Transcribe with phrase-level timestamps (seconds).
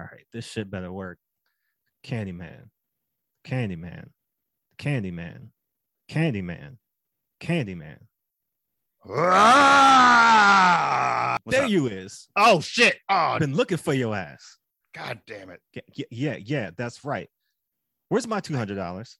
[0.00, 1.18] all right, this shit better work.
[2.04, 2.70] Candyman,
[3.46, 4.08] Candyman,
[4.78, 5.48] Candyman,
[6.10, 6.78] Candyman,
[7.40, 7.98] Candyman.
[9.08, 10.38] Ah!
[11.46, 11.70] There up?
[11.70, 12.28] you is.
[12.36, 12.96] Oh shit!
[13.08, 14.56] Oh Been looking for your ass.
[14.94, 15.60] god damn it!
[15.74, 17.28] Yeah, yeah, yeah, yeah, that's right.
[18.08, 19.18] Where's my two hundred dollars?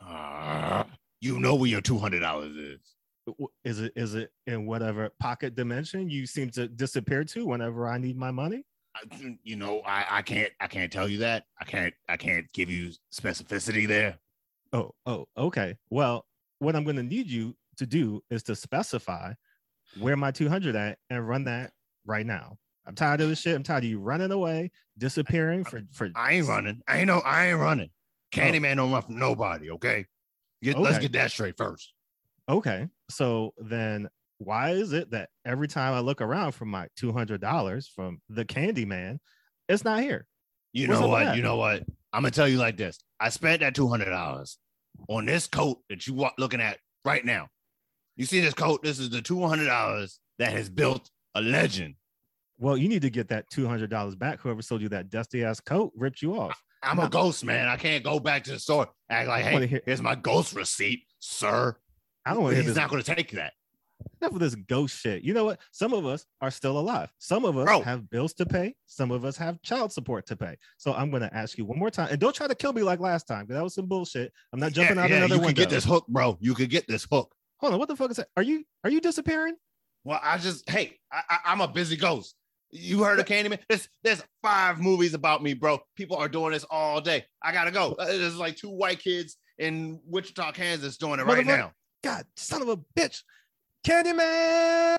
[0.00, 0.86] Ah,
[1.20, 2.80] you know where your two hundred dollars is.
[3.64, 7.98] Is it is it in whatever pocket dimension you seem to disappear to whenever I
[7.98, 8.64] need my money?
[8.94, 11.44] I- You know, I, I can't I can't tell you that.
[11.60, 14.18] I can't I can't give you specificity there.
[14.72, 15.76] Oh, oh, okay.
[15.90, 16.26] Well,
[16.58, 19.32] what I'm going to need you to do is to specify
[19.98, 21.72] where my 200 at and run that
[22.06, 22.58] right now.
[22.86, 23.54] I'm tired of this shit.
[23.56, 26.10] I'm tired of you running away, disappearing for for.
[26.14, 26.82] I ain't running.
[26.88, 27.20] I ain't no.
[27.20, 27.90] I ain't running.
[27.90, 28.38] Oh.
[28.38, 29.70] Candyman don't run from nobody.
[29.70, 30.06] Okay.
[30.62, 31.92] Get, Let's get that straight first.
[32.48, 37.40] Okay, so then why is it that every time I look around for my 200
[37.40, 39.18] dollars from the Candyman,
[39.68, 40.26] it's not here?
[40.72, 41.22] You Where's know what?
[41.26, 41.36] at?
[41.36, 41.84] You know what?
[42.12, 42.98] I'm gonna tell you like this.
[43.20, 44.58] I spent that two hundred dollars
[45.08, 47.48] on this coat that you wa- looking at right now.
[48.16, 48.82] You see this coat?
[48.82, 51.94] This is the two hundred dollars that has built a legend.
[52.58, 54.40] Well, you need to get that 200 dollars back.
[54.40, 56.60] Whoever sold you that dusty ass coat ripped you off.
[56.82, 57.66] I'm a ghost man.
[57.66, 61.04] I can't go back to the store act like, hey, hear- here's my ghost receipt,
[61.18, 61.74] sir.
[62.26, 63.52] I don't want to He's not gonna take that.
[64.20, 65.22] Enough of this ghost shit.
[65.22, 65.60] You know what?
[65.70, 67.12] Some of us are still alive.
[67.18, 67.82] Some of us Bro.
[67.82, 68.74] have bills to pay.
[68.86, 70.56] Some of us have child support to pay.
[70.76, 72.82] So I'm going to ask you one more time, and don't try to kill me
[72.82, 74.32] like last time because that was some bullshit.
[74.52, 75.48] I'm not jumping yeah, out yeah, another one.
[75.48, 76.36] you can get this hook, bro.
[76.40, 77.34] You could get this hook.
[77.58, 78.28] Hold on, what the fuck is that?
[78.36, 79.56] Are you are you disappearing?
[80.04, 82.34] Well, I just hey, I, I, I'm a busy ghost.
[82.70, 83.60] You heard of Candyman?
[83.68, 85.78] There's there's five movies about me, bro.
[85.96, 87.24] People are doing this all day.
[87.42, 87.92] I gotta go.
[87.98, 91.72] Uh, There's like two white kids in Wichita, Kansas, doing it right now.
[92.02, 93.22] God, son of a bitch,
[93.84, 94.96] Candyman.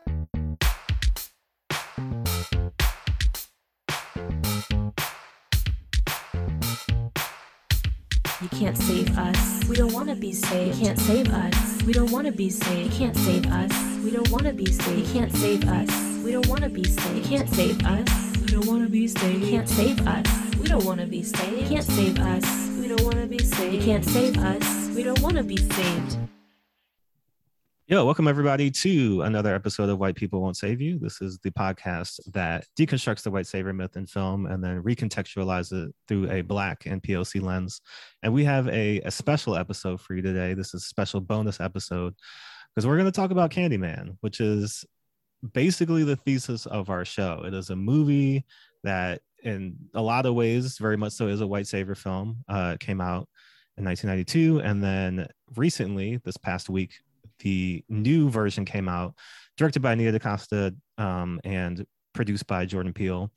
[8.41, 9.67] You can't save us.
[9.67, 10.77] We don't want to be saved.
[10.77, 11.81] You can't save us.
[11.81, 12.93] We don't want to be saved.
[12.93, 13.71] You can't save us.
[14.03, 14.99] We don't want to be saved.
[14.99, 16.23] You can't save us.
[16.23, 17.17] We don't want to be saved.
[17.17, 18.37] You can't save us.
[18.39, 19.41] We don't want to be saved.
[19.43, 20.55] You can't save us.
[20.59, 21.59] We don't want to be saved.
[21.59, 22.45] You can't save us.
[22.79, 23.73] We don't want to be saved.
[23.73, 24.95] You can't save us.
[24.95, 26.17] We don't want to be saved.
[27.87, 30.97] Yo, welcome everybody to another episode of White People Won't Save You.
[30.97, 35.89] This is the podcast that deconstructs the white savior myth in film and then recontextualizes
[35.89, 37.81] it through a black and POC lens.
[38.23, 40.55] And we have a, a special episode for you today.
[40.55, 42.15] This is a special bonus episode
[42.73, 44.83] because we're going to talk about Candyman, which is
[45.53, 47.43] basically the thesis of our show.
[47.45, 48.45] It is a movie
[48.83, 52.45] that, in a lot of ways, very much so is a white savior film.
[52.49, 53.29] Uh, came out
[53.77, 56.93] in 1992, and then recently, this past week,
[57.39, 59.15] the new version came out,
[59.57, 63.31] directed by Nia DaCosta um, and produced by Jordan Peele,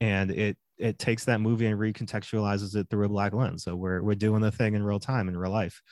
[0.00, 3.64] and it it takes that movie and recontextualizes it through a black lens.
[3.64, 5.82] So we're we're doing the thing in real time in real life,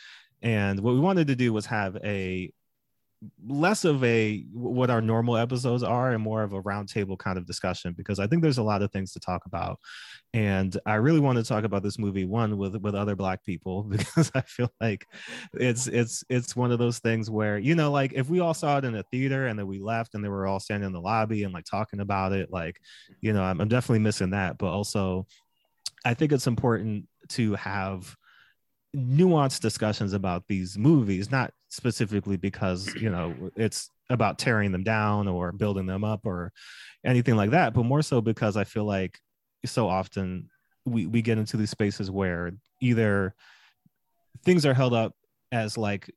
[0.43, 2.53] and what we wanted to do was have a
[3.47, 7.47] less of a what our normal episodes are and more of a roundtable kind of
[7.47, 9.79] discussion because I think there's a lot of things to talk about,
[10.35, 13.83] and I really want to talk about this movie one with with other black people
[13.89, 15.07] because I feel like
[15.55, 18.79] it's it's it's one of those things where you know like if we all saw
[18.79, 21.01] it in a theater and then we left and they were all standing in the
[21.01, 22.81] lobby and like talking about it like
[23.21, 24.59] you know I'm, I'm definitely missing that.
[24.59, 25.27] But also
[26.05, 28.15] I think it's important to have
[28.95, 35.27] nuanced discussions about these movies not specifically because you know it's about tearing them down
[35.27, 36.53] or building them up or
[37.05, 39.19] anything like that but more so because I feel like
[39.65, 40.49] so often
[40.85, 43.35] we we get into these spaces where either
[44.45, 45.13] things are held up
[45.51, 46.11] as like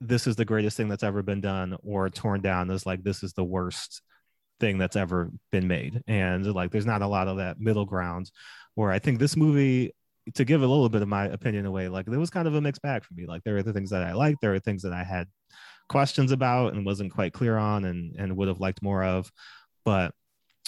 [0.00, 3.22] this is the greatest thing that's ever been done or torn down as like this
[3.22, 4.02] is the worst
[4.60, 6.02] thing that's ever been made.
[6.06, 8.30] And like there's not a lot of that middle ground
[8.78, 9.92] where i think this movie
[10.34, 12.60] to give a little bit of my opinion away like there was kind of a
[12.60, 13.26] mixed bag for me.
[13.26, 15.26] Like there are the things that i liked there are things that i had
[15.88, 19.30] questions about and wasn't quite clear on and and would have liked more of.
[19.84, 20.12] But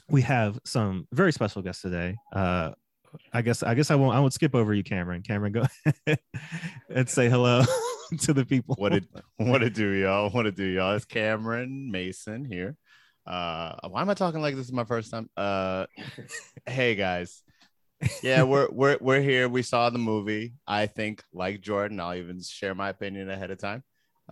[0.08, 2.16] we have some very special guests today.
[2.32, 2.72] Uh
[3.32, 5.22] I guess I guess I won't I won't skip over you, Cameron.
[5.22, 5.64] Cameron, go
[6.88, 7.64] and say hello
[8.20, 8.76] to the people.
[8.78, 9.04] what it
[9.36, 10.30] what it do y'all?
[10.30, 10.94] What it do y'all?
[10.94, 12.76] It's cameron mason here.
[13.26, 15.28] Uh why am i talking like this is my first time?
[15.36, 15.86] Uh
[16.66, 17.42] hey guys
[18.22, 19.48] yeah we're we're we're here.
[19.48, 20.54] We saw the movie.
[20.66, 23.82] I think like jordan i'll even share my opinion ahead of time.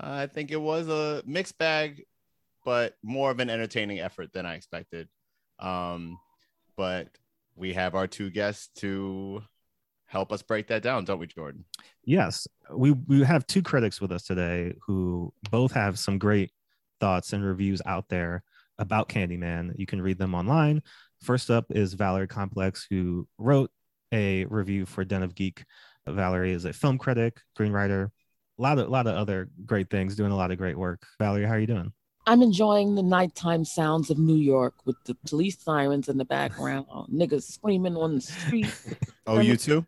[0.01, 2.05] Uh, i think it was a mixed bag
[2.65, 5.09] but more of an entertaining effort than i expected.
[5.59, 6.19] Um
[6.77, 7.09] but
[7.57, 9.43] we have our two guests to
[10.07, 11.65] help us break that down don't we jordan?
[12.05, 16.53] Yes, we we have two critics with us today who both have some great
[17.01, 18.43] thoughts and reviews out there
[18.79, 19.73] about Candyman.
[19.77, 20.83] You can read them online.
[21.23, 23.71] First up is Valerie Complex, who wrote
[24.13, 25.65] a review for Den of Geek.
[26.07, 28.11] Valerie is a film critic, screenwriter,
[28.59, 31.07] a lot of a lot of other great things, doing a lot of great work.
[31.19, 31.93] Valerie, how are you doing?
[32.27, 36.87] I'm enjoying the nighttime sounds of New York with the police sirens in the background,
[37.13, 38.73] niggas screaming on the street.
[39.27, 39.85] Oh, you too?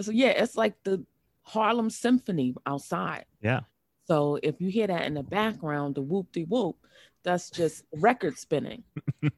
[0.00, 1.04] So yeah, it's like the
[1.42, 3.24] Harlem Symphony outside.
[3.40, 3.62] Yeah.
[4.06, 6.76] So if you hear that in the background, the whoop de whoop,
[7.24, 8.84] that's just record spinning.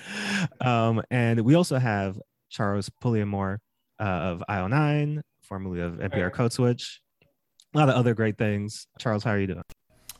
[0.60, 2.18] um, and we also have
[2.50, 3.60] Charles Pulliam-Moore
[4.00, 7.00] uh, of IO9, formerly of NPR Code Switch.
[7.74, 8.86] A lot of other great things.
[8.98, 9.62] Charles, how are you doing?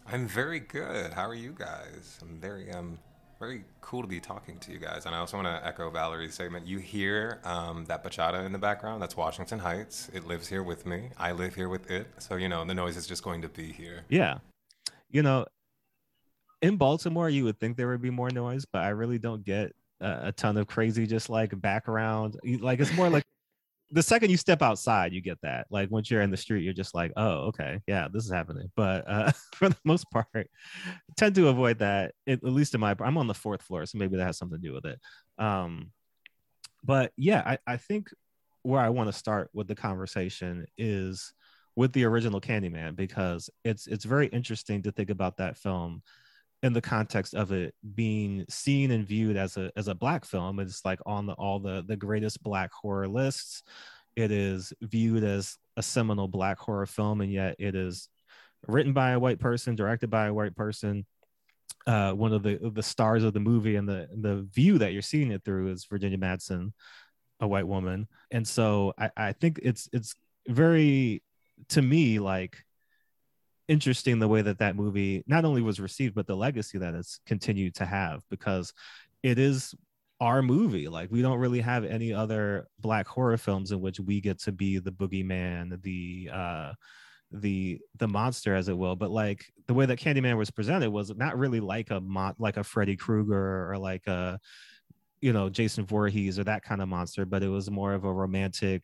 [0.06, 1.12] I'm very good.
[1.12, 2.18] How are you guys?
[2.22, 2.98] I'm very um
[3.38, 5.04] very cool to be talking to you guys.
[5.04, 6.66] And I also want to echo Valerie's statement.
[6.66, 9.02] You hear um, that bachata in the background?
[9.02, 10.10] That's Washington Heights.
[10.14, 11.10] It lives here with me.
[11.18, 12.06] I live here with it.
[12.18, 14.04] So you know the noise is just going to be here.
[14.08, 14.38] Yeah.
[15.10, 15.46] You know,
[16.62, 19.72] in Baltimore, you would think there would be more noise, but I really don't get
[20.00, 22.36] a, ton of crazy, just like background.
[22.60, 23.24] Like it's more like
[23.90, 25.66] the second you step outside, you get that.
[25.70, 28.70] Like once you're in the street, you're just like, oh, okay, yeah, this is happening.
[28.76, 30.50] But uh, for the most part,
[31.16, 32.14] tend to avoid that.
[32.26, 34.60] At, at least in my, I'm on the fourth floor, so maybe that has something
[34.60, 35.00] to do with it.
[35.38, 35.90] Um,
[36.82, 38.10] but yeah, I, I think
[38.62, 41.32] where I want to start with the conversation is
[41.76, 46.02] with the original Candyman because it's it's very interesting to think about that film
[46.62, 50.58] in the context of it being seen and viewed as a as a black film
[50.58, 53.62] it's like on the all the the greatest black horror lists.
[54.16, 58.08] It is viewed as a seminal black horror film and yet it is
[58.66, 61.06] written by a white person directed by a white person.
[61.86, 65.02] Uh, one of the the stars of the movie and the the view that you're
[65.02, 66.72] seeing it through is Virginia Madsen,
[67.40, 70.14] a white woman, and so I, I think it's it's
[70.48, 71.22] very
[71.68, 72.65] to me like
[73.68, 77.20] interesting the way that that movie not only was received but the legacy that it's
[77.26, 78.72] continued to have because
[79.22, 79.74] it is
[80.20, 80.88] our movie.
[80.88, 84.52] Like we don't really have any other black horror films in which we get to
[84.52, 86.72] be the boogeyman the uh
[87.32, 88.96] the the monster as it will.
[88.96, 92.56] But like the way that candyman was presented was not really like a mon- like
[92.56, 94.38] a freddy krueger or like a
[95.20, 98.12] you know jason Voorhees or that kind of monster but it was more of a
[98.12, 98.82] romantic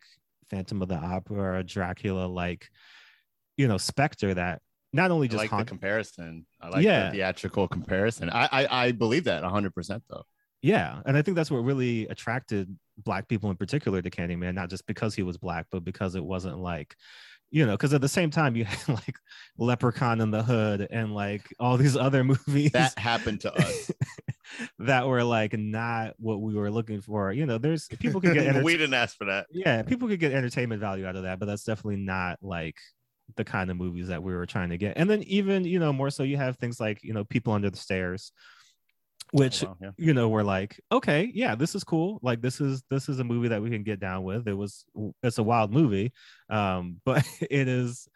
[0.51, 2.71] phantom of the opera or dracula like
[3.57, 6.47] you know specter that not only I just like the comparison.
[6.61, 7.07] I like Yeah.
[7.07, 8.31] the theatrical comparison.
[8.31, 10.25] I, I I believe that 100 percent though.
[10.63, 14.71] Yeah, and I think that's what really attracted black people in particular to Candyman, not
[14.71, 16.95] just because he was black, but because it wasn't like,
[17.51, 19.17] you know, because at the same time you had like
[19.59, 23.91] Leprechaun in the Hood and like all these other movies That happened to us.
[24.79, 27.33] that were like not what we were looking for.
[27.33, 29.47] You know, there's people could get enter- we didn't ask for that.
[29.51, 32.77] yeah, people could get entertainment value out of that, but that's definitely not like
[33.37, 34.97] the kind of movies that we were trying to get.
[34.97, 37.71] And then even, you know, more so you have things like, you know, People Under
[37.71, 38.33] the Stairs,
[39.33, 39.91] which Oh, wow, yeah.
[39.97, 43.25] you know we're like okay yeah this is cool like this is this is a
[43.25, 44.85] movie that we can get down with it was
[45.23, 46.13] it's a wild movie
[46.51, 48.07] um but it is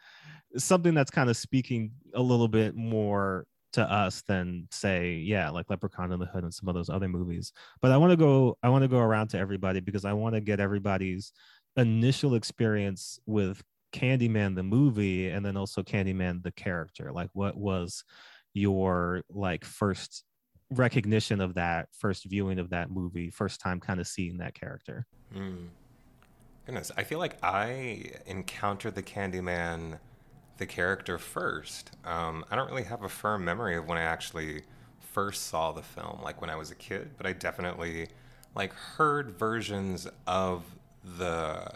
[0.58, 5.68] something that's kind of speaking a little bit more to us than say yeah like
[5.70, 8.56] leprechaun in the hood and some of those other movies but i want to go
[8.62, 11.32] i want to go around to everybody because i want to get everybody's
[11.76, 13.62] initial experience with
[13.98, 18.04] candyman the movie and then also candyman the character like what was
[18.54, 20.24] your like first
[20.70, 25.06] recognition of that first viewing of that movie first time kind of seeing that character
[25.34, 25.68] Mm.
[26.64, 29.98] Goodness, I feel like I encountered the Candyman,
[30.58, 31.92] the character first.
[32.04, 34.62] Um, I don't really have a firm memory of when I actually
[34.98, 38.08] first saw the film, like when I was a kid, but I definitely
[38.54, 40.64] like heard versions of
[41.18, 41.70] the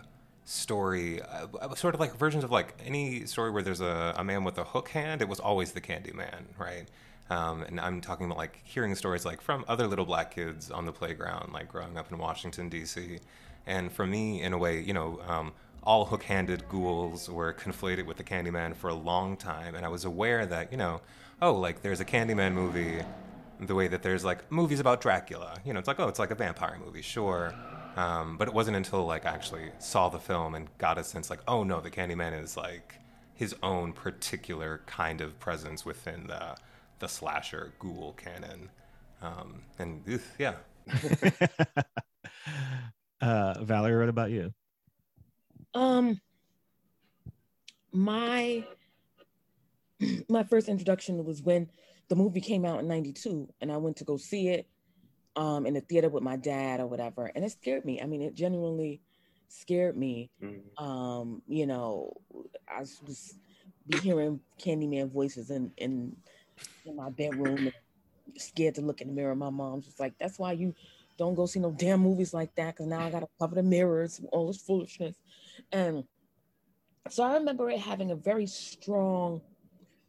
[0.51, 4.25] story, uh, uh, sort of like versions of like any story where there's a, a
[4.25, 5.23] man with a hook hand.
[5.23, 6.87] It was always the Candyman, right?
[7.31, 10.87] Um, and I'm talking about like hearing stories like from other little black kids on
[10.87, 13.21] the playground, like growing up in Washington D.C.
[13.67, 15.53] And for me, in a way, you know, um,
[15.85, 20.05] all hook-handed ghouls were conflated with the Candyman for a long time, and I was
[20.05, 21.01] aware that you know,
[21.41, 23.03] oh, like there's a Candyman movie,
[23.61, 25.59] the way that there's like movies about Dracula.
[25.65, 27.55] You know, it's like oh, it's like a vampire movie, sure.
[28.01, 31.29] Um, but it wasn't until like I actually saw the film and got a sense
[31.29, 32.99] like, oh no, the Candyman is like
[33.35, 36.57] his own particular kind of presence within the
[37.01, 38.71] the slasher ghoul canon.
[39.21, 40.55] Um, and ugh, yeah,
[43.21, 44.55] uh valerie what about you?
[45.75, 46.19] Um,
[47.93, 48.65] my
[50.31, 51.69] my first introduction was when
[52.09, 54.67] the movie came out in '92, and I went to go see it
[55.37, 58.01] um in the theater with my dad or whatever, and it scared me.
[58.01, 59.01] I mean, it genuinely
[59.49, 60.31] scared me.
[60.79, 62.15] Um, you know,
[62.69, 63.39] I was-
[63.89, 66.17] be hearing Candyman voices in in
[66.85, 67.71] in my bedroom,
[68.37, 69.35] scared to look in the mirror.
[69.35, 70.75] My mom's was like, "That's why you
[71.19, 73.63] don't go see no damn movies like that because now I got to cover the
[73.63, 75.17] mirrors, all this foolishness.
[75.73, 76.05] And
[77.09, 79.43] so I remember it having a very strong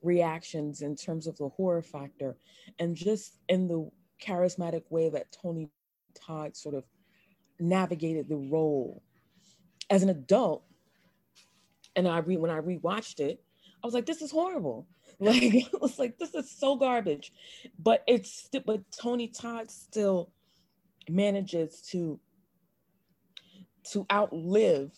[0.01, 2.37] reactions in terms of the horror factor
[2.79, 3.89] and just in the
[4.21, 5.69] charismatic way that Tony
[6.13, 6.83] Todd sort of
[7.59, 9.01] navigated the role.
[9.89, 10.63] As an adult,
[11.95, 13.43] and I re- when I rewatched it,
[13.83, 14.87] I was like, this is horrible.
[15.19, 17.31] Like it was like this is so garbage.
[17.77, 20.31] But it's but Tony Todd still
[21.07, 22.19] manages to
[23.91, 24.91] to outlive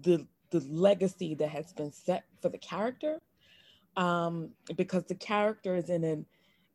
[0.00, 3.20] the the legacy that has been set for the character
[3.96, 6.24] um because the character is in an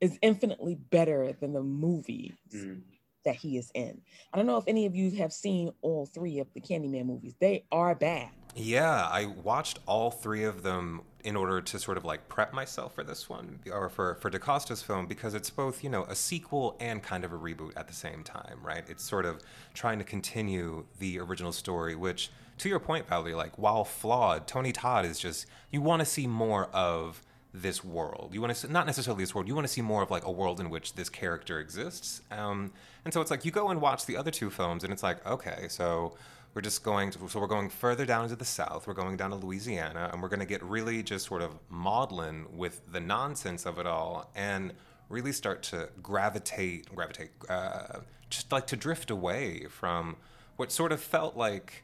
[0.04, 2.82] is infinitely better than the movies Mm.
[3.26, 4.02] that he is in.
[4.34, 7.36] I don't know if any of you have seen all three of the Candyman movies.
[7.40, 8.30] They are bad.
[8.56, 12.94] Yeah, I watched all three of them in order to sort of like prep myself
[12.94, 16.76] for this one or for for DaCosta's film because it's both, you know, a sequel
[16.82, 18.84] and kind of a reboot at the same time, right?
[18.90, 19.42] It's sort of
[19.74, 22.30] trying to continue the original story, which
[22.60, 26.28] to your point, Valerie, like while flawed, Tony Todd is just you want to see
[26.28, 28.32] more of this world.
[28.34, 29.48] You want to not necessarily this world.
[29.48, 32.22] You want to see more of like a world in which this character exists.
[32.32, 32.74] Um,
[33.06, 35.26] and so it's like you go and watch the other two films, and it's like
[35.26, 36.16] okay, so
[36.54, 38.88] we're just going to, so we're going further down into the south.
[38.88, 42.46] We're going down to Louisiana, and we're going to get really just sort of maudlin
[42.56, 44.74] with the nonsense of it all, and
[45.10, 50.16] really start to gravitate, gravitate, uh, just like to drift away from
[50.56, 51.84] what sort of felt like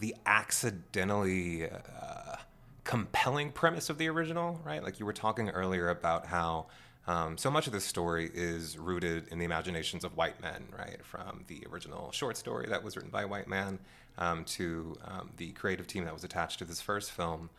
[0.00, 2.36] the accidentally uh,
[2.84, 4.82] compelling premise of the original, right?
[4.82, 6.66] Like you were talking earlier about how
[7.06, 11.04] um, so much of this story is rooted in the imaginations of white men, right?
[11.04, 13.78] From the original short story that was written by a white man
[14.18, 17.50] um, to um, the creative team that was attached to this first film.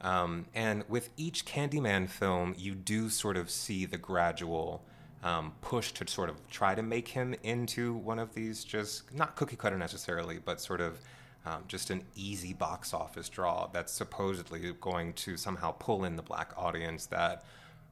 [0.00, 4.82] Um, and with each Candyman film, you do sort of see the gradual
[5.22, 9.36] um, push to sort of try to make him into one of these just not
[9.36, 11.00] cookie cutter necessarily, but sort of
[11.46, 16.22] um, just an easy box office draw that's supposedly going to somehow pull in the
[16.22, 17.44] black audience that,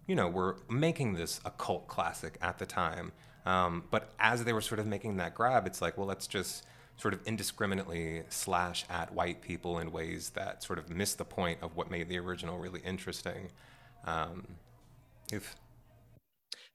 [0.08, 3.12] you know, were making this a cult classic at the time.
[3.46, 6.64] Um, but as they were sort of making that grab, it's like, well, let's just
[6.96, 11.58] sort of indiscriminately slash at white people in ways that sort of miss the point
[11.62, 13.50] of what made the original really interesting.
[14.04, 14.46] Um,
[15.32, 15.54] if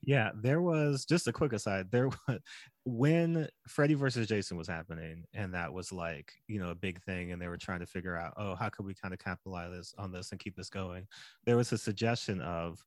[0.02, 1.88] Yeah, there was just a quick aside.
[1.92, 2.40] There was
[2.86, 7.32] when Freddy versus Jason was happening, and that was like you know a big thing,
[7.32, 9.94] and they were trying to figure out, oh, how could we kind of capitalize this
[9.98, 11.08] on this and keep this going?
[11.46, 12.84] There was a suggestion of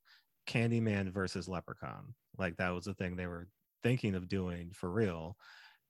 [0.46, 3.49] Candyman versus Leprechaun, like that was the thing they were
[3.82, 5.37] thinking of doing for real,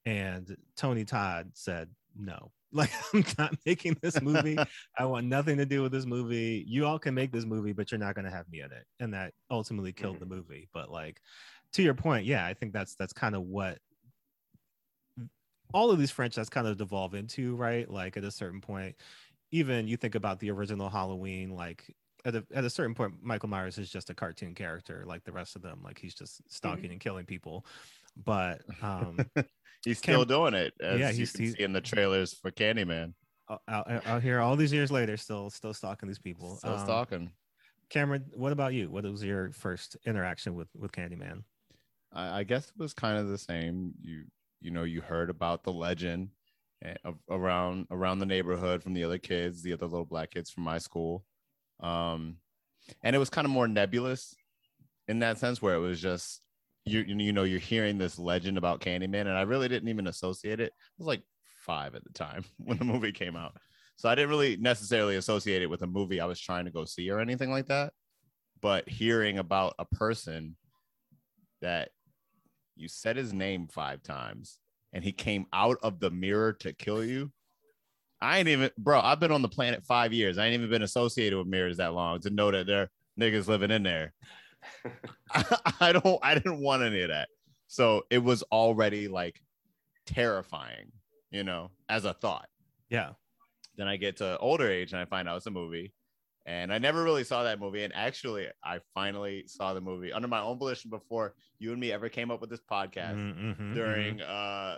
[0.05, 2.51] and Tony Todd said no.
[2.75, 4.57] Like I'm not making this movie.
[4.97, 6.65] I want nothing to do with this movie.
[6.67, 8.85] You all can make this movie, but you're not going to have me in it.
[8.99, 10.33] And that ultimately killed the mm-hmm.
[10.33, 10.69] movie.
[10.73, 11.21] But like
[11.73, 13.77] to your point, yeah, I think that's that's kind of what
[15.73, 17.89] all of these franchises kind of devolve into, right?
[17.89, 18.95] Like at a certain point,
[19.51, 21.83] even you think about the original Halloween, like
[22.25, 25.31] at a, at a certain point, Michael Myers is just a cartoon character, like the
[25.31, 25.81] rest of them.
[25.83, 27.65] Like he's just stalking and killing people.
[28.23, 29.17] But um,
[29.83, 30.73] He's still doing it.
[30.79, 33.13] As Yeah, you he's- can he's- see in the trailers for Candyman.
[33.49, 36.55] out, out, out here all these years later, still still stalking these people.
[36.55, 37.31] Still Um, stalking.
[37.89, 38.89] Cameron, what about you?
[38.89, 41.43] What was your first interaction with with Candyman?
[42.13, 43.93] I, I guess it was kind of the same.
[44.01, 44.23] You
[44.63, 46.29] you know you heard about the legend
[46.83, 46.95] eh,
[47.29, 50.77] around around the neighborhood from the other kids, the other little black kids from my
[50.77, 51.25] school,
[51.81, 52.37] um,
[53.03, 54.35] and it was kind of more nebulous
[55.07, 56.41] in that sense, where it was just
[56.85, 60.59] you you know you're hearing this legend about Candyman, and I really didn't even associate
[60.59, 60.73] it.
[60.75, 61.23] I was like
[61.65, 63.57] five at the time when the movie came out,
[63.97, 66.85] so I didn't really necessarily associate it with a movie I was trying to go
[66.85, 67.93] see or anything like that.
[68.61, 70.55] But hearing about a person
[71.61, 71.89] that
[72.75, 74.59] you said his name five times
[74.93, 77.31] and he came out of the mirror to kill you.
[78.21, 78.99] I ain't even, bro.
[79.01, 80.37] I've been on the planet five years.
[80.37, 82.89] I ain't even been associated with mirrors that long to know that there are
[83.19, 84.13] niggas living in there.
[85.79, 87.27] I don't, I didn't want any of that.
[87.67, 89.41] So it was already like
[90.05, 90.91] terrifying,
[91.31, 92.47] you know, as a thought.
[92.89, 93.11] Yeah.
[93.75, 95.91] Then I get to older age and I find out it's a movie.
[96.45, 97.83] And I never really saw that movie.
[97.83, 101.91] And actually, I finally saw the movie under my own volition before you and me
[101.91, 104.77] ever came up with this podcast Mhm, mhm, during uh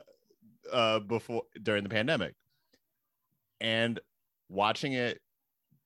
[0.71, 2.35] uh before during the pandemic.
[3.59, 3.99] And
[4.49, 5.21] watching it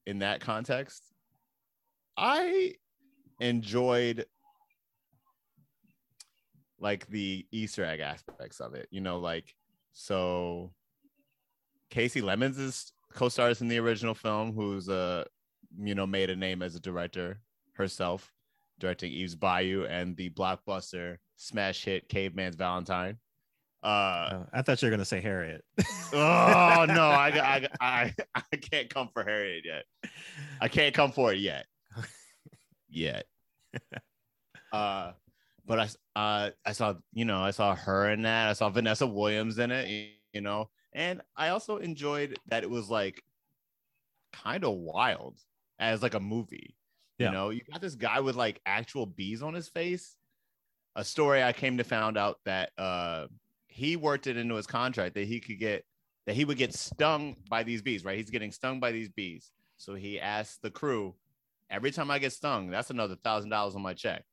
[0.06, 1.04] in that context,
[2.18, 2.74] I
[3.40, 4.26] enjoyed
[6.80, 8.88] like the Easter egg aspects of it.
[8.92, 9.56] You know, like
[9.94, 10.74] so
[11.90, 15.24] Kasi Lemmons is co-stars in the original film, who's uh
[15.78, 17.40] you know made a name as a director
[17.74, 18.32] herself,
[18.80, 23.18] directing Eve's Bayou and the blockbuster smash hit Caveman's Valentine.
[23.84, 25.64] Uh, Uh, I thought you were gonna say Harriet.
[26.14, 28.14] oh no, I, I I
[28.52, 30.12] I can't come for Harriet yet.
[30.60, 31.66] I can't come for it yet.
[32.90, 33.26] Yet.
[34.72, 35.14] Uh,
[35.66, 35.88] but I
[36.20, 38.50] uh I saw you know I saw her in that.
[38.50, 39.86] I saw Vanessa Williams in it.
[39.88, 43.24] y- You know, and I also enjoyed that it was like
[44.32, 45.40] kind of wild
[45.80, 46.76] as like a movie.
[47.18, 47.28] Yeah.
[47.28, 50.16] You know, you got this guy with like actual bees on his face.
[50.96, 53.28] A story I came to found out that uh
[53.68, 55.86] he worked it into his contract that he could get
[56.26, 58.18] that he would get stung by these bees, right?
[58.18, 59.52] He's getting stung by these bees.
[59.78, 61.16] So he asked the crew,
[61.70, 64.26] every time I get stung, that's another thousand dollars on my check.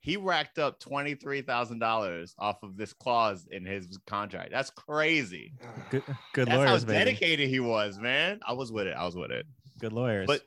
[0.00, 4.50] He racked up twenty three thousand dollars off of this clause in his contract.
[4.50, 5.52] That's crazy.
[5.90, 6.98] Good, good That's lawyers, how baby.
[7.04, 8.40] dedicated he was, man.
[8.46, 8.96] I was with it.
[8.96, 9.46] I was with it.
[9.82, 10.28] Good lawyers.
[10.28, 10.42] But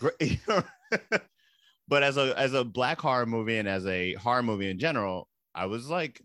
[0.00, 0.40] great.
[1.88, 5.28] but as a as a black horror movie and as a horror movie in general,
[5.54, 6.20] I was like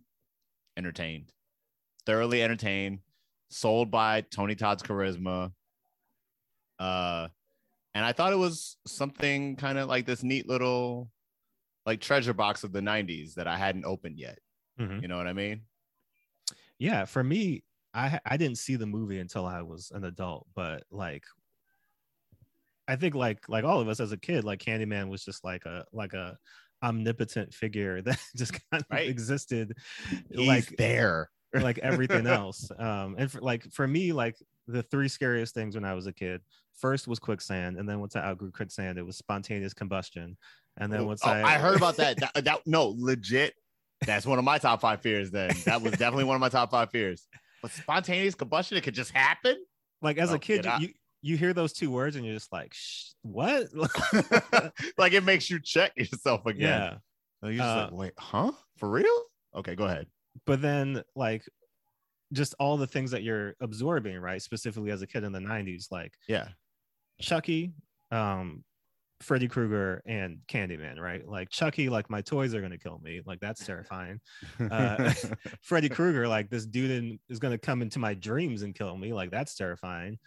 [0.75, 1.31] entertained,
[2.07, 2.99] thoroughly entertained,
[3.49, 5.51] sold by Tony Todd's charisma.
[6.79, 7.27] Uh,
[7.93, 11.11] and I thought it was something kind of like this neat little
[11.85, 14.39] like treasure box of the 90s that I hadn't opened yet.
[14.79, 15.03] Mhm.
[15.03, 15.61] You know what I mean?
[16.79, 17.63] yeah, for me,
[17.93, 21.25] I I didn't see the movie until I was an adult, but like
[22.89, 25.65] I think like like all of us as a kid, like Candyman was just like
[25.65, 26.37] a like a
[26.83, 29.07] omnipotent figure that just kind of Right.
[29.09, 29.73] existed
[30.31, 31.29] He's like there.
[31.53, 32.69] like everything else.
[32.77, 34.35] Um, and for, like for me, like
[34.67, 36.41] the three scariest things when I was a kid.
[36.77, 40.37] First was quicksand, and then once I outgrew quicksand, it was spontaneous combustion.
[40.77, 42.17] And then once oh, I I heard about that.
[42.19, 42.45] that.
[42.45, 43.53] That no, legit.
[44.05, 45.29] That's one of my top five fears.
[45.29, 47.27] Then that was definitely one of my top five fears.
[47.61, 49.57] But spontaneous combustion, it could just happen.
[50.01, 52.73] like as Oh, a kid, you you hear those two words and you're just like,
[53.23, 53.67] what?
[54.97, 56.61] like it makes you check yourself again.
[56.81, 56.97] yeah.
[57.49, 58.51] You're just Uh, like, wait, huh?
[58.77, 59.23] For real?
[59.55, 60.07] Okay, go ahead.
[60.45, 61.43] but then like
[62.33, 65.87] just all the things that you're absorbing right specifically as a kid in the 90s
[65.91, 66.49] like Yeah.
[67.19, 67.73] chucky
[68.11, 68.63] um
[69.21, 73.21] freddy krueger and candyman right like chucky like my toys are going to kill me
[73.25, 74.21] like that's terrifying
[74.71, 75.11] uh,
[75.61, 78.95] freddy krueger like this dude in, is going to come into my dreams and kill
[78.95, 80.17] me like that's terrifying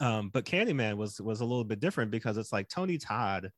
[0.00, 3.50] um but candyman was was a little bit different because it's like tony todd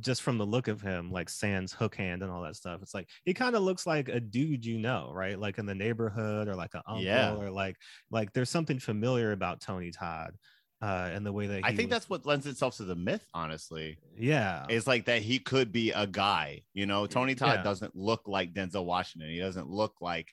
[0.00, 2.94] just from the look of him, like Sans hook hand and all that stuff, it's
[2.94, 5.38] like he kind of looks like a dude you know, right?
[5.38, 7.36] Like in the neighborhood or like an uncle Yeah.
[7.36, 7.76] or like
[8.10, 10.34] like there's something familiar about Tony Todd
[10.82, 12.96] uh and the way that he I think was- that's what lends itself to the
[12.96, 13.96] myth, honestly.
[14.18, 16.62] yeah It's like that he could be a guy.
[16.72, 17.62] You know, Tony Todd Yeah.
[17.62, 19.30] doesn't look like Denzel Washington.
[19.30, 20.26] He doesn't look like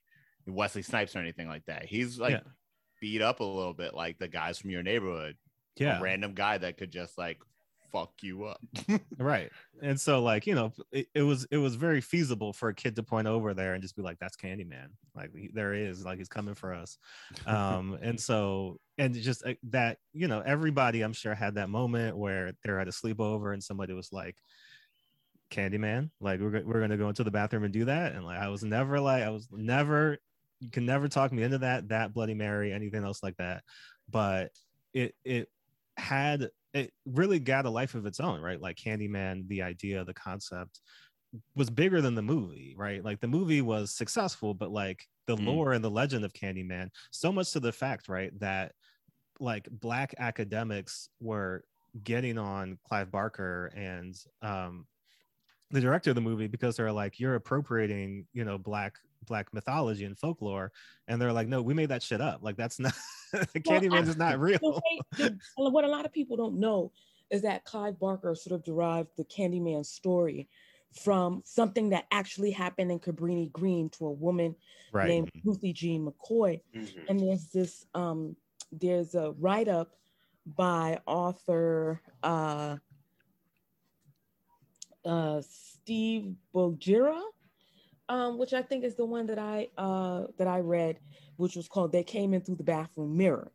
[0.47, 1.85] Wesley Snipes or anything like that.
[1.85, 2.39] He's like Yeah.
[3.01, 5.35] Beat up a little bit like the guys from your neighborhood.
[5.75, 5.99] yeah.
[5.99, 7.39] A random guy that could just like
[7.91, 8.61] fuck you up.
[9.17, 9.51] right.
[9.81, 12.95] And so like you know it, it was it was very feasible for a kid
[12.95, 14.87] to point over there and just be like that's candyman.
[15.15, 16.05] Like he, there he is.
[16.05, 16.97] Like he's coming for us.
[17.45, 22.15] Um and so and just uh, that you know everybody i'm sure had that moment
[22.15, 24.37] where they're at a sleepover and somebody was like
[25.49, 26.11] candyman?
[26.19, 28.13] Like we're, we're gonna go into the bathroom and do that?
[28.13, 30.17] And like i was never like i was never
[30.61, 33.63] you can never talk me into that that bloody mary anything else like that.
[34.09, 34.51] But
[34.93, 35.49] it it
[35.97, 38.61] had it really got a life of its own right?
[38.61, 40.79] Like candyman the idea the concept
[41.55, 43.03] was bigger than the movie right?
[43.03, 45.45] Like the movie was successful but like the Mm.
[45.45, 48.73] lore and the legend of candyman so much to the fact right that
[49.39, 51.63] like black academics were
[52.03, 54.85] getting on clive barker and um
[55.71, 58.95] the director of the movie because they're like you're appropriating you know black
[59.27, 60.71] black mythology and folklore
[61.07, 62.39] and they're like no we made that shit up.
[62.41, 62.93] Like that's not
[63.31, 64.59] the candyman is not real.
[64.59, 66.91] The way- what a lot of people don't know
[67.29, 70.49] is that Clive Barker sort of derived the Candyman story
[70.91, 74.55] from something that actually happened in Cabrini Green to a woman
[74.91, 75.07] right.
[75.07, 76.59] named Ruthie Jean McCoy.
[77.07, 78.35] And there's this um
[78.71, 79.95] there's a write-up
[80.45, 82.77] by author uh
[85.05, 87.21] uh Steve Bogira,
[88.09, 90.99] um, which I think is the one that I uh that I read,
[91.37, 93.51] which was called They Came In Through the Bathroom Mirror.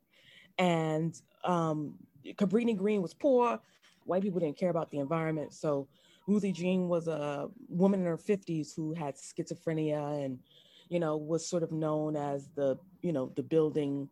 [0.58, 3.60] And um Cabrini Green was poor,
[4.04, 5.52] white people didn't care about the environment.
[5.52, 5.88] So
[6.26, 10.40] Ruthie Jean was a woman in her 50s who had schizophrenia and
[10.88, 14.08] you know, was sort of known as the, you know, the building,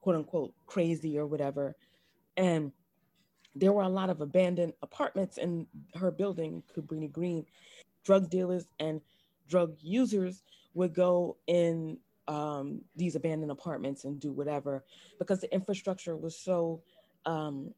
[0.00, 1.74] quote unquote, crazy or whatever.
[2.36, 2.72] And
[3.54, 7.46] there were a lot of abandoned apartments in her building, Cabrini Green.
[8.04, 9.00] Drug dealers and
[9.50, 10.42] drug users
[10.74, 14.84] would go in um, these abandoned apartments and do whatever
[15.18, 16.80] because the infrastructure was so
[17.26, 17.74] um,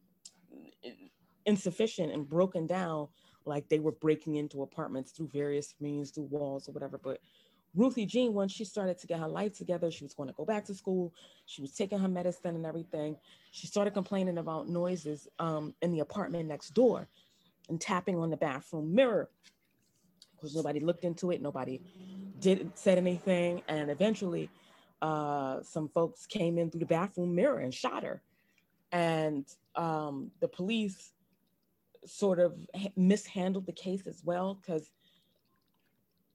[1.46, 3.08] insufficient and broken down.
[3.44, 6.98] Like they were breaking into apartments through various means, through walls or whatever.
[7.02, 7.18] But
[7.74, 10.44] Ruthie Jean, once she started to get her life together, she was going to go
[10.44, 11.12] back to school.
[11.46, 13.16] She was taking her medicine and everything.
[13.50, 17.08] She started complaining about noises um, in the apartment next door
[17.68, 19.30] and tapping on the bathroom mirror
[20.42, 21.40] because nobody looked into it.
[21.40, 21.80] Nobody
[22.40, 23.62] did said anything.
[23.68, 24.50] And eventually,
[25.00, 28.20] uh, some folks came in through the bathroom mirror and shot her.
[28.90, 31.12] And um, the police
[32.04, 32.54] sort of
[32.96, 34.90] mishandled the case as well because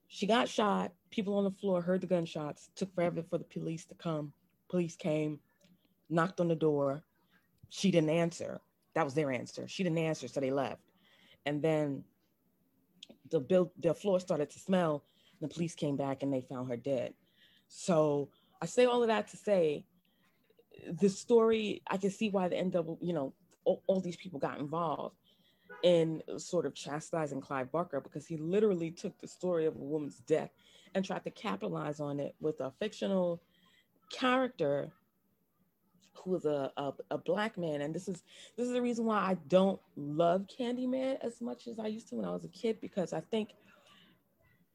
[0.08, 0.94] she got shot.
[1.12, 2.70] People on the floor heard the gunshots.
[2.76, 4.32] Took forever for the police to come.
[4.70, 5.40] Police came,
[6.10, 7.04] knocked on the door.
[7.70, 8.62] She didn't answer.
[8.96, 9.68] That was their answer.
[9.68, 10.82] She didn't answer, so they left.
[11.46, 12.04] And then
[13.30, 15.04] the build, the floor started to smell.
[15.42, 17.14] The police came back and they found her dead.
[17.68, 18.30] So
[18.62, 19.86] I say all of that to say,
[21.00, 21.82] the story.
[21.88, 23.34] I can see why the NW, you know,
[23.66, 25.16] all, all these people got involved
[25.84, 30.18] in sort of chastising Clive Barker because he literally took the story of a woman's
[30.20, 30.52] death
[30.96, 33.42] and tried to capitalize on it with a fictional
[34.12, 34.92] character
[36.24, 38.24] who is a, a, a, black man and this is
[38.56, 42.16] this is the reason why i don't love candyman as much as i used to
[42.16, 43.50] when i was a kid because i think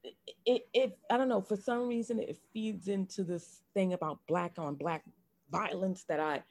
[0.04, 0.14] it,
[0.46, 4.52] it, it i don't know for some reason it feeds into this thing about black
[4.58, 5.04] on black
[5.50, 6.42] violence that i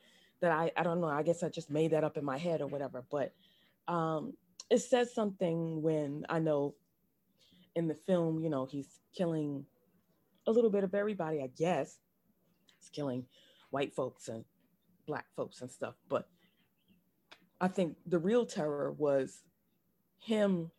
[0.42, 2.62] that i i don't know i guess i just made that up in my head
[2.62, 3.34] or whatever but
[3.88, 4.34] um
[4.72, 6.76] it says something when I know
[7.76, 9.66] in the film, you know, he's killing
[10.48, 11.98] a little bit of everybody, I guess.
[12.80, 13.26] He's killing
[13.70, 14.46] white folks and
[15.06, 15.96] black folks and stuff.
[16.10, 16.28] But
[17.60, 19.44] I think the real terror was
[20.20, 20.72] him,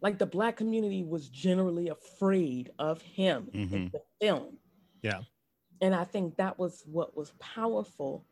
[0.00, 3.74] like the black community was generally afraid of him mm-hmm.
[3.74, 4.58] in the film.
[5.02, 5.20] Yeah.
[5.82, 8.24] And I think that was what was powerful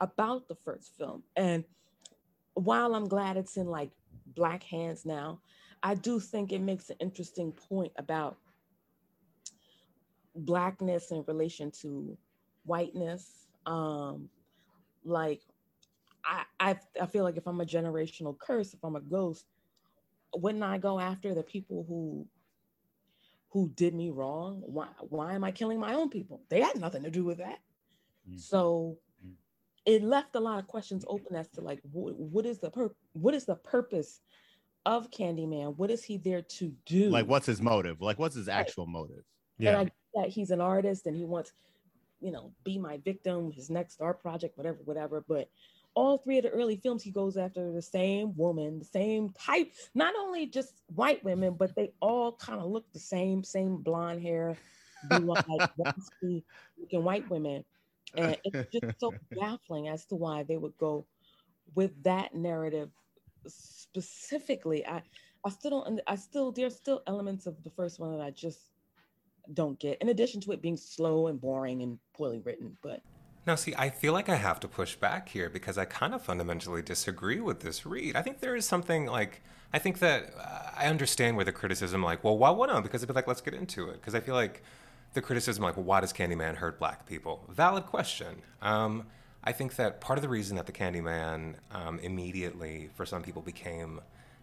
[0.00, 1.22] about the first film.
[1.36, 1.64] And
[2.54, 3.90] while I'm glad it's in like
[4.26, 5.40] black hands now,
[5.82, 8.36] I do think it makes an interesting point about
[10.34, 12.16] blackness in relation to
[12.64, 13.41] whiteness.
[13.66, 14.28] Um,
[15.04, 15.40] like
[16.24, 19.44] I, I I feel like if I'm a generational curse, if I'm a ghost,
[20.34, 22.26] wouldn't I go after the people who
[23.50, 24.62] who did me wrong?
[24.64, 26.42] Why why am I killing my own people?
[26.48, 27.58] They had nothing to do with that.
[28.28, 28.38] Mm-hmm.
[28.38, 28.98] So
[29.84, 32.94] it left a lot of questions open as to like what, what is the pur-
[33.12, 34.20] what is the purpose
[34.86, 35.76] of Candyman?
[35.76, 37.10] What is he there to do?
[37.10, 38.00] Like, what's his motive?
[38.00, 38.92] Like, what's his actual right.
[38.92, 39.24] motive?
[39.58, 41.52] Yeah, and I that he's an artist and he wants,
[42.22, 45.24] you know, be my victim, his next art project, whatever, whatever.
[45.26, 45.48] But
[45.94, 49.72] all three of the early films, he goes after the same woman, the same type,
[49.94, 54.22] not only just white women, but they all kind of look the same, same blonde
[54.22, 54.56] hair,
[55.10, 55.68] blue eyed,
[56.22, 57.64] looking white women.
[58.16, 61.06] And it's just so baffling as to why they would go
[61.74, 62.90] with that narrative
[63.46, 64.86] specifically.
[64.86, 65.02] I,
[65.44, 68.71] I still don't, I still, there's still elements of the first one that I just
[69.54, 72.76] don't get, in addition to it being slow and boring and poorly written.
[72.82, 73.02] But
[73.46, 76.22] now, see, I feel like I have to push back here because I kind of
[76.22, 78.14] fundamentally disagree with this read.
[78.14, 82.02] I think there is something like, I think that uh, I understand where the criticism,
[82.02, 82.80] like, well, why wouldn't I?
[82.80, 83.94] Because it'd be like, let's get into it.
[83.94, 84.62] Because I feel like
[85.14, 87.44] the criticism like, well, why does Candyman hurt black people?
[87.50, 88.42] Valid question.
[88.60, 89.06] Um,
[89.44, 93.42] I think that part of the reason that the Candyman um, immediately, for some people,
[93.42, 94.00] became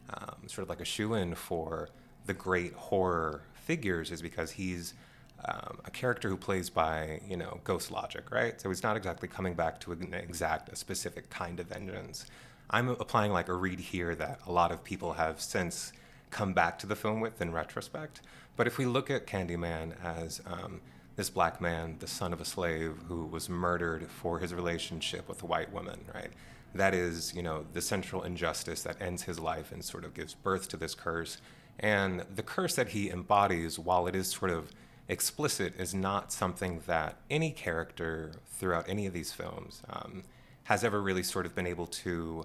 [0.09, 1.89] um, sort of like a shoe in for
[2.25, 4.95] the great horror figures is because he's
[5.45, 8.60] um, a character who plays by, you know, ghost logic, right?
[8.60, 12.25] So he's not exactly coming back to an exact, a specific kind of vengeance.
[12.71, 15.93] I'm applying like a read here that a lot of people have since
[16.32, 18.21] come back to the film with in retrospect.
[18.58, 20.82] But if we look at Candyman as um,
[21.15, 25.43] this black man, the son of a slave who was murdered for his relationship with
[25.43, 26.32] a white woman, right?
[26.73, 30.34] That is, you know, the central injustice that ends his life and sort of gives
[30.34, 31.38] birth to this curse.
[31.79, 34.71] And the curse that he embodies, while it is sort of
[35.07, 40.23] explicit, is not something that any character throughout any of these films um,
[40.63, 42.43] has ever really sort of been able to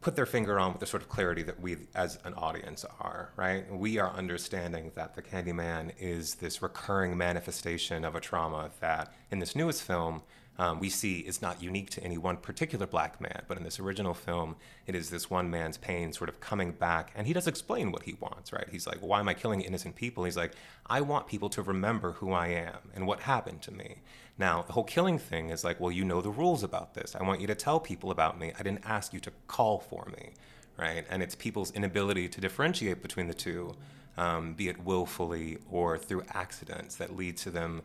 [0.00, 3.30] put their finger on with the sort of clarity that we as an audience are,
[3.36, 3.70] right?
[3.70, 9.40] We are understanding that the Candyman is this recurring manifestation of a trauma that in
[9.40, 10.22] this newest film
[10.60, 13.80] um, we see is not unique to any one particular black man, but in this
[13.80, 17.46] original film, it is this one man's pain sort of coming back, and he does
[17.46, 18.68] explain what he wants, right?
[18.70, 20.24] He's like, Why am I killing innocent people?
[20.24, 20.52] He's like,
[20.84, 24.02] I want people to remember who I am and what happened to me.
[24.36, 27.16] Now, the whole killing thing is like, Well, you know the rules about this.
[27.16, 28.52] I want you to tell people about me.
[28.58, 30.32] I didn't ask you to call for me,
[30.76, 31.06] right?
[31.08, 33.76] And it's people's inability to differentiate between the two,
[34.18, 37.80] um, be it willfully or through accidents, that lead to them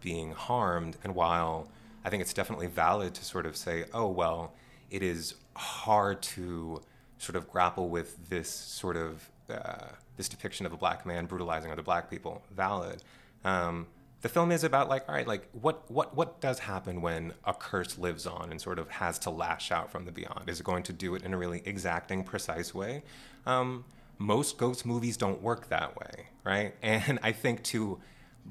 [0.00, 0.96] being harmed.
[1.02, 1.66] And while
[2.04, 4.54] I think it's definitely valid to sort of say, oh, well,
[4.90, 6.80] it is hard to
[7.18, 11.70] sort of grapple with this sort of uh, this depiction of a black man brutalizing
[11.70, 12.42] other black people.
[12.50, 13.02] Valid.
[13.44, 13.86] Um,
[14.22, 17.54] the film is about like all right like what what what does happen when a
[17.54, 20.48] curse lives on and sort of has to lash out from the beyond?
[20.48, 23.02] Is it going to do it in a really exacting precise way?
[23.46, 23.84] Um,
[24.18, 26.74] most ghost movies don't work that way right?
[26.82, 27.98] And i think to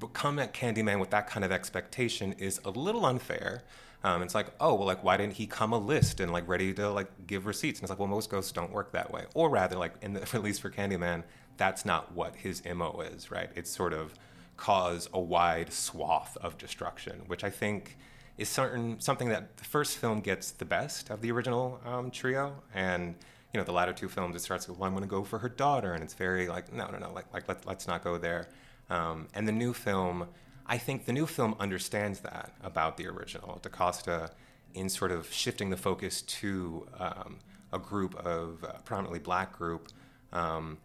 [0.07, 3.63] come at candyman with that kind of expectation is a little unfair.
[4.03, 6.73] Um, it's like oh well like why didn't he come a list and like ready
[6.73, 7.79] to like give receipts?
[7.79, 9.25] And it's like well most ghosts don't work that way.
[9.35, 11.23] Or rather like in the release for candyman
[11.57, 13.49] that's not what his mo is right?
[13.55, 14.13] It's sort of
[14.59, 17.97] cause a wide swath of destruction, which I think
[18.37, 22.55] is certain something that the first film gets the best of the original um, trio,
[22.73, 23.15] and
[23.53, 25.39] you know the latter two films it starts with well, I'm going to go for
[25.39, 28.17] her daughter, and it's very like no no no like like let, let's not go
[28.17, 28.47] there.
[28.89, 30.27] Um, and the new film,
[30.65, 33.59] I think the new film understands that about the original.
[33.61, 34.31] DaCosta,
[34.73, 37.37] in sort of shifting the focus to um,
[37.73, 39.89] a group of uh, prominently black group.
[40.31, 40.77] Um,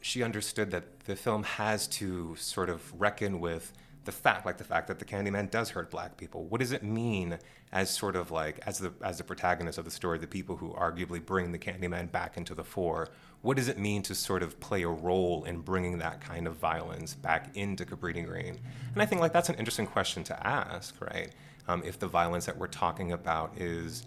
[0.00, 3.72] she understood that the film has to sort of reckon with
[4.04, 6.44] the fact, like the fact that the Candyman does hurt black people.
[6.44, 7.38] What does it mean
[7.70, 10.70] as sort of like as the as the protagonist of the story, the people who
[10.70, 13.10] arguably bring the Candyman back into the fore?
[13.42, 16.56] What does it mean to sort of play a role in bringing that kind of
[16.56, 18.58] violence back into Cabrini Green?
[18.94, 21.30] And I think like that's an interesting question to ask, right?
[21.68, 24.04] Um, if the violence that we're talking about is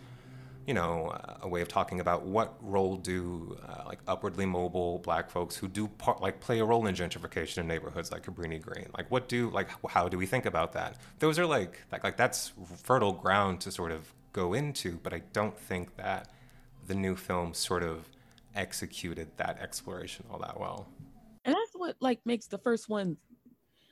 [0.66, 5.30] you know, a way of talking about what role do uh, like upwardly mobile black
[5.30, 8.88] folks who do part, like play a role in gentrification in neighborhoods like Cabrini Green.
[8.98, 10.98] Like, what do like how do we think about that?
[11.20, 12.52] Those are like like, like that's
[12.84, 16.30] fertile ground to sort of go into, but I don't think that
[16.88, 18.10] the new film sort of
[18.56, 20.88] executed that exploration all that well.
[21.44, 23.18] And that's what like makes the first one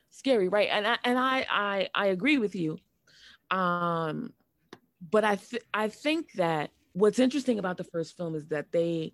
[0.10, 0.70] scary, right?
[0.72, 2.78] And I and I I, I agree with you.
[3.52, 4.34] Um
[5.12, 9.14] but I th- I think that what's interesting about the first film is that they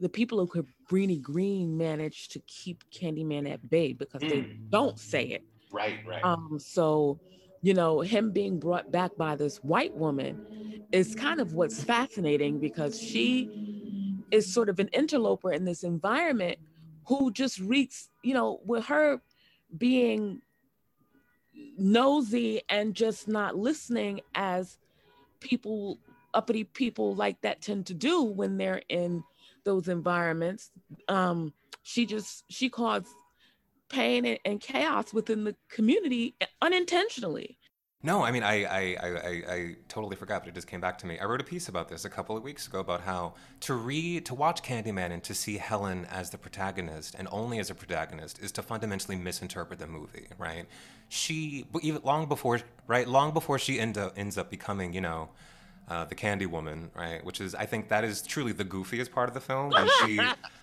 [0.00, 4.28] the people of Cabrini Green managed to keep Candyman at bay because mm.
[4.28, 5.44] they don't say it.
[5.72, 6.24] Right, right.
[6.24, 7.20] Um, so,
[7.62, 12.58] you know, him being brought back by this white woman is kind of what's fascinating
[12.60, 13.77] because she
[14.30, 16.58] is sort of an interloper in this environment
[17.06, 19.20] who just reeks, you know, with her
[19.76, 20.42] being
[21.76, 24.78] nosy and just not listening as
[25.40, 25.98] people
[26.34, 29.24] uppity people like that tend to do when they're in
[29.64, 30.70] those environments.
[31.08, 33.08] Um, she just she caused
[33.88, 37.57] pain and, and, chaos within the community unintentionally
[38.02, 41.06] no i mean I, I i i totally forgot but it just came back to
[41.06, 41.18] me.
[41.18, 44.24] I wrote a piece about this a couple of weeks ago about how to read
[44.26, 48.38] to watch candyman and to see helen as the protagonist and only as a protagonist
[48.38, 50.66] is to fundamentally misinterpret the movie right?
[51.08, 53.08] She even long before right?
[53.08, 55.30] Long before she end up, ends up becoming you know
[55.88, 57.24] uh, the Candy Woman, right?
[57.24, 59.70] Which is, I think, that is truly the goofiest part of the film.
[59.78, 60.20] When she,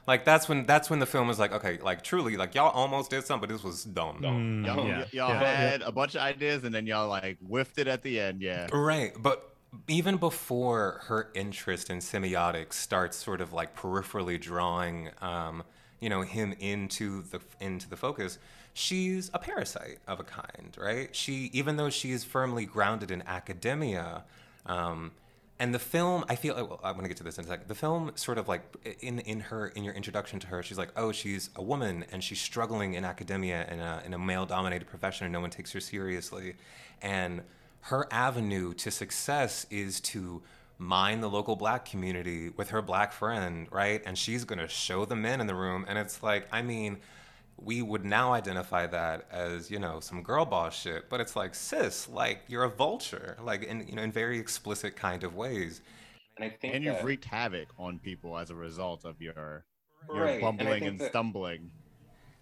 [0.07, 3.09] like, that's when that's when the film is like, okay, like, truly, like, y'all almost
[3.09, 4.21] did something, but this was dumb.
[4.21, 5.05] Mm, y'all, yeah.
[5.11, 5.55] y'all yeah.
[5.55, 8.67] had a bunch of ideas, and then y'all like whiffed it at the end, yeah.
[8.73, 9.55] Right, but
[9.87, 15.63] even before her interest in semiotics starts, sort of like peripherally drawing, um,
[15.99, 18.37] you know, him into the into the focus
[18.75, 21.15] she's a parasite of a kind, right?
[21.15, 24.25] She, even though she is firmly grounded in academia,
[24.65, 25.11] um,
[25.57, 27.67] and the film, I feel, well, I'm gonna get to this in a second.
[27.69, 28.63] The film sort of like
[28.99, 32.21] in in her in your introduction to her, she's like, oh, she's a woman and
[32.21, 35.71] she's struggling in academia in a in a male dominated profession, and no one takes
[35.71, 36.55] her seriously.
[37.01, 37.41] And
[37.81, 40.41] her avenue to success is to
[40.77, 44.01] mine the local black community with her black friend, right?
[44.05, 46.97] And she's gonna show the men in the room, and it's like, I mean
[47.57, 51.55] we would now identify that as you know some girl boss shit but it's like
[51.55, 55.81] sis like you're a vulture like in you know in very explicit kind of ways
[56.37, 59.65] and i think and you've wreaked havoc on people as a result of your
[60.13, 60.41] your right.
[60.41, 61.71] bumbling and, and stumbling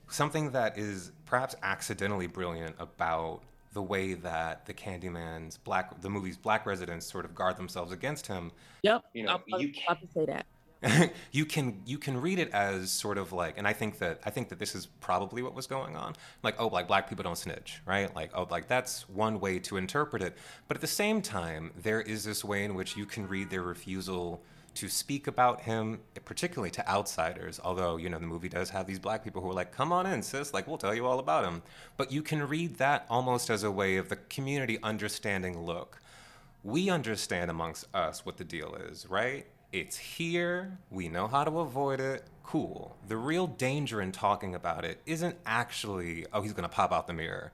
[0.10, 3.41] something that is perhaps accidentally brilliant about
[3.73, 8.28] the way that the Candyman's black, the movie's black residents sort of guard themselves against
[8.28, 8.52] him.
[8.84, 10.45] Yep, you know, I'll, you can't say that.
[11.31, 14.29] you can you can read it as sort of like and i think that i
[14.29, 17.37] think that this is probably what was going on like oh like black people don't
[17.37, 18.13] snitch right?
[18.15, 20.37] Like oh like that's one way to interpret it.
[20.67, 23.61] But at the same time there is this way in which you can read their
[23.61, 24.43] refusal
[24.75, 28.97] to speak about him particularly to outsiders although you know the movie does have these
[28.97, 31.45] black people who are like come on in sis like we'll tell you all about
[31.45, 31.61] him.
[31.97, 35.99] But you can read that almost as a way of the community understanding look
[36.63, 41.59] we understand amongst us what the deal is right it's here, we know how to
[41.59, 42.95] avoid it, cool.
[43.07, 47.13] The real danger in talking about it isn't actually, oh, he's gonna pop out the
[47.13, 47.51] mirror,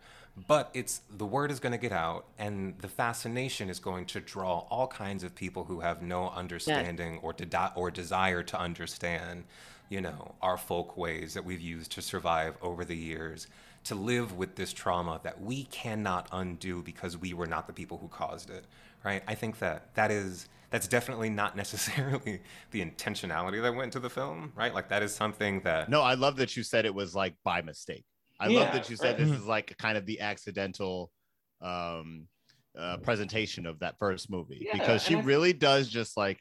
[0.48, 4.20] but it's the word is going to get out and the fascination is going to
[4.20, 9.44] draw all kinds of people who have no understanding or de- or desire to understand
[9.90, 13.48] you know our folk ways that we've used to survive over the years
[13.84, 17.98] to live with this trauma that we cannot undo because we were not the people
[17.98, 18.66] who caused it
[19.04, 19.24] right?
[19.28, 24.10] I think that that is that's definitely not necessarily the intentionality that went into the
[24.10, 27.16] film right like that is something that No, I love that you said it was
[27.16, 28.06] like by mistake.
[28.40, 29.30] I Yeah, love that you said right.
[29.30, 31.12] this is like kind of the accidental
[31.62, 32.28] um
[32.78, 36.40] uh presentation of that first movie Yeah, because she and I- really does just like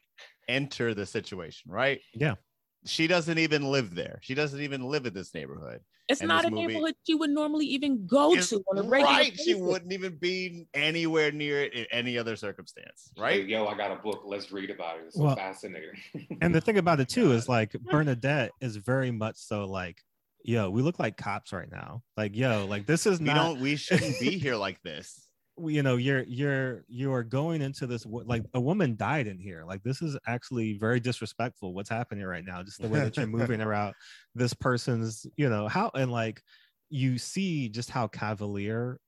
[0.48, 2.00] enter the situation, right?
[2.14, 2.34] Yeah.
[2.86, 4.20] She doesn't even live there.
[4.22, 5.80] She doesn't even live in this neighborhood.
[6.08, 9.38] It's not a movie- neighborhood she would normally even go to on a regular right.
[9.38, 13.46] She wouldn't even be anywhere near it in any other circumstance, right?
[13.46, 14.22] Yo, I got a book.
[14.24, 15.04] Let's read about it.
[15.06, 15.90] It's so Well, fascinating.
[16.40, 20.02] And the thing about it too is like Bernadette is very much so like,
[20.42, 22.02] yo, we look like cops right now.
[22.16, 25.27] Like, yo, like this is We don't we shouldn't be here like this.
[25.66, 29.82] You know you're you're you're going into this like a woman died in here like
[29.82, 33.60] this is actually very disrespectful what's happening right now just the way that you're moving
[33.60, 33.94] around
[34.34, 36.42] this person's you know how and like
[36.90, 38.98] you see just how cavalier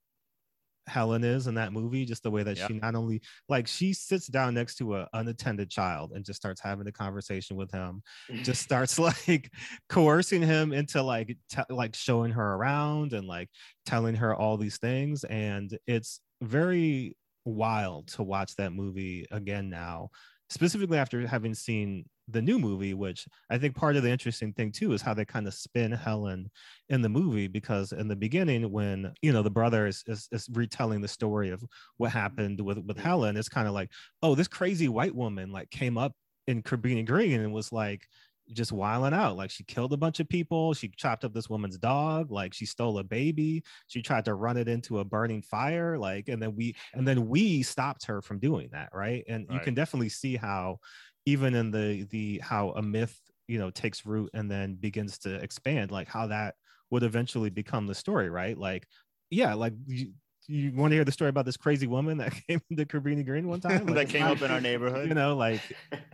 [0.86, 2.66] helen is in that movie just the way that Yeah.
[2.66, 6.60] she not only like she sits down next to a unattended child and just starts
[6.60, 8.02] having a conversation with him
[8.42, 9.52] just starts like
[9.88, 11.36] coercing him into like
[11.68, 13.50] like showing her around and like
[13.86, 20.11] telling her all these things and it's very wild to watch that movie again now
[20.50, 24.70] specifically after having seen the new movie which i think part of the interesting thing
[24.70, 26.48] too is how they kind of spin helen
[26.90, 30.48] in the movie because in the beginning when you know the brother is, is, is
[30.53, 31.64] retelling the story of
[31.96, 33.90] what happened with with helen it's kind of like
[34.22, 36.12] oh this crazy white woman like came up
[36.46, 38.07] in Cabrini Green and was like
[38.52, 39.36] just wiling out.
[39.36, 40.74] Like she killed a bunch of people.
[40.74, 42.30] She chopped up this woman's dog.
[42.30, 43.62] Like she stole a baby.
[43.88, 45.98] She tried to run it into a burning fire.
[45.98, 48.90] Like, and then we and then we stopped her from doing that.
[48.92, 49.24] Right.
[49.28, 50.78] And you can definitely see how
[51.26, 55.34] even in the the how a myth, you know, takes root and then begins to
[55.36, 56.54] expand, like how that
[56.90, 58.58] would eventually become the story, right?
[58.58, 58.86] Like,
[59.30, 60.12] yeah, like you,
[60.48, 63.46] you want to hear the story about this crazy woman that came into Cabrini Green
[63.48, 63.86] one time?
[63.86, 65.08] Like, that came up in our neighborhood.
[65.08, 65.60] you know like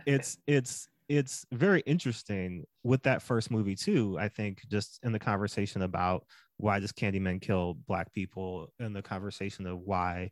[0.05, 5.19] it's it's it's very interesting with that first movie too i think just in the
[5.19, 6.25] conversation about
[6.57, 10.29] why does candyman kill black people and the conversation of why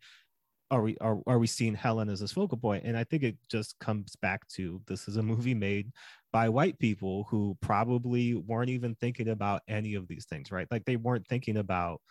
[0.72, 2.84] are we are, are we seeing helen as this focal point?
[2.86, 5.92] And i think it just comes back to this is a movie made
[6.34, 10.68] by white people who probably weren't even thinking about any of these things right?
[10.72, 12.02] Like they weren't thinking about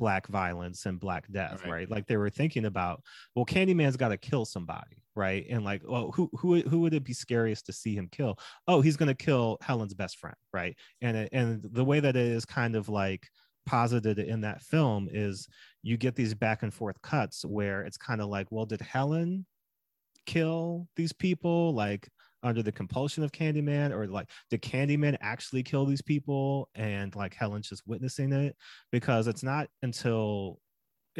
[0.00, 1.70] black violence and black death Right.
[1.70, 1.90] right?
[1.90, 3.04] Like they were thinking about
[3.36, 5.44] well candyman's got to kill somebody right?
[5.50, 8.38] And like well who who who would it be scariest to see him kill?
[8.66, 10.76] Oh he's going to kill helen's best friend right?
[11.00, 13.28] And and the way that it is kind of like
[13.66, 15.46] posited in that film is
[15.82, 19.46] you get these back and forth cuts where it's kind of like well did helen
[20.26, 21.72] kill these people?
[21.74, 22.08] Like
[22.42, 27.34] under the compulsion of Candyman, or like did Candyman actually kill these people and like
[27.34, 28.56] Helen's just witnessing it?
[28.92, 30.58] Because it's not until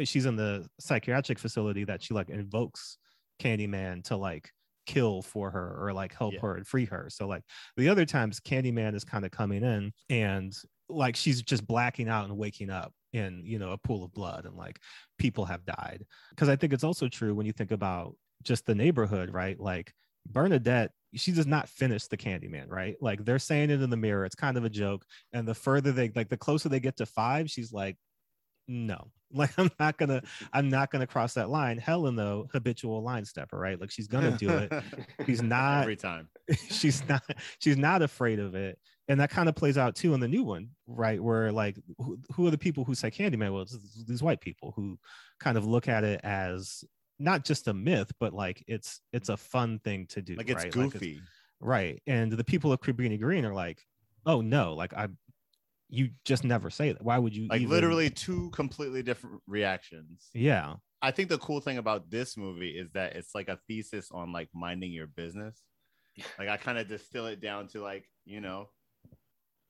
[0.03, 2.97] she's in the psychiatric facility that she like invokes
[3.39, 4.49] Candyman to like
[4.85, 6.39] kill for her or like help Yeah.
[6.41, 7.07] her and free her.
[7.09, 7.43] So like
[7.77, 10.53] the other times Candyman is kind of coming in and
[10.89, 14.45] like she's just blacking out and waking up in you know a pool of blood
[14.45, 14.79] and like
[15.17, 18.73] people have died because i think it's also true when you think about just the
[18.75, 19.93] neighborhood right like
[20.25, 22.95] bernadette she does not finish the candyman right?
[23.01, 24.25] Like they're saying it in the mirror.
[24.25, 25.05] It's kind of a joke.
[25.33, 27.97] And the further they like the closer they get to five she's like
[28.67, 29.11] no.
[29.33, 31.77] Like i'm not gonna i'm not gonna cross that line.
[31.77, 33.79] Helen though habitual line stepper right?
[33.79, 34.73] Like she's gonna do it.
[35.25, 36.27] She's not every time.
[36.69, 37.23] she's not
[37.59, 38.77] she's not afraid of it.
[39.07, 41.23] And that kind of plays out too in the new one right?
[41.23, 43.53] Where like who, who are the people who say candyman?
[43.53, 44.99] Well it's these white people who
[45.39, 46.83] kind of look at it as
[47.21, 50.63] not just a myth but like it's it's a fun thing to do Like it's
[50.63, 50.71] right?
[50.71, 51.21] goofy.
[51.59, 53.79] right and the people of Cabrini Green are like
[54.25, 55.07] oh no like i
[55.89, 60.29] you just never say that why would you like even- literally two completely different reactions.
[60.33, 64.09] yeah I think the cool thing about this movie is that it's like a thesis
[64.11, 65.59] on like minding your business.
[66.37, 68.69] Like I kind of distill it down to like, you know,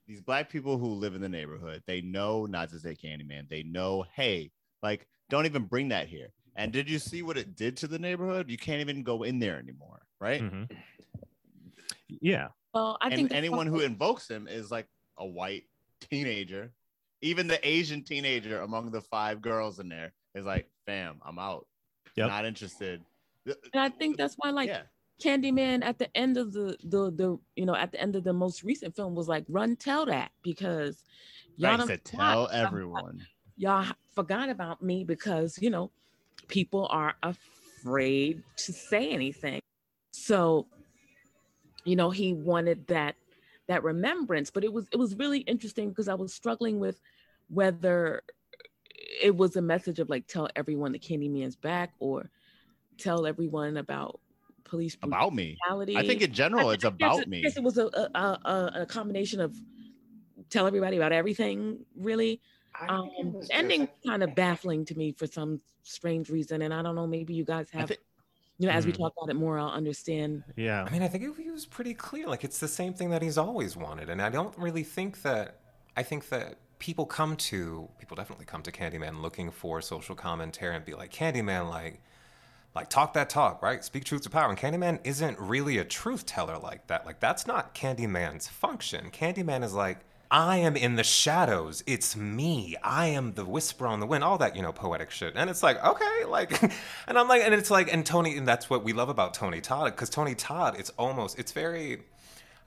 [0.08, 3.48] these black people who live in the neighborhood, they know not to say Candyman.
[3.50, 4.52] They know, hey,
[4.84, 6.34] like don't even bring that here.
[6.56, 8.50] And did you see what it did to the neighborhood?
[8.50, 10.42] You can't even go in there anymore, right?
[10.42, 10.70] Mhm.
[12.22, 14.88] yeah Well, I think and that's anyone who invokes him is like
[15.18, 15.64] a white
[16.10, 16.74] teenager.
[17.22, 21.68] Even the Asian teenager among the five girls in there is like, fam, I'm out.
[22.16, 22.28] Yep.
[22.28, 23.02] Not interested.
[23.46, 24.84] and I think that's why like yeah.
[25.24, 28.34] Candyman at the end of the the the you know at the end of the
[28.34, 31.04] most recent film was like run tell that because
[31.58, 33.22] y'all Right, don't tell everyone.
[33.56, 35.92] y'all forgot about me because you know
[36.48, 39.60] people are afraid to say anything.
[40.12, 40.68] So,
[41.84, 43.16] you know, he wanted that
[43.68, 47.00] that remembrance, but it was it was really interesting because I was struggling with
[47.50, 48.24] whether
[49.22, 52.30] it was a message of like tell everyone the Candyman's back or
[52.98, 54.20] tell everyone about
[54.64, 55.58] police About me.
[55.68, 55.98] brutality.
[55.98, 57.44] I think in general, it's about me.
[57.46, 59.56] I it was a, a, a, a combination of
[60.50, 62.42] tell everybody about everything, really.
[62.74, 66.62] I Um, was the just- ending kind of baffling to me for some strange reason,
[66.62, 67.08] and I don't know.
[67.08, 67.98] Maybe you guys have, thi-
[68.58, 69.02] you know, as we Hmm.
[69.04, 70.44] talk about it more, I'll understand.
[70.56, 70.84] Yeah.
[70.84, 72.28] I mean, I think it, he was pretty clear.
[72.28, 75.58] Like it's the same thing that he's always wanted, and I don't really think that.
[75.98, 80.76] I think that people come to people definitely come to Candyman looking for social commentary
[80.76, 82.02] and be like, Candyman, like,
[82.74, 83.84] like talk that talk, right?
[83.84, 84.50] Speak truth to power.
[84.50, 87.06] And Candyman isn't really a truth teller like that.
[87.06, 89.12] Like that's not Candyman's function.
[89.12, 90.00] Candyman is like.
[90.32, 91.84] I am in the shadows.
[91.86, 92.78] It's me.
[92.82, 94.24] I am the whisper on the wind.
[94.24, 95.34] All that, you know, poetic shit.
[95.36, 96.62] And it's like, okay, like,
[97.08, 99.60] and I'm like, and it's like, and Tony, and that's what we love about Tony
[99.60, 102.04] Todd, because Tony Todd, it's almost, it's very,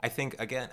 [0.04, 0.68] I think again,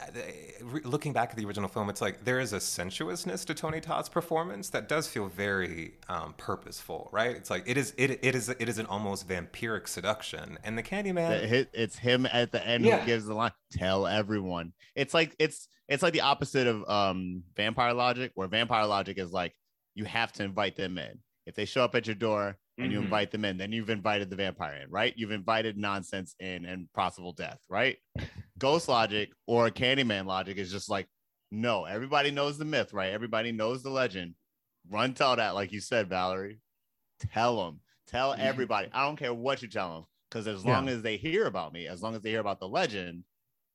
[0.83, 4.09] looking back at the original film, it's like there is a sensuousness to Tony Todd's
[4.09, 7.33] performance that does feel very um, purposeful, right?
[7.35, 10.83] It's like it is, it, it is, it is an almost vampiric seduction, and the
[10.83, 11.67] Candyman.
[11.73, 12.99] it's him at the end Yeah.
[12.99, 17.43] who gives the line tell everyone it's like it's it's like the opposite of um
[17.55, 19.55] vampire logic where vampire logic is like
[19.95, 22.99] you have to invite them in if they show up at your door and you
[22.99, 23.03] Mhm.
[23.03, 25.13] invite them in then you've invited the vampire in right?
[25.17, 27.97] You've invited nonsense in and possible death right?
[28.59, 31.07] Ghost logic or candyman logic is just like
[31.51, 33.11] no everybody knows the myth right?
[33.13, 34.35] Everybody knows the legend.
[34.89, 36.61] Run tell that like you said valerie.
[37.19, 38.39] Tell them tell Mhm.
[38.39, 38.89] everybody.
[38.93, 41.87] I don't care what you tell them because as long as they hear about me
[41.87, 43.25] as long as they hear about the legend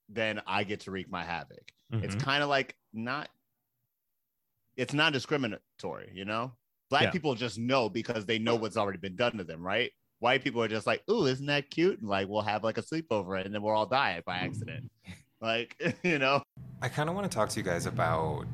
[0.08, 1.72] then i get to wreak my havoc.
[2.00, 2.20] It's Mhm.
[2.20, 3.30] kind of like not
[4.76, 6.52] it's not discriminatory you know
[6.90, 7.10] black Yeah.
[7.10, 10.62] people just know because they know what's already been done to them right white people
[10.62, 13.54] are just like ooh isn't that cute and like we'll have like a sleepover and
[13.54, 14.90] then we'll all die by accident
[15.40, 16.42] like you know
[16.82, 18.44] I kind of want to talk to you guys about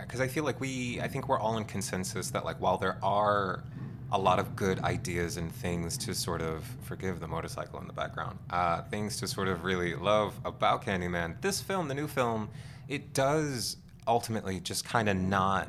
[0.00, 2.98] because I feel like we, I think we're all in consensus that like while there
[3.02, 3.64] are
[4.12, 7.92] a lot of good ideas and things to sort of forgive the motorcycle in the
[7.92, 11.40] background, uh, things to sort of really love about Candyman.
[11.40, 12.50] This film, the new film,
[12.88, 15.68] it does ultimately just kind of not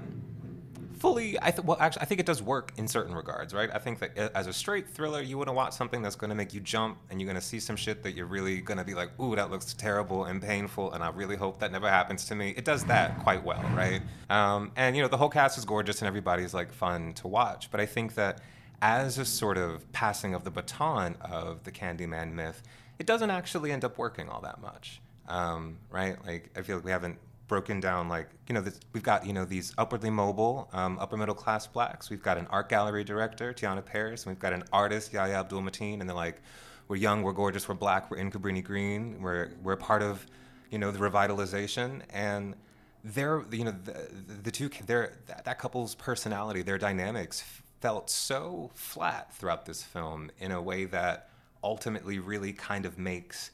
[1.01, 3.71] fully i well actually i think it does work in certain regards right?
[3.73, 6.29] I think that uh, as a straight thriller you want to watch something that's going
[6.29, 8.77] to make you jump and you're going to see some shit that you're really going
[8.77, 11.89] to be like ooh that looks terrible and painful and i really hope that never
[11.89, 12.53] happens to me.
[12.55, 14.01] It does that quite well right?
[14.29, 17.71] Um, and you know the whole cast is gorgeous and everybody's like fun to watch
[17.71, 18.41] but i think that
[18.83, 22.61] as a sort of passing of the baton of the candyman myth
[22.99, 25.01] it doesn't actually end up working all that much.
[25.27, 26.23] Um, right?
[26.23, 27.17] Like i feel like we haven't
[27.51, 31.17] broken down like you know this, we've got you know these upwardly mobile um, upper
[31.17, 32.09] middle class blacks.
[32.09, 34.23] We've got an art gallery director Teyonah Parris.
[34.23, 36.41] And we've got an artist Yahya Abdul-Mateen and they're like
[36.87, 39.21] we're young we're gorgeous we're black we're in cabrini green.
[39.21, 40.25] We're we're part of
[40.69, 42.03] you know the revitalization.
[42.11, 42.55] And
[43.03, 44.07] they're you know the,
[44.43, 47.43] the two their that couple's personality their dynamics
[47.81, 51.27] felt so flat throughout this film in a way that
[51.65, 53.51] ultimately really kind of makes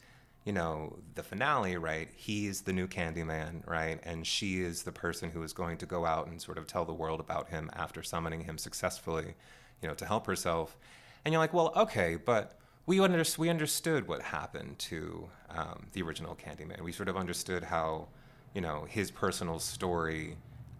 [0.47, 2.07] you know, the finale, right?
[2.15, 3.99] He's the new Candyman, right?
[4.03, 6.85] And she is the person who is going to go out and sort of tell
[6.85, 9.35] the world about him after summoning him successfully,
[9.81, 10.77] you know, to help herself.
[11.25, 16.01] And you're like, well, okay, but we, under- we understood what happened to um, the
[16.01, 16.79] original Candyman.
[16.79, 18.07] We sort of understood how,
[18.53, 20.37] you know, his personal story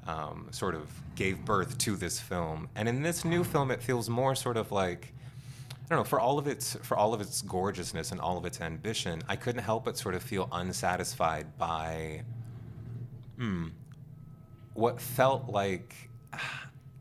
[0.07, 0.88] um, sort of
[1.18, 2.70] gave birth to this film.
[2.74, 5.13] And in this new film, it feels more sort of like,
[5.90, 8.46] I don't know, for all of its for all of its gorgeousness and all of
[8.46, 12.24] its ambition, I couldn't help but sort of feel unsatisfied by
[13.38, 13.68] hmm,
[14.74, 15.96] what felt like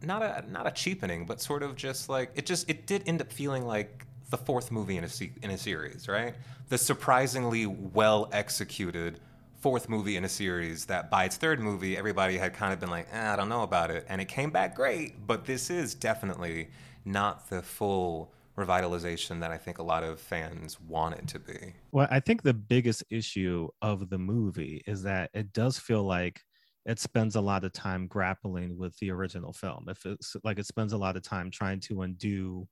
[0.03, 3.21] not a not a cheapening, but sort of just like it just it did end
[3.21, 6.35] up feeling like the fourth movie in a se- in a series, right?
[6.69, 9.19] The surprisingly well executed
[9.59, 12.91] fourth movie in a series that by its third movie everybody had kind of been
[12.91, 15.93] like, eh, I don't know about it, and it came back great, but this is
[15.93, 16.69] definitely
[17.05, 21.75] not the full revitalization that I think a lot of fans want it to be.
[21.93, 26.41] Well, I think the biggest issue of the movie is that it does feel like
[26.87, 29.87] it spends a lot of time grappling with the original film.
[29.89, 32.67] If it's like it spends a lot of time trying to undo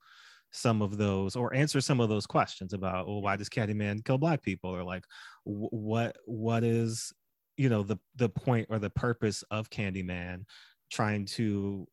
[0.53, 4.19] some of those or answer some of those questions about, well, why does Candyman kill
[4.19, 4.71] black people?
[4.71, 5.05] Or like,
[5.43, 7.13] wh- what what is
[7.57, 10.45] you know the the point or the purpose of Candyman?
[10.91, 11.89] Trying to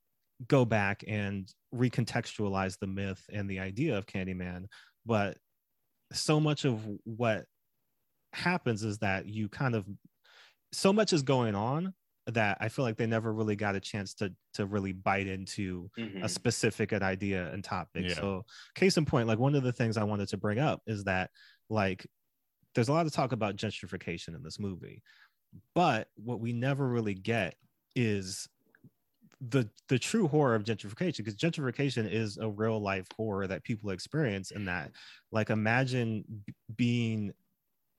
[0.48, 4.66] go back and recontextualize the myth and the idea of Candyman,
[5.06, 5.38] but
[6.12, 7.46] so much of what
[8.34, 9.86] happens is that you kind of
[10.74, 11.94] so much is going on
[12.28, 15.90] that I feel like they never really got a chance to to really bite into
[15.98, 16.24] Mhm.
[16.24, 18.06] a specific idea and topic.
[18.10, 18.14] Yeah.
[18.16, 18.46] So
[18.76, 21.32] case in point, like one of the things I wanted to bring up is that
[21.70, 22.06] like
[22.76, 25.02] there's a lot of talk about gentrification in this movie,
[25.76, 27.56] but what we never really get
[27.96, 28.48] is
[29.50, 33.90] the the true horror of gentrification because gentrification is a real life horror that people
[33.90, 34.92] experience and that
[35.32, 36.24] like imagine
[36.76, 37.32] being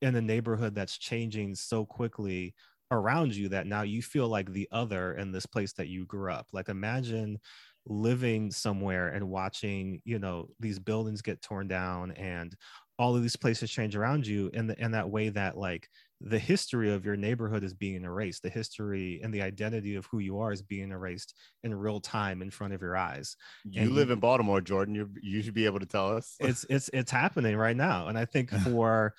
[0.00, 2.54] in a neighborhood that's changing so quickly
[2.90, 6.30] around you that now you feel like the other in this place that you grew
[6.32, 6.48] up.
[6.52, 7.38] Like imagine
[7.86, 12.54] living somewhere and watching you know these buildings get torn down and
[12.98, 15.88] all of these places change around you in the in that way that like
[16.24, 20.20] the history of your neighborhood is being erased the history and the identity of who
[20.20, 23.92] you are is being erased in real time in front of your eyes You And-
[23.92, 24.94] live in Baltimore, Jordan.
[24.94, 26.36] You you should be able to tell us.
[26.38, 29.14] it's it's it's happening right now and i think for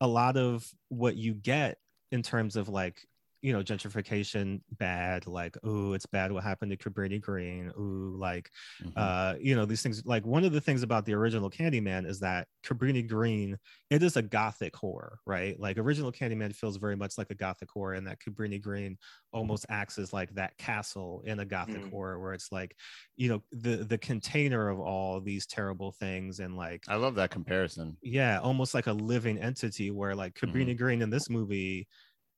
[0.00, 1.78] a lot of what you get
[2.10, 3.06] in terms of like
[3.40, 8.50] you know gentrification bad like oh it's bad what happened to cabrini green ooh like
[8.82, 8.92] Mhm.
[8.96, 12.20] uh you know these things like one of the things about the original candyman is
[12.20, 13.56] that cabrini green
[13.90, 17.70] it is a gothic horror right like original candyman feels very much like a gothic
[17.70, 18.96] horror and that cabrini green
[19.32, 21.90] almost acts as like that castle in a gothic Mm.
[21.90, 22.74] horror where it's like
[23.16, 27.30] you know the the container of all these terrible things and like I love that
[27.30, 27.96] comparison.
[28.02, 31.86] yeah almost like a living entity where like cabrini green in this movie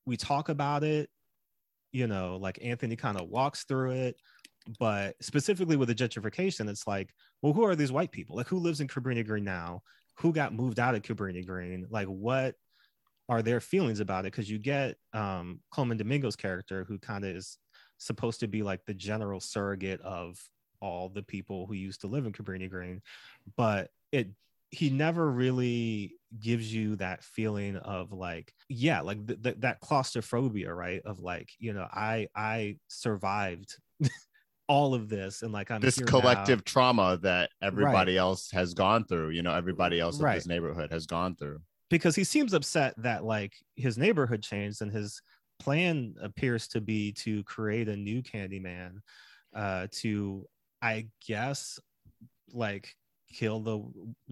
[0.06, 1.08] we talk about it
[1.92, 4.16] you know like anthony kind of walks through it
[4.78, 8.36] but specifically with the gentrification it's like well who are these white people?
[8.36, 9.82] Like who lives in cabrini green now?
[10.18, 11.86] Who got moved out of cabrini green?
[11.90, 12.54] Like what
[13.28, 14.32] are their feelings about it?
[14.32, 17.58] Because you get um Colman Domingo's character who kind of is
[17.98, 20.38] supposed to be like the general surrogate of
[20.80, 23.02] all the people who used to live in cabrini green
[23.54, 24.30] but it
[24.70, 30.72] he never really gives you that feeling of like yeah like th- th- that claustrophobia
[30.72, 33.76] right of like you know i i survived
[34.68, 36.62] all of this and like i'm this collective now.
[36.64, 39.30] trauma that everybody else has gone through.
[39.30, 40.36] You know, everybody else in Right.
[40.36, 41.58] this neighborhood has gone through.
[41.88, 45.20] because he seems upset that like his neighborhood changed and his
[45.58, 48.98] plan appears to be to create a new Candyman
[49.56, 50.46] uh to
[50.80, 51.80] I guess
[52.52, 52.94] like
[53.32, 53.80] kill the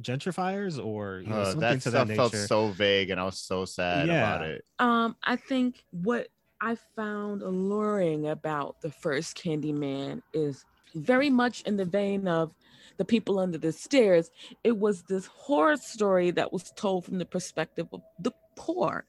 [0.00, 2.46] gentrifiers or you know, Uh, something that to stuff that felt nature.
[2.46, 4.34] so vague, and I was so sad Yeah.
[4.36, 4.64] about it.
[4.78, 6.28] Um, I think what
[6.60, 12.52] I found alluring about the first Candyman is very much in the vein of
[12.96, 14.30] the people under the stairs.
[14.64, 19.06] It was this horror story that was told from the perspective of the poor,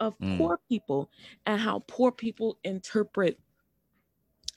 [0.00, 0.38] of Mm.
[0.38, 1.10] poor people,
[1.46, 3.38] and how poor people interpret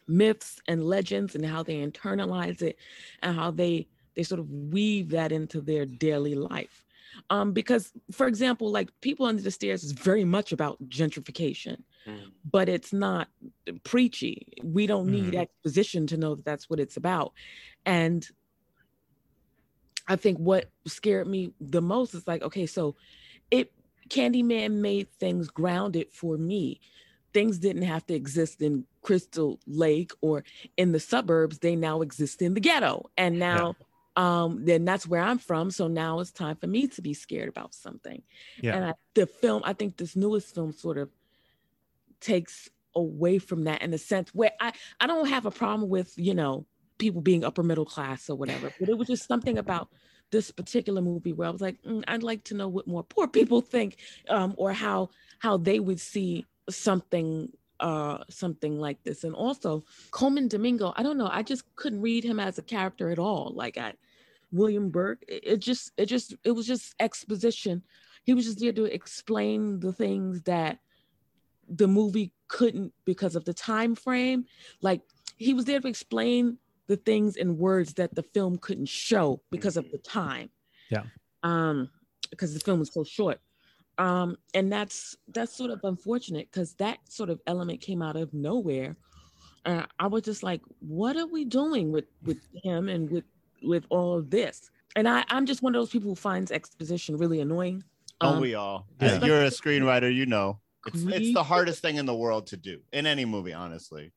[0.07, 2.77] myths and legends and how they internalize it
[3.21, 6.83] and how they they sort of weave that into their daily life.
[7.29, 12.31] Um because for example like people under the stairs is very much about gentrification Mhm.
[12.51, 13.29] but it's not
[13.83, 14.45] preachy.
[14.63, 15.41] We don't need Mhm.
[15.41, 17.33] exposition to know that that's what it's about.
[17.85, 18.27] And
[20.07, 22.95] i think what scared me the most is like okay so
[23.51, 23.71] it
[24.09, 26.81] candyman made things grounded for me.
[27.33, 30.43] Things didn't have to exist in crystal lake or
[30.77, 31.59] in the suburbs.
[31.59, 33.09] They now exist in the ghetto.
[33.17, 33.77] And now
[34.15, 37.49] um then that's where i'm from so now it's time for me to be scared
[37.49, 38.21] about something
[38.61, 38.75] Yeah.
[38.75, 41.09] and I, the film i think this newest film sort of
[42.19, 46.13] takes away from that in a sense where i i don't have a problem with
[46.15, 46.65] you know
[46.99, 49.89] people being upper middle class or whatever but it was just something about
[50.31, 53.27] this particular movie where i was like "Mm, i'd like to know what more poor
[53.27, 53.97] people think
[54.29, 55.09] um or how
[55.39, 57.51] how they would see something
[57.89, 59.23] uh something like this.
[59.23, 63.11] And also Colman Domingo i don't know i just couldn't read him as a character
[63.11, 63.93] at all like i
[64.53, 65.25] william burke.
[65.27, 67.83] It, it just it just it was just exposition.
[68.23, 70.79] He was just there to explain the things that
[71.67, 74.45] the movie couldn't because of the time frame.
[74.81, 75.01] Like
[75.37, 76.57] he was there to explain
[76.87, 80.49] the things in words that the film couldn't show because of the time.
[80.89, 81.03] Yeah.
[81.41, 81.89] um
[82.29, 83.39] because the film was so short
[83.97, 88.33] um and that's that's sort of unfortunate because that sort of element came out of
[88.33, 88.95] nowhere
[89.65, 93.23] uh, i was just like what are we doing with with him and with
[93.61, 97.17] with all of this and i i'm just one of those people who finds exposition
[97.17, 97.83] really annoying
[98.19, 98.87] Don't Um, we all?
[99.01, 99.23] yeah.
[99.23, 100.59] You're a screenwriter, you know.
[100.87, 104.11] It's, it's the hardest thing in the world to do in any movie, honestly.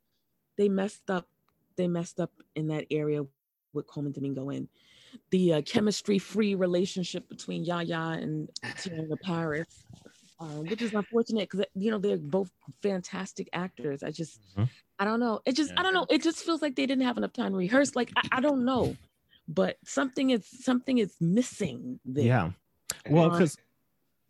[0.58, 1.26] they messed up
[1.76, 3.24] they messed up in that area
[3.74, 4.68] with Colman Domingo and
[5.30, 9.84] the uh, chemistry free relationship between Yahya and Teyonah Parris,
[10.40, 12.50] uh, which is unfortunate because you know they're both
[12.82, 14.02] fantastic actors.
[14.02, 14.68] I just Mhm.
[14.98, 15.40] I don't know.
[15.44, 16.06] It just I don't know.
[16.08, 17.94] It just feels like they didn't have enough time to rehearse.
[17.94, 18.96] Like I, I don't know,
[19.48, 22.24] but something is something is missing there.
[22.24, 22.50] yeah
[23.08, 23.58] well Um, because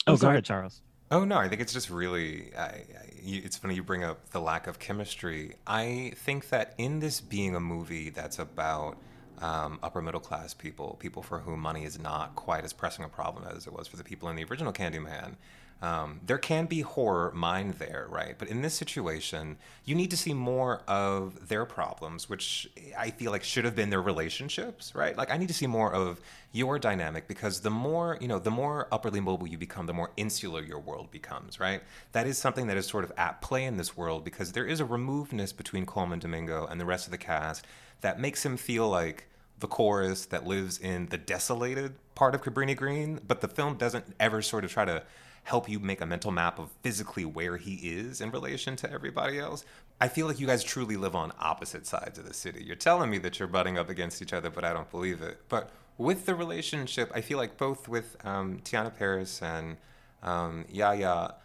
[0.07, 2.53] I'm oh go ahead charles Oh no, I think it's just really.
[2.57, 2.85] I, I,
[3.23, 5.55] you, it's funny you bring up the lack of chemistry.
[5.65, 8.97] I think that in this being a movie that's about
[9.41, 13.09] um, upper middle class people, people for whom money is not quite as pressing a
[13.09, 15.35] problem as it was for the people in the original Candyman.
[15.83, 18.35] Um, there can be horror mined there, right?
[18.39, 22.67] But in this situation, you need to see more of their problems, which
[22.97, 25.17] I feel like should have been their relationships, right?
[25.17, 26.21] Like I need to see more of
[26.53, 30.11] your dynamic because the more you know, the more upperly mobile you become, the more
[30.17, 31.83] insular your world becomes, right?
[32.13, 34.81] That is something that is sort of at play in this world because there is
[34.81, 37.67] a removedness between Colman Domingo and the rest of the cast
[38.01, 39.27] that makes him feel like
[39.59, 44.05] the chorus that lives in the desolated part of Cabrini Green, but the film doesn't
[44.19, 45.03] ever sort of try to
[45.47, 49.39] help you make a mental map of physically where he is in relation to everybody
[49.39, 49.65] else.
[50.01, 52.65] I feel like you guys truly live on opposite sides of the city.
[52.65, 55.39] You're telling me that you're butting up against each other, but I don't believe it.
[55.49, 59.77] But with the relationship, I feel like both with um, Teyonah Parris and
[60.25, 61.37] um, Yahya,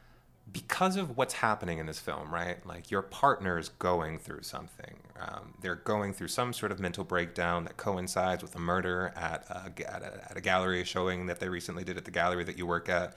[0.52, 2.66] because of what's happening in this film, right?
[2.66, 4.96] Like your partner's going through something.
[5.20, 9.46] Um, they're going through some sort of mental breakdown that coincides with a murder at
[9.48, 12.58] a, at, a, at a gallery showing that they recently did at the gallery that
[12.58, 13.16] you work at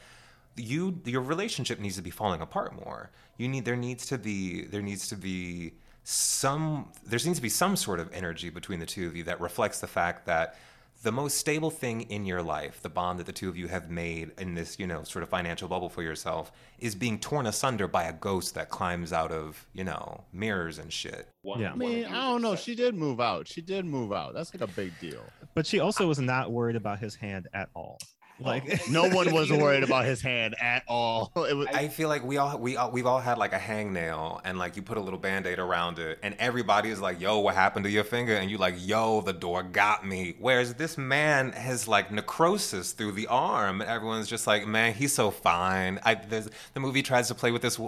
[0.56, 3.10] you your relationship needs to be falling apart more.
[3.38, 5.74] You need there needs to be there needs to be
[6.04, 9.40] some there needs to be some sort of energy between the two of you that
[9.40, 10.56] reflects the fact that
[11.02, 13.90] the most stable thing in your life, the bond that the two of you have
[13.90, 17.86] made in this, you know, sort of financial bubble for yourself, is being torn asunder
[17.86, 21.28] by a ghost that climbs out of, you know, mirrors and shit.
[21.42, 21.72] One, Yeah.
[21.72, 22.56] I mean, I don't know.
[22.56, 23.46] She did move out.
[23.46, 24.32] She did move out.
[24.32, 25.22] That's like a big deal.
[25.54, 27.98] But she also was not worried about his hand at all.
[28.40, 28.90] Like oh.
[28.90, 31.32] No one was worried about his hand at all.
[31.44, 34.40] It was, I feel like we all we all, we've all had like a hangnail
[34.44, 37.54] and like you put a little band-aid around it and everybody is like, "Yo, what
[37.54, 41.52] happened to your finger?" and you like, "Yo, the door got me." Whereas this man
[41.52, 46.14] has like necrosis through the arm and everyone's just like, "Man, he's so fine." I
[46.14, 47.78] the movie tries to play with this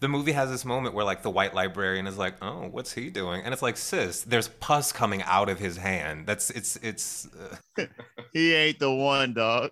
[0.00, 3.10] the movie has this moment where like the white librarian is like, "Oh, what's he
[3.10, 7.28] doing?" And it's like, "Sis, there's pus coming out of his hand." That's it's it's
[7.76, 7.86] uh,
[8.32, 9.70] he ain't the one, dog.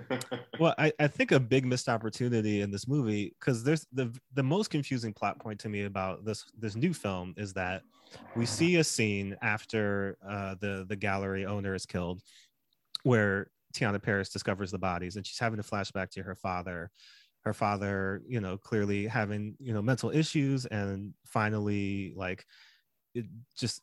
[0.58, 4.42] well I, I think a big missed opportunity in this movie because there's the the
[4.42, 7.82] most confusing plot point to me about this this new film is that
[8.36, 12.20] we see a scene after uh, the the gallery owner is killed
[13.04, 16.90] where Teyonah Parris discovers the bodies and she's having a flashback to her father
[17.44, 22.44] her father you know clearly having you know mental issues and finally like
[23.14, 23.26] it
[23.56, 23.82] just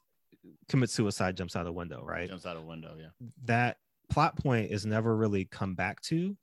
[0.68, 2.96] commits suicide jumps out a window right Jumps out a window.
[2.98, 3.28] Yeah.
[3.46, 3.78] that
[4.10, 6.36] plot point is never really come back to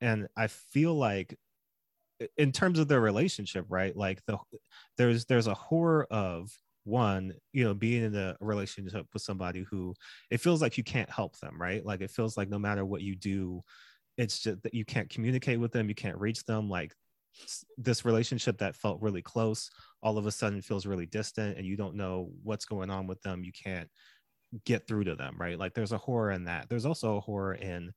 [0.00, 1.38] and i feel like
[2.36, 4.36] in terms of their relationship right like the
[4.98, 6.50] there's there's a horror of
[6.84, 9.94] one you know being in a relationship with somebody who
[10.30, 13.00] it feels like you can't help them right like it feels like no matter what
[13.00, 13.62] you do
[14.16, 16.94] it's just that you can't communicate with them you can't reach them like
[17.76, 19.70] this relationship that felt really close
[20.02, 23.20] all of a sudden feels really distant and you don't know what's going on with
[23.22, 23.88] them you can't
[24.64, 25.58] get through to them right?
[25.58, 26.68] Like there's a horror in that.
[26.68, 27.92] There's also a horror in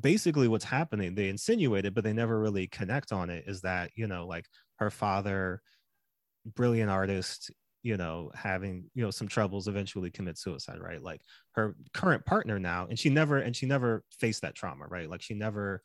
[0.00, 3.90] basically what's happening they insinuate it but they never really connect on it is that
[3.94, 5.60] you know like her father
[6.46, 7.50] brilliant artist
[7.82, 11.02] you know having you know some troubles eventually commit suicide right?
[11.02, 11.20] Like
[11.52, 15.08] her current partner now and she never and she never faced that trauma right?
[15.08, 15.82] Like she never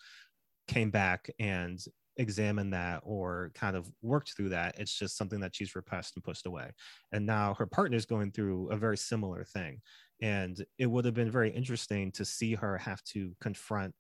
[0.67, 1.79] came back and
[2.17, 4.75] examined that or kind of worked through that.
[4.79, 6.71] It's just something that she's repressed and pushed away.
[7.11, 9.81] And now her partner's going through a very similar thing.
[10.21, 13.93] And it would have been very interesting to see her have to confront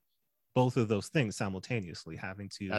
[0.55, 2.71] both of those things simultaneously having to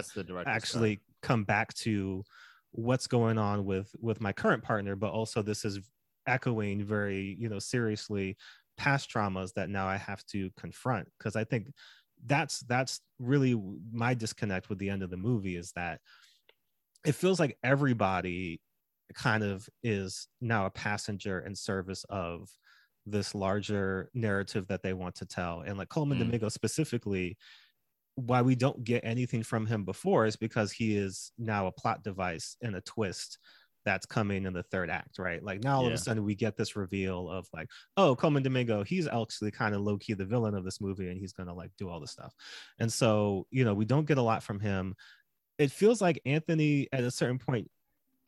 [0.48, 2.24] actually come back to
[2.72, 5.80] what's going on with with my current partner but also this is
[6.26, 8.36] echoing very you know seriously
[8.76, 11.68] past traumas that now i have to confront because i think
[12.26, 13.60] that's that's really
[13.90, 16.00] my disconnect with the end of the movie is that
[17.06, 18.60] it feels like everybody
[19.14, 22.50] kind of is now a passenger in service of
[23.06, 26.24] this larger narrative that they want to tell and like Colman Mm.
[26.24, 27.38] domingo specifically
[28.18, 32.02] why we don't get anything from him before is because he is now a plot
[32.02, 33.38] device and a twist
[33.84, 35.42] that's coming in the third act, right?
[35.42, 38.82] Like now all of a sudden we get this reveal of like, oh, Colman Domingo,
[38.82, 41.70] he's actually kind of low key the villain of this movie and he's gonna like
[41.78, 42.34] do all this stuff.
[42.78, 44.94] And so, you know, we don't get a lot from him.
[45.58, 47.70] It feels like Anthony at a certain point,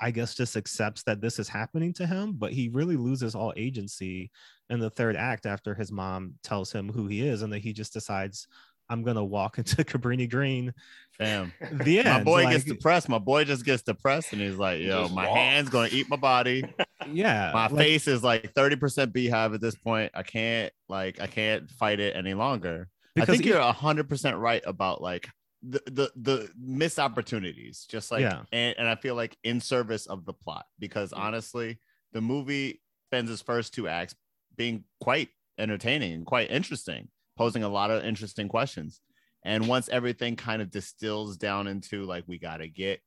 [0.01, 3.53] I guess, just accepts that this is happening to him, but he really loses all
[3.57, 4.31] agency
[4.71, 7.73] in the third act after his mom tells him who he is and that he
[7.73, 8.47] just decides
[8.91, 10.75] I'm gonna walk into Cabrini Green.
[11.17, 11.53] Fam.
[11.73, 12.09] The end.
[12.09, 13.09] My boy like, gets depressed.
[13.09, 15.37] My boy just gets depressed and he's like, yo, my walk.
[15.37, 16.65] hand's gonna eat my body.
[17.11, 17.51] yeah.
[17.55, 20.13] My like, face is like 30% beehive at this point.
[20.15, 22.89] I can't like I can't fight it any longer.
[23.19, 25.29] I think you're hundred percent right about like
[25.63, 28.43] the the, the missed opportunities, just like Yeah.
[28.51, 31.79] and, and I feel like in service of the plot because honestly,
[32.13, 34.15] the movie spends its first two acts
[34.57, 35.29] being quite
[35.59, 37.09] entertaining and quite interesting,
[37.41, 39.01] posing a lot of interesting questions.
[39.47, 43.01] And once everything kind of distills down into like we gotta get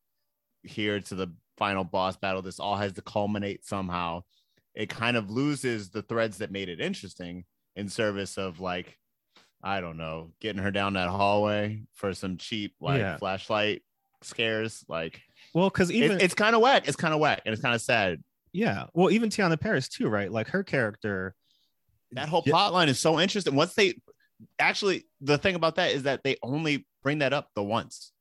[0.64, 4.24] here to the final boss battle, this all has to culminate somehow.
[4.74, 8.98] It kind of loses the threads that made it interesting in service of like,
[9.62, 13.18] I don't know, getting her down that hallway for some cheap like Yeah.
[13.18, 13.84] flashlight
[14.24, 14.84] scares.
[14.88, 15.22] Like
[15.54, 16.88] Well, because it- even it's kind of whack.
[16.88, 18.24] It's kind of whack and it's kind of sad.
[18.52, 20.32] yeah, well, even Teyonah Parris too, right?
[20.32, 21.36] Like her character.
[22.14, 22.52] That whole Yeah.
[22.52, 23.54] plot line is so interesting.
[23.56, 23.96] Once they
[24.60, 28.12] actually, the thing about that is that they only bring that up the once.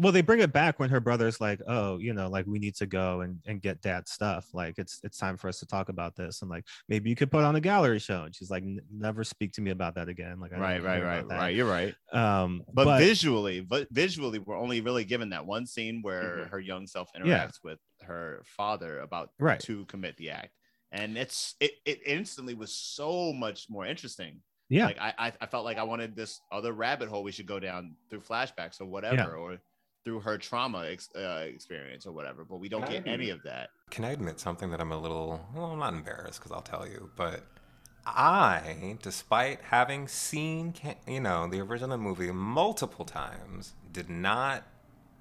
[0.00, 2.74] Well, they bring it back when her brother's like, "Oh, you know, like we need
[2.76, 4.52] to go and, and get dad's stuff.
[4.52, 7.30] Like it's it's time for us to talk about this, and like maybe you could
[7.30, 10.40] put on a gallery show." And she's like, "Never speak to me about that again."
[10.40, 11.54] Like, I Right, right, right, right.
[11.54, 11.96] You're right.
[12.12, 16.48] Um, But, visually, but visually, we're only really given that one scene where Mhm.
[16.48, 17.50] her young self interacts Yeah.
[17.62, 19.62] with her father about Right.
[19.62, 20.54] to commit the act,
[20.92, 24.42] and it's it it instantly was so much more interesting.
[24.74, 27.46] Yeah, Like I, I I felt like I wanted this other rabbit hole we should
[27.46, 29.58] go down through flashbacks or whatever, or
[30.04, 32.44] through her trauma ex, uh, experience or whatever.
[32.44, 33.70] But we don't get any of that.
[33.90, 36.86] Can I admit something that I'm a little, well, I'm not embarrassed because I'll tell
[36.86, 37.44] you, but
[38.06, 40.74] I, despite having seen,
[41.06, 44.64] you know, the original movie multiple times, did not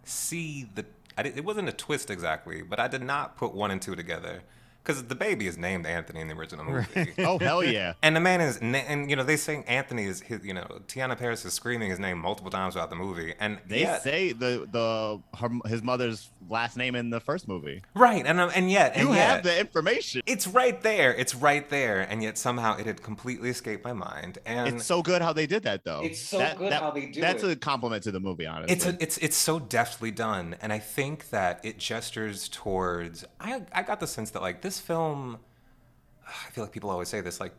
[0.04, 0.86] see the,
[1.18, 3.96] I did, it wasn't a twist exactly, but I did not put one and two
[3.96, 4.42] together
[4.84, 6.88] because the baby is named Anthony in the original movie.
[6.96, 7.14] Right.
[7.20, 7.94] Oh hell yeah!
[8.04, 10.66] And the man is, na- and you know, they say Anthony is his, you know,
[10.88, 14.34] Teyonah Parris is screaming his name multiple times throughout the movie, and They yet- say
[14.34, 17.82] the the her, his mother's last name in the first movie.
[17.96, 20.22] right, and um, and yet, and You yet, have the information.
[20.26, 21.14] It's right there.
[21.14, 24.40] It's right there, and yet somehow it had completely escaped my mind.
[24.46, 26.02] And It's so good how they did that though.
[26.04, 27.52] It's so That- good that- how they do That's it.
[27.52, 28.74] a compliment to the movie, honestly.
[28.76, 33.24] it's a, it's it's so deftly done, and I think that it gestures towards.
[33.40, 35.38] I I got the sense that like this film.
[36.28, 37.54] I feel like people always say this like.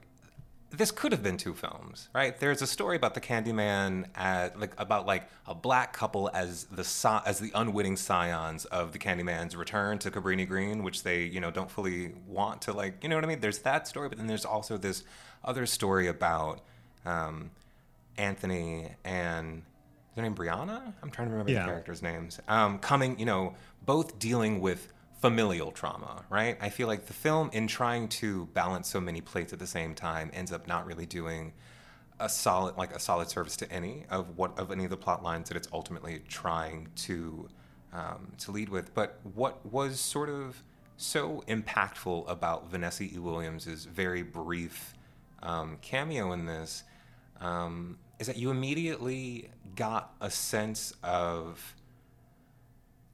[0.70, 2.36] This could have been two films, right?
[2.36, 6.82] There's a story about the Candyman, at, like about like a black couple as the
[7.24, 11.52] as the unwitting scions of the Candyman's return to Cabrini Green, which they you know
[11.52, 13.38] don't fully want to like you know what I mean.
[13.38, 15.04] There's that story, but then there's also this
[15.44, 16.60] other story about
[17.06, 17.50] um,
[18.16, 20.92] Anthony and is her name Brianna?
[21.02, 21.60] I'm trying to remember Yeah.
[21.62, 22.40] the characters' names.
[22.48, 23.54] Um, coming, you know,
[23.84, 24.92] both dealing with
[25.24, 26.58] familial trauma, right?
[26.60, 29.94] I feel like the film, in trying to balance so many plates at the same
[29.94, 31.54] time, ends up not really doing
[32.20, 35.22] a solid, like a solid service to any of what of any of the plot
[35.22, 37.48] lines that it's ultimately trying to
[37.94, 38.92] um, to lead with.
[38.92, 40.62] But what was sort of
[40.98, 43.18] so impactful about Vanessa E.
[43.18, 44.92] Williams' very brief
[45.42, 46.84] um, cameo in this
[47.40, 51.74] um, is that you immediately got a sense of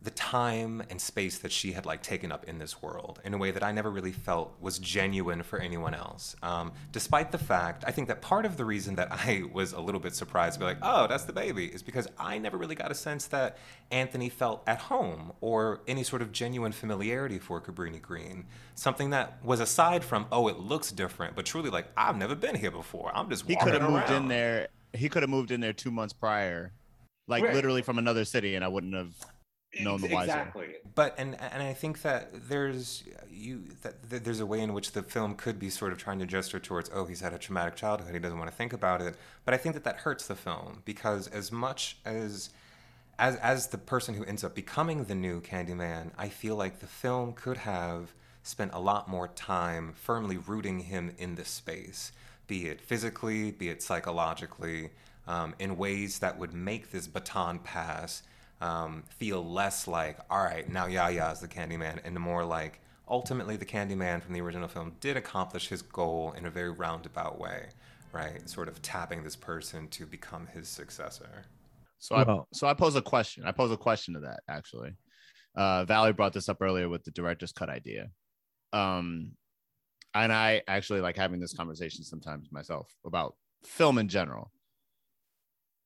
[0.03, 3.39] the time and space that she had like taken up in this world in a
[3.39, 6.35] way that I never really felt was genuine for anyone else.
[6.43, 9.81] Um, despite the fact, I think that part of the reason that I was a
[9.81, 12.75] little bit surprised to be like, oh, that's the baby, is because I never really
[12.75, 13.59] got a sense that
[13.91, 18.47] Anthony felt at home or any sort of genuine familiarity for Cabrini Green.
[18.75, 22.55] Something that was aside from, oh, it looks different, but truly like, I've never been
[22.55, 23.13] here before.
[23.15, 24.69] I'm just he could have moved in there.
[24.95, 26.73] He could have moved in there two months prior,
[27.29, 27.55] like Right.
[27.55, 29.13] literally from another city, and I wouldn't have
[29.79, 30.31] known the wiser.
[30.31, 30.69] exactly.
[30.95, 34.93] but and and I think that there's you that, that there's a way in which
[34.93, 37.77] the film could be sort of trying to gesture towards oh he's had a traumatic
[37.77, 40.35] childhood he doesn't want to think about it but I think that that hurts the
[40.35, 42.51] film because as much as
[43.19, 46.87] as as the person who ends up becoming the new Candyman I feel like the
[46.87, 48.13] film could have
[48.43, 52.11] spent a lot more time firmly rooting him in this space
[52.49, 54.91] be it physically be it psychologically
[55.29, 58.23] um, in ways that would make this baton pass
[58.61, 63.57] um, feel less like, all right, now Yahya is the Candyman, and more like, ultimately,
[63.57, 67.69] the Candyman from the original film did accomplish his goal in a very roundabout way,
[68.13, 68.49] right?
[68.49, 71.45] Sort of tapping this person to become his successor.
[71.99, 73.45] So I so I pose a question.
[73.45, 74.97] I pose a question to that actually.
[75.55, 78.09] Uh, Valerie brought this up earlier with the director's cut idea.
[78.73, 79.33] Um,
[80.15, 83.35] and I actually like having this conversation sometimes myself about
[83.65, 84.51] film in general.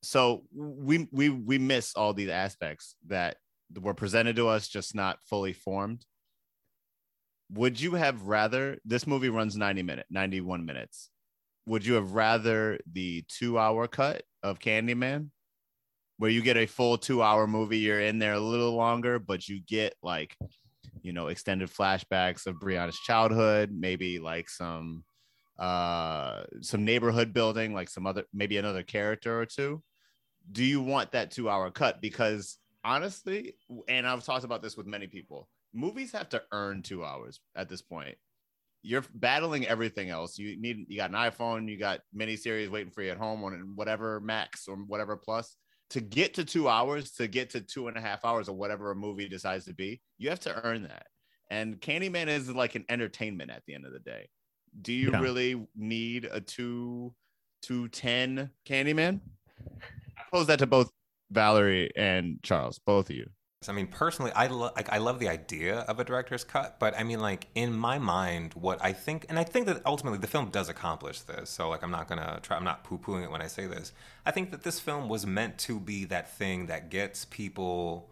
[0.05, 3.37] So we we we miss all these aspects that
[3.81, 6.05] were presented to us, just not fully formed.
[7.51, 11.11] Would you have rather this movie runs 90 minutes, 91 minutes?
[11.67, 15.31] Would you have rather the two hour cut of Candyman
[16.19, 17.79] where you get a full two hour movie?
[17.79, 20.37] You're in there a little longer, but you get like,
[21.03, 25.05] you know, extended flashbacks of Brianna's childhood, maybe like some
[25.59, 29.83] uh some neighborhood building, like some other maybe another character or two.
[30.51, 32.01] Do you want that two hour cut?
[32.01, 33.55] Because honestly,
[33.89, 37.69] and I've talked about this with many people, movies have to earn two hours at
[37.69, 38.17] this point.
[38.83, 40.39] You're battling everything else.
[40.39, 43.43] You need you got an iPhone, you got mini series waiting for you at home
[43.43, 45.57] on whatever Max or whatever plus.
[45.91, 48.91] To get to two hours, to get to two and a half hours or whatever
[48.91, 51.07] a movie decides to be, you have to earn that.
[51.51, 54.29] And Candyman is like an entertainment at the end of the day.
[54.83, 55.21] Do you Yeah.
[55.21, 57.15] really need a two
[57.63, 59.21] two ten Candyman?
[60.35, 60.91] Pose that to both
[61.31, 63.31] Valerie and Charles, both of you.
[63.69, 66.99] I mean, personally, I lo- like I love the idea of a director's cut, but
[66.99, 70.27] I mean, like in my mind, what I think, and I think that ultimately the
[70.27, 71.51] film does accomplish this.
[71.51, 72.57] So, like, I'm not gonna try.
[72.57, 73.93] I'm not poo-pooing it when I say this.
[74.27, 78.11] I think that this film was meant to be that thing that gets people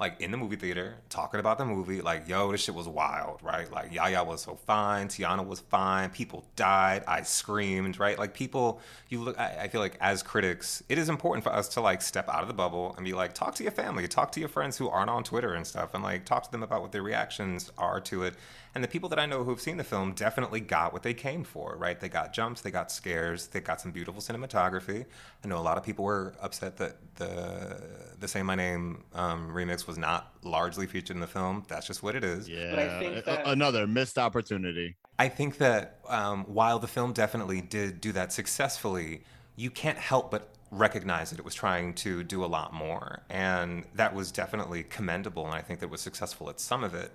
[0.00, 3.40] like in the movie theater talking about the movie like yo this shit was wild
[3.42, 3.70] right?
[3.70, 8.18] Like Yahya was so fine Teyonah was fine people died i screamed right?
[8.18, 11.68] Like people you look I, I feel like as critics it is important for us
[11.70, 14.32] to like step out of the bubble and be like talk to your family talk
[14.32, 16.82] to your friends who aren't on twitter and stuff and like talk to them about
[16.82, 18.34] what their reactions are to it
[18.74, 21.44] and the people that i know who've seen the film definitely got what they came
[21.44, 25.04] for right they got jumps they got scares they got some beautiful cinematography
[25.44, 27.80] i know a lot of people were upset that the
[28.20, 32.02] the say my name um, remix was not largely featured in the film that's just
[32.02, 34.96] what it is Yeah, think that- another missed opportunity.
[35.18, 39.22] I think that um, while the film definitely did do that successfully,
[39.54, 43.22] you can't help but recognize that it was trying to do a lot more.
[43.30, 45.46] And that was definitely commendable.
[45.46, 47.12] And I think that it was successful at some of it.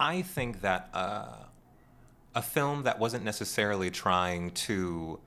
[0.00, 1.44] I think that uh,
[2.34, 5.18] a film that wasn't necessarily trying to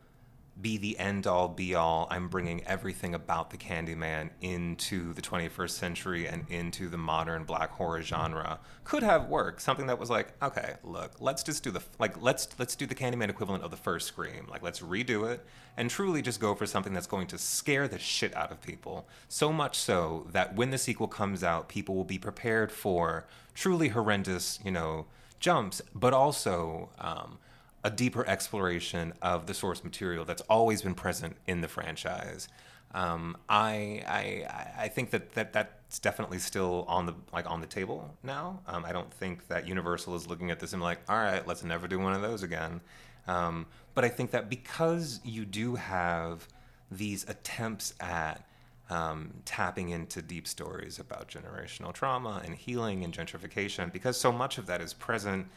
[0.62, 2.08] be the end all be all.
[2.10, 7.72] I'm bringing everything about the Candyman into the 21st century and into the modern black
[7.72, 8.60] horror genre.
[8.84, 9.62] Could have worked.
[9.62, 12.96] Something that was like, okay, look, let's just do the like let's let's do the
[12.96, 14.48] Candyman equivalent of the first Scream.
[14.50, 15.46] Like let's redo it
[15.78, 19.08] and truly just go for something that's going to scare the shit out of people.
[19.28, 23.90] So much so that when the sequel comes out, people will be prepared for truly
[23.90, 25.06] horrendous, you know,
[25.40, 27.38] jumps, but also um,
[27.84, 32.48] a deeper exploration of the source material that's always been present in the franchise.
[32.94, 37.68] Um, I, I I- think that, that that's definitely still on the like on the
[37.68, 38.60] table now.
[38.68, 41.64] Um, I don't think that Universal is looking at this and like, all right, let's
[41.64, 42.82] never do one of those again.
[43.28, 46.48] Um, but I think that because you do have
[46.92, 48.46] these attempts at
[48.90, 54.58] um, tapping into deep stories about generational trauma and healing and gentrification, because so much
[54.58, 55.48] of that is present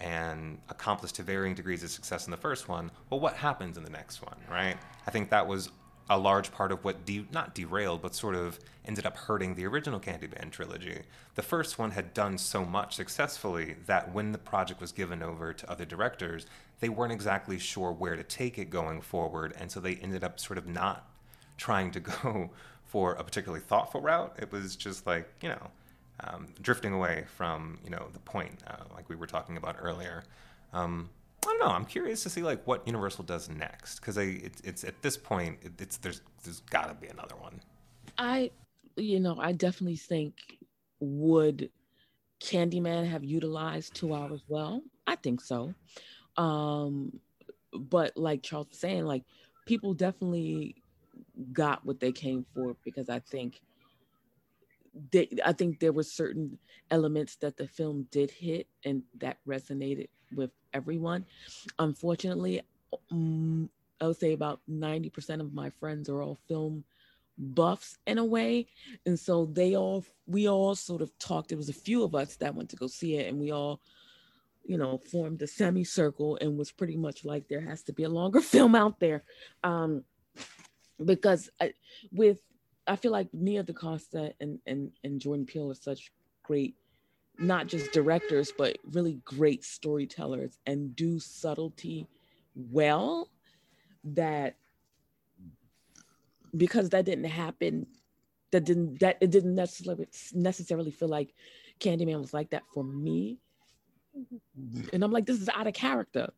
[0.00, 3.84] and accomplished to varying degrees of success in the first one, well, what happens in
[3.84, 4.76] the next one, right?
[5.06, 5.70] I think that was
[6.10, 9.66] a large part of what de- not derailed, but sort of ended up hurting the
[9.66, 11.02] original Candyman trilogy.
[11.34, 15.52] The first one had done so much successfully that when the project was given over
[15.52, 16.46] to other directors,
[16.80, 20.40] they weren't exactly sure where to take it going forward, and so they ended up
[20.40, 21.06] sort of not
[21.58, 22.50] trying to go
[22.84, 24.34] for a particularly thoughtful route.
[24.38, 25.70] It was just like, you know,
[26.24, 30.24] um, drifting away from, you know, the point, uh, like we were talking about earlier.
[30.72, 31.10] Um,
[31.44, 31.74] I don't know.
[31.74, 35.58] I'm curious to see like what Universal does next because it's, it's at this point,
[35.62, 37.60] it, it's there's there's got to be another one.
[38.18, 38.50] I,
[38.96, 40.34] you know, I definitely think
[41.00, 41.70] would
[42.40, 44.82] Candyman have utilized two hours well?
[45.06, 45.74] I think so.
[46.36, 47.18] Um,
[47.72, 49.24] but like Charles was saying, like
[49.66, 50.76] people definitely
[51.52, 53.60] got what they came for because I think
[55.10, 56.58] they, I think there were certain
[56.90, 61.24] elements that the film did hit and that resonated with everyone.
[61.78, 62.62] Unfortunately,
[63.12, 63.68] mm,
[64.00, 66.84] I would say about 90% of my friends are all film
[67.36, 68.66] buffs in a way.
[69.06, 71.48] And so they all, we all sort of talked.
[71.48, 73.80] There was a few of us that went to go see it and we all,
[74.64, 78.08] you know, formed a semicircle and was pretty much like, there has to be a
[78.08, 79.24] longer film out there.
[79.64, 80.04] Um,
[81.04, 81.74] because I,
[82.12, 82.38] with,
[82.88, 86.10] I feel like Nia DaCosta and, and, and Jordan Peele are such
[86.42, 86.74] great,
[87.38, 92.06] not just directors, but really great storytellers and do subtlety
[92.54, 93.28] well
[94.04, 94.56] that
[96.56, 97.86] because that didn't happen
[98.50, 101.34] that didn't that it didn't necessarily necessarily feel like
[101.80, 103.38] candyman was like that for me.
[104.18, 104.88] Mm-hmm.
[104.92, 106.30] And i'm like this is out of character.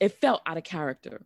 [0.00, 1.22] It felt out of character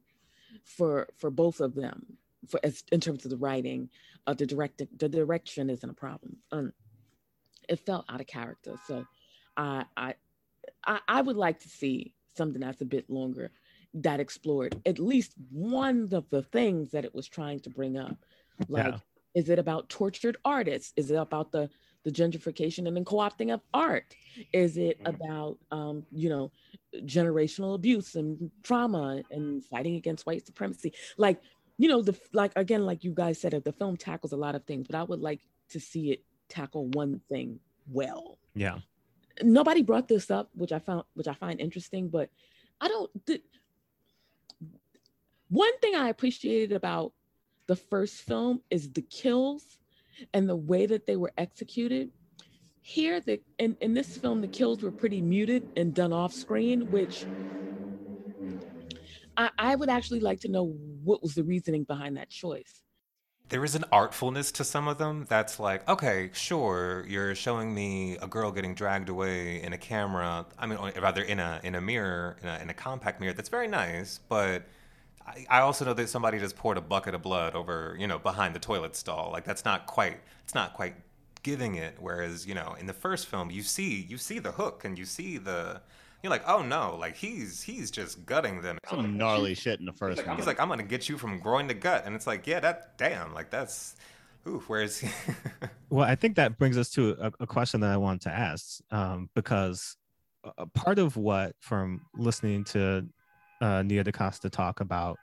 [0.65, 2.19] for for both of them
[2.49, 3.89] for as in terms of the writing
[4.27, 6.73] uh, the direct the direction isn't a problem um,
[7.69, 9.05] it felt out of character so
[9.57, 10.15] I, I
[11.09, 13.51] i would like to see something that's a bit longer
[13.95, 18.17] that explored at least one of the things that it was trying to bring up.
[18.69, 18.99] Like, Yeah.
[19.35, 20.93] is it about tortured artists?
[20.97, 21.71] Is it about the
[22.05, 24.15] the gentrification and then co-opting of art?
[24.53, 25.07] Is it Mhm.
[25.07, 26.53] about um, you know
[27.01, 30.93] generational abuse and trauma and fighting against white supremacy?
[31.17, 31.41] Like
[31.79, 34.55] you know, the like again, like you guys said, uh, the film tackles a lot
[34.55, 37.61] of things, but I would like to see it tackle one thing
[37.91, 38.39] well.
[38.55, 38.79] Yeah.
[39.43, 42.31] Nobody brought this up, which I found, which I find interesting, but
[42.81, 43.27] I don't.
[43.27, 43.43] The,
[45.49, 47.13] one thing I appreciated about
[47.67, 49.79] the first film is the kills
[50.33, 52.11] and the way that they were executed.
[52.81, 56.91] Here, the in, in this film, the kills were pretty muted and done off screen,
[56.91, 57.27] which
[59.37, 60.75] I, I would actually like to know
[61.05, 62.83] what was the reasoning behind that choice.
[63.49, 68.17] There is an artfulness to some of them that's like, okay, sure, you're showing me
[68.17, 70.47] a girl getting dragged away in a camera.
[70.59, 73.35] I mean, rather in a in a mirror, in a, in a compact mirror.
[73.35, 74.65] That's very nice, but
[75.25, 78.19] I, I also know that somebody just poured a bucket of blood over, you know,
[78.19, 79.31] behind the toilet stall.
[79.31, 80.19] Like that's not quite.
[80.43, 80.97] It's not quite
[81.45, 81.97] giving it.
[82.01, 85.05] Whereas, you know, in the first film, you see you see the hook and you
[85.05, 85.83] see the
[86.27, 88.79] you're like, oh no, like he's he's just gutting them.
[88.91, 90.37] Some gnarly shit in the first He's like, one.
[90.37, 92.99] he's like, I'm gonna get you from groin to gut, and it's like, yeah, that
[92.99, 93.97] damn, like that's,
[94.49, 95.05] ooh, whereas,
[95.91, 98.81] Well, I think that brings us to a, a question that I want to ask
[98.91, 99.97] um, because
[100.45, 103.07] a- a part of what, from listening to
[103.61, 105.17] uh, Nia DaCosta talk about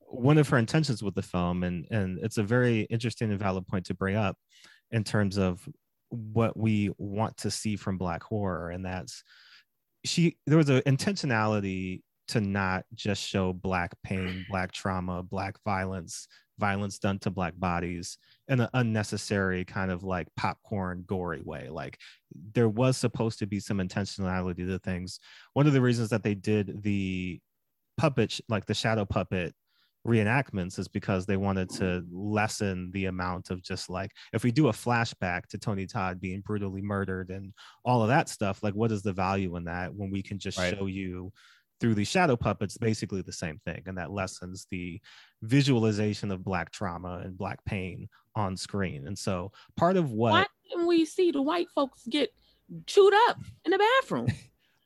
[0.00, 3.66] one of her intentions with the film, and and it's a very interesting and valid
[3.66, 4.36] point to bring up
[4.92, 5.66] in terms of
[6.10, 9.24] what we want to see from Black horror, and that's
[10.04, 10.36] she.
[10.46, 16.26] There was an intentionality to not just show Black pain, Black trauma, Black violence,
[16.58, 21.98] violence done to Black bodies in an unnecessary kind of like popcorn gory way like
[22.52, 25.18] there was supposed to be some intentionality to things
[25.54, 27.40] one of the reasons that they did the
[27.96, 29.54] puppet like the shadow puppet
[30.06, 34.68] reenactments is because they wanted to lessen the amount of just like if we do
[34.68, 37.52] a flashback to Tony Todd being brutally murdered and
[37.84, 40.58] all of that stuff like what is the value in that when we can just
[40.58, 40.76] Right.
[40.76, 41.32] show you
[41.80, 45.00] through these shadow puppets basically the same thing and that lessens the
[45.42, 50.46] visualization of black trauma and black pain on screen and so part of what Why
[50.70, 52.30] didn't we see the white folks get
[52.86, 54.28] chewed up in the bathroom?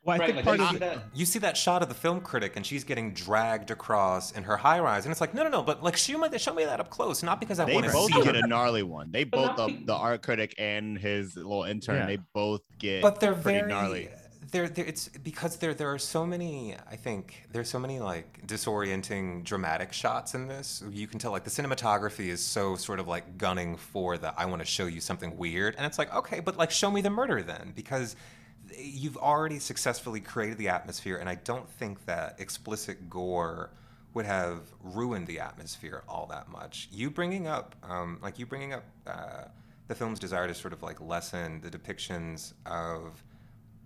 [0.08, 0.98] well, I Right, think like, part you of see that?
[1.14, 4.56] you see that shot of the film critic, and she's getting dragged across in her
[4.56, 6.80] high rise, and it's like, no, no, no, but like, show me, show me that
[6.80, 8.42] up close, not because I They want to both see get her.
[8.44, 9.10] a gnarly one.
[9.12, 11.96] They both the, the art critic and his little intern.
[11.96, 12.06] Yeah.
[12.06, 14.08] They both get but they're pretty very gnarly.
[14.50, 16.74] They're, they're, it's because there there are so many.
[16.90, 20.82] I think there's so many like disorienting dramatic shots in this.
[20.90, 24.46] You can tell like the cinematography is so sort of like gunning for the I
[24.46, 27.10] want to show you something weird, and it's like okay, but like show me the
[27.10, 28.16] murder then because
[28.76, 33.70] you've already successfully created the atmosphere, and I don't think that explicit gore
[34.14, 36.88] would have ruined the atmosphere all that much.
[36.90, 39.44] You bringing up, um, like you bringing up uh,
[39.86, 43.22] the film's desire to sort of like lessen the depictions of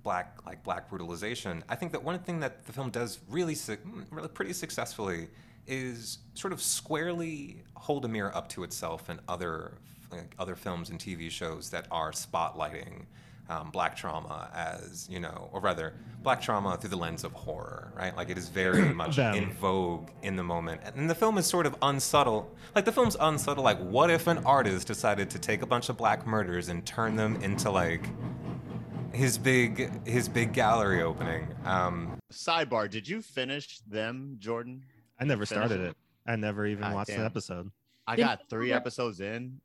[0.02, 1.62] black like black brutalization.
[1.68, 5.28] I think that one thing that the film does really su- mm, really pretty successfully
[5.66, 9.78] is sort of squarely hold a mirror up to itself and other
[10.10, 13.06] like, other films and TV shows that are spotlighting
[13.48, 17.92] um, black trauma as you know, or rather, black trauma through the lens of horror,
[17.96, 18.16] right?
[18.16, 19.34] Like it is very much Them.
[19.34, 22.54] in vogue in the moment, and the film is sort of unsubtle.
[22.74, 23.64] Like the film's unsubtle.
[23.64, 27.16] Like, what if an artist decided to take a bunch of black murders and turn
[27.16, 28.08] them into like
[29.12, 31.48] his big his big gallery opening?
[31.64, 34.84] Um, Sidebar: Did you finish them, Jordan?
[35.18, 35.90] I never Finish started it.
[35.90, 35.96] it.
[36.26, 37.26] I never even God watched an damn.
[37.26, 37.70] episode.
[38.06, 39.60] I got three episodes in.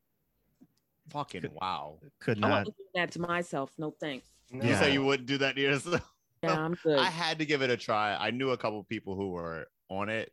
[1.11, 1.99] Fucking wow!
[2.19, 2.51] Could I not.
[2.51, 3.71] won't do that to myself.
[3.77, 4.27] No thanks.
[4.51, 4.79] You Yeah.
[4.79, 6.01] say you wouldn't do that to yourself.
[6.43, 6.99] Yeah, I'm good.
[6.99, 8.15] I had to give it a try.
[8.15, 10.31] I knew a couple people who were on it.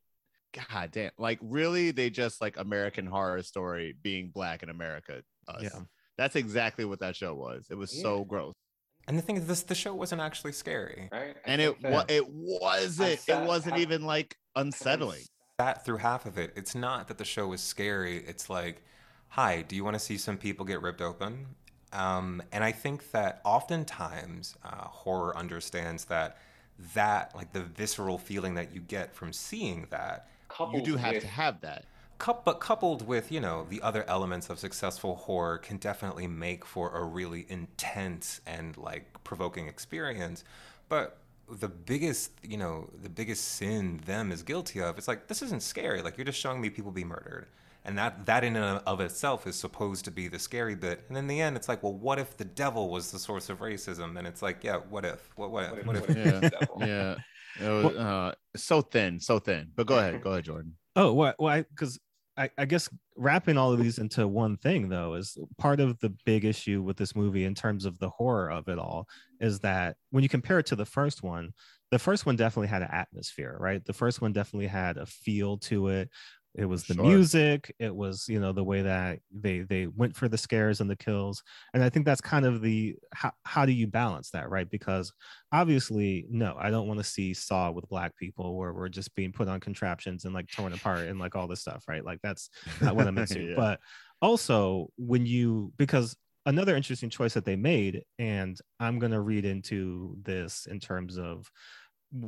[0.71, 1.11] God damn!
[1.19, 5.23] Like really, they just like American Horror Story being black in America.
[5.49, 5.63] Us.
[5.63, 5.81] Yeah.
[6.17, 7.67] That's exactly what that show was.
[7.71, 8.55] It was so gross,
[9.09, 11.09] and the thing is, this the show wasn't actually scary.
[11.11, 11.37] Right?
[11.45, 13.21] I and it that- wa- it wasn't.
[13.29, 15.23] It wasn't I- even like unsettling.
[15.59, 16.53] That through half of it.
[16.57, 18.19] It's not that the show was scary.
[18.19, 18.83] It's like,
[19.35, 21.45] hi, do you want to see some people get ripped open?
[21.93, 26.39] Um, and I think that oftentimes uh, horror understands that
[26.95, 30.29] that like the visceral feeling that you get from seeing that
[30.73, 31.85] You do have with- to have that.
[32.19, 36.65] Coup- but coupled with you know the other elements of successful horror can definitely make
[36.65, 40.45] for a really intense and like provoking experience
[40.89, 41.19] but
[41.49, 45.61] the biggest you know the biggest sin them is guilty of it's like this isn't
[45.63, 47.47] scary like you're just showing me people be murdered
[47.85, 51.17] and that that in and of itself is supposed to be the scary bit and
[51.19, 54.19] in the end it's like well what if the devil was the source of racism
[54.19, 56.41] and it's like yeah what if what what if what if Yeah.
[56.41, 56.79] Devil.
[56.81, 57.17] Yeah,
[57.61, 59.71] it was uh, so thin, so thin.
[59.75, 60.75] But go ahead, go ahead, Jordan.
[60.97, 61.63] Oh, well, Why?
[61.63, 61.99] Because
[62.37, 66.11] I, I guess wrapping all of these into one thing, though, is part of the
[66.25, 69.07] big issue with this movie in terms of the horror of it all
[69.41, 71.53] is that when you compare it to the first one,
[71.91, 73.85] the first one definitely had an atmosphere, right?
[73.85, 76.11] The first one definitely had a feel to it.
[76.57, 77.05] It was the Sure.
[77.05, 80.89] music it was you know the way that they they went for the scares and
[80.89, 81.43] the kills
[81.75, 85.13] and i think that's kind of the how, how do you balance that right because
[85.53, 89.33] obviously no i don't want to see saw with black people where we're just being
[89.33, 92.49] put on contraptions and like torn apart and like all this stuff right like that's
[92.81, 93.55] not what i'm into Yeah.
[93.57, 93.81] but
[94.23, 99.45] also when you because another interesting choice that they made and i'm going to read
[99.45, 101.51] into this in terms of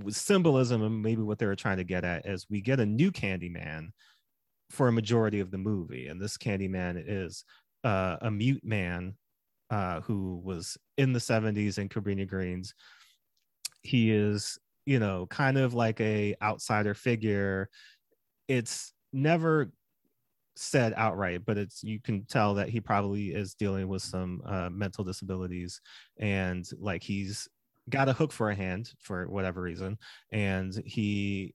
[0.09, 3.12] symbolism and maybe what they were trying to get at is we get a new
[3.12, 3.89] candyman
[4.71, 7.45] for a majority of the movie and this candyman is
[7.85, 9.14] uh, a mute man
[9.71, 12.75] uh, who was in the 70s in cabrini greens.
[13.83, 17.69] He is you know kind of like a outsider figure.
[18.49, 19.71] It's never
[20.57, 24.71] said outright but it's you can tell that he probably is dealing with some uh,
[24.71, 25.81] mental disabilities
[26.19, 27.47] and like he's
[27.91, 29.99] got a hook for a hand for whatever reason
[30.33, 31.55] and he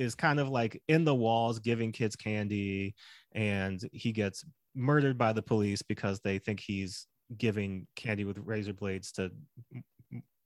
[0.00, 2.94] is kind of like in the walls giving kids candy
[3.32, 4.44] and he gets
[4.74, 9.30] murdered by the police because they think he's giving candy with razor blades to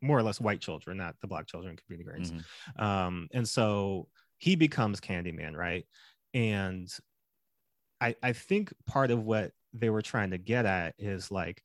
[0.02, 2.82] more or less white children not the black children Cabrini Greens Mhm.
[2.82, 5.86] um and so he becomes candyman right
[6.34, 6.88] and
[8.00, 11.62] i i think part of what they were trying to get at is like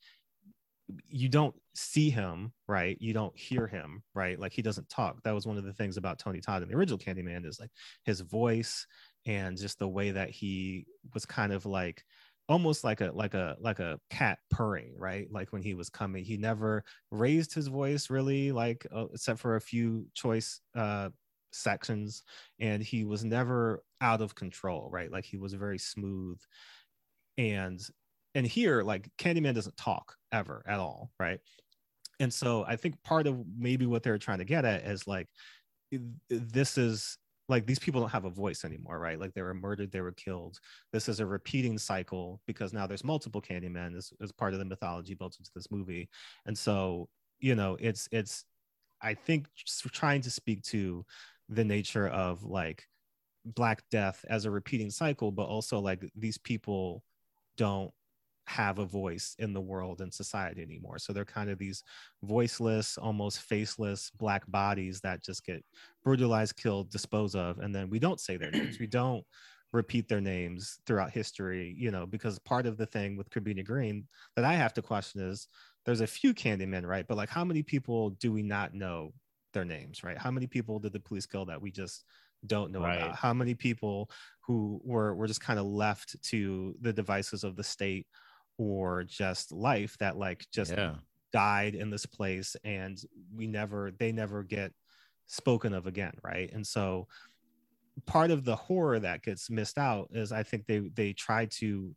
[1.07, 2.97] you don't see him right?
[2.99, 4.39] You don't hear him right?
[4.39, 5.21] Like he doesn't talk.
[5.23, 7.71] That was one of the things about tony todd in the original candyman is like
[8.05, 8.87] his voice
[9.25, 12.03] and just the way that he was kind of like
[12.47, 15.27] almost like a like a like a cat purring right?
[15.31, 16.23] Like when he was coming.
[16.23, 21.09] He never raised his voice really like uh, except for a few choice uh
[21.51, 22.23] sections.
[22.59, 25.11] And he was never out of control right?
[25.11, 26.39] Like he was very smooth.
[27.37, 27.79] And
[28.35, 31.39] and here like candyman doesn't talk ever at all right?
[32.19, 35.27] And so i think part of maybe what they're trying to get at is like
[36.29, 37.17] this is
[37.47, 39.19] like these people don't have a voice anymore right?
[39.19, 40.59] Like they were murdered they were killed.
[40.93, 44.65] This is a repeating cycle because now there's multiple candymen as, as part of the
[44.65, 46.09] mythology built into this movie.
[46.45, 47.09] And so
[47.39, 48.45] you know it's it's
[49.01, 49.47] i think
[49.91, 51.05] trying to speak to
[51.47, 52.85] the nature of like
[53.45, 57.03] black death as a repeating cycle but also like these people
[57.57, 57.91] don't
[58.49, 60.97] have a voice in the world and society anymore.
[60.99, 61.83] So they're kind of these
[62.23, 65.63] voiceless almost faceless black bodies that just get
[66.03, 67.59] brutalized killed disposed of.
[67.59, 68.79] And then we don't say their names.
[68.79, 69.25] We don't
[69.71, 74.07] repeat their names throughout history you know because part of the thing with Cabrini Green
[74.35, 75.47] that I have to question is
[75.85, 77.05] there's a few Candymen right?
[77.07, 79.13] But like how many people do we not know
[79.53, 80.17] their names right?
[80.17, 82.05] How many people did the police kill that we just
[82.45, 82.87] don't know Right.
[82.87, 84.09] about how many people
[84.41, 88.07] who were were just kind of left to the devices of the state
[88.59, 90.93] or just life that like just yeah.
[91.33, 93.01] died in this place and
[93.33, 94.71] we never they never get
[95.25, 96.51] spoken of again right?
[96.53, 97.07] And so
[98.05, 101.93] part of the horror that gets missed out is i think they they try to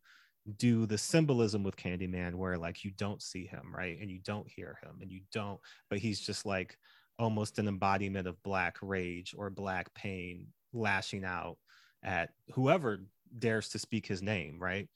[0.56, 3.98] do the symbolism with candyman where like you don't see him right?
[4.00, 6.76] And you don't hear him and you don't but he's just like
[7.18, 11.58] almost an embodiment of black rage or black pain lashing out
[12.02, 13.04] at whoever
[13.38, 14.88] dares to speak his name right?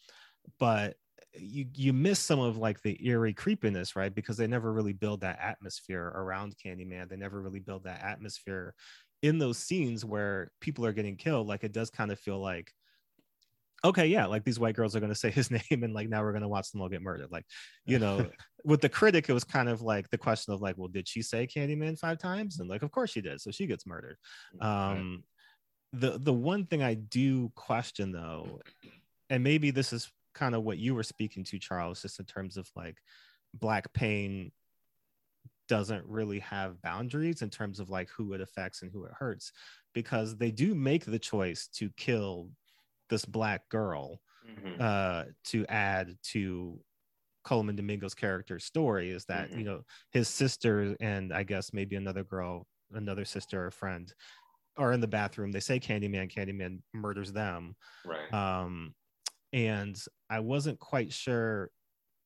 [0.59, 0.97] But
[1.39, 4.14] you you miss some of like the eerie creepiness right?
[4.14, 7.09] Because they never really build that atmosphere around candyman.
[7.09, 8.75] They never really build that atmosphere
[9.23, 11.47] in those scenes where people are getting killed.
[11.47, 12.73] Like it does kind of feel like
[13.85, 16.23] okay yeah like these white girls are going to say his name and like now
[16.23, 17.31] we're going to watch them all get murdered.
[17.31, 17.45] Like
[17.85, 18.27] you know
[18.64, 21.23] with the critic it was kind of like the question of like well did she
[21.23, 22.61] say candyman five times?
[22.61, 24.17] And like of course she did so she gets murdered.
[24.61, 25.25] Um
[25.93, 28.61] the the one thing i do question though
[29.31, 32.57] and maybe this is kind of what you were speaking to charles just in terms
[32.57, 32.99] of like
[33.54, 34.53] black pain
[35.68, 39.50] doesn't really have boundaries in terms of like who it affects and who it hurts
[39.95, 42.50] because they do make the choice to kill
[43.08, 44.80] this black girl Mhm.
[44.80, 46.80] uh to add to
[47.42, 49.58] Colman Domingo's character's story is that Mhm.
[49.58, 49.83] you know
[50.13, 54.13] his sister and I guess maybe another girl, another sister or friend
[54.76, 55.50] are in the bathroom.
[55.53, 57.75] They say Candyman, Candyman murders them.
[58.04, 58.33] Right.
[58.33, 58.95] Um
[59.53, 61.71] and I wasn't quite sure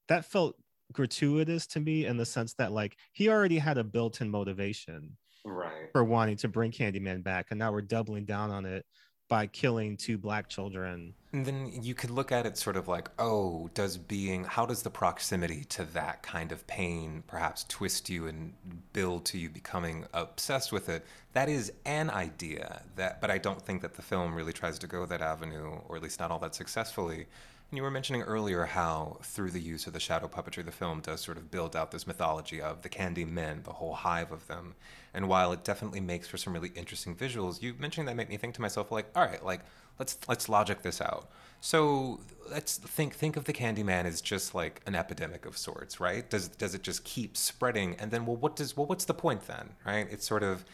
[0.09, 0.57] that felt
[0.93, 5.91] gratuitous to me in the sense that like he already had a built-in motivation right.
[5.93, 8.85] for wanting to bring Candyman back and now we're doubling down on it
[9.31, 11.15] by killing two black children.
[11.33, 14.83] And then you could look at it sort of like, oh, does being, how does
[14.83, 18.53] the proximity to that kind of pain perhaps twist you and
[18.93, 21.07] build to you becoming obsessed with it?
[21.33, 24.89] That is an idea that, but I don't think that the film really tries to
[24.89, 27.27] go that avenue, or at least not all that successfully.
[27.73, 31.21] You were mentioning earlier how, through the use of the shadow puppetry, the film does
[31.21, 34.75] sort of build out this mythology of the Candy Men, the whole hive of them.
[35.15, 38.37] And while it definitely makes for some really interesting visuals, you mentioning that made me
[38.37, 39.61] think to myself, like, all right, like
[40.01, 41.31] let's let's logic this out.
[41.61, 42.21] So
[42.51, 46.29] let's think think of the Candyman as just like an epidemic of sorts, right?
[46.29, 47.95] Does does it just keep spreading?
[48.01, 50.09] And then, well, what does well, what's the point then, right?
[50.11, 50.65] It's sort of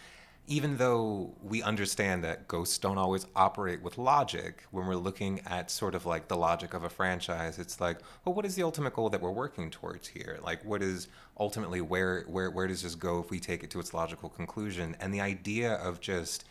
[0.48, 5.70] even though we understand that ghosts don't always operate with logic, when we're looking at
[5.70, 8.94] sort of like the logic of a franchise, it's like, well, what is the ultimate
[8.94, 10.38] goal that we're working towards here?
[10.42, 11.08] Like, what is
[11.38, 14.96] ultimately where where where does this go if we take it to its logical conclusion?
[15.00, 16.44] And the idea of just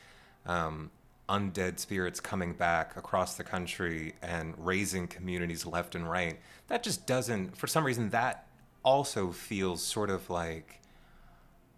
[0.45, 0.91] um,
[1.29, 7.07] undead spirits coming back across the country and raising communities left and right, that just
[7.07, 7.55] doesn't.
[7.55, 8.47] For some reason, that
[8.83, 10.81] also feels sort of like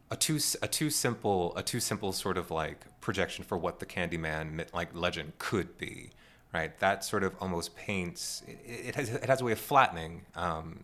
[0.09, 3.85] a too a too simple a too simple sort of like projection for what the
[3.85, 6.11] Candyman like legend could be,
[6.53, 6.77] right?
[6.79, 10.83] That sort of almost paints it, it has it has a way of flattening um,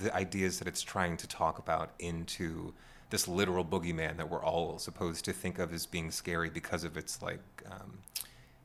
[0.00, 2.74] the ideas that it's trying to talk about into
[3.10, 6.96] this literal boogeyman that we're all supposed to think of as being scary because of
[6.96, 7.40] its like
[7.70, 7.98] um,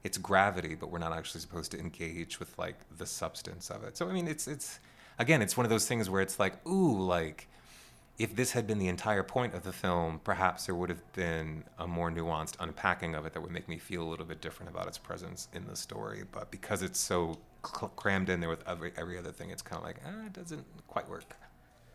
[0.03, 3.95] its gravity, but we're not actually supposed to engage with like the substance of it.
[3.95, 4.79] So I mean, it's it's
[5.19, 7.47] again, it's one of those things where it's like, ooh, like
[8.17, 11.63] if this had been the entire point of the film, perhaps there would have been
[11.79, 14.71] a more nuanced unpacking of it that would make me feel a little bit different
[14.71, 16.23] about its presence in the story.
[16.31, 19.79] But because it's so cl- crammed in there with every, every other thing, it's kind
[19.79, 21.35] of like, ah, it doesn't quite work.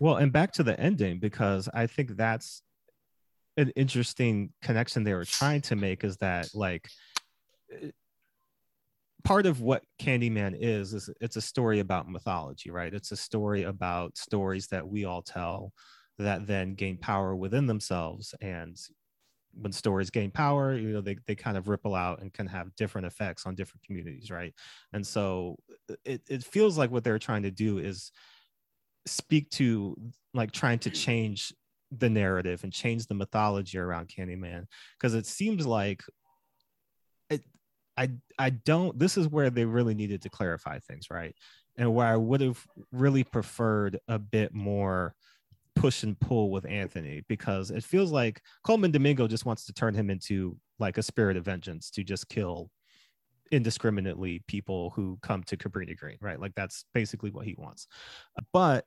[0.00, 2.62] Well, and back to the ending, because I think that's
[3.56, 6.88] an interesting connection they were trying to make is that, like,
[9.24, 12.92] part of what Candyman is, is it's a story about mythology, right?
[12.92, 15.72] It's a story about stories that we all tell
[16.18, 18.34] that then gain power within themselves.
[18.40, 18.76] And
[19.54, 22.74] when stories gain power you know they, they kind of ripple out and can have
[22.76, 24.54] different effects on different communities right?
[24.92, 25.56] And so
[25.90, 28.12] uh, it, it feels like what they're trying to do is
[29.06, 29.96] speak to
[30.34, 31.52] like trying to change
[31.90, 34.66] the narrative and change the mythology around candyman.
[34.98, 36.02] Because it seems like
[37.30, 37.42] it
[37.96, 41.34] i i don't this is where they really needed to clarify things right?
[41.76, 42.62] And where i would have
[42.92, 45.14] really preferred a bit more
[45.78, 49.94] push and pull with Anthony because it feels like Colman Domingo just wants to turn
[49.94, 52.70] him into like a spirit of vengeance to just kill
[53.50, 56.40] indiscriminately people who come to Cabrini Green, right?
[56.40, 57.86] Like that's basically what he wants.
[58.52, 58.84] But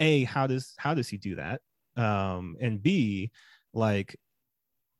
[0.00, 1.60] A, how does how does he do that?
[1.96, 3.30] Um, and B,
[3.72, 4.16] like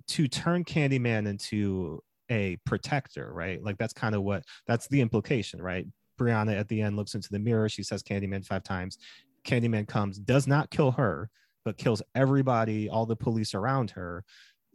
[0.09, 3.63] to turn Candyman into a protector, right?
[3.63, 5.87] Like that's kind of what that's the implication, right?
[6.19, 7.69] Brianna at the end looks into the mirror.
[7.69, 8.99] She says Candyman five times.
[9.45, 11.31] Candyman comes, does not kill her,
[11.65, 14.25] but kills everybody, all the police around her,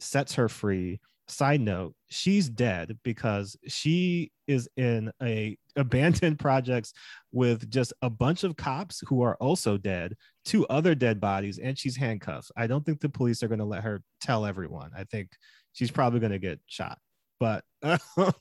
[0.00, 1.00] sets her free.
[1.30, 6.94] Side note, she's dead because she is in a abandoned projects
[7.32, 10.14] with just a bunch of cops who are also dead,
[10.46, 12.50] two other dead bodies, and she's handcuffed.
[12.56, 14.90] I don't think the police are going to let her tell everyone.
[14.96, 15.30] I think
[15.72, 16.98] she's probably going to get shot.
[17.38, 18.32] But um,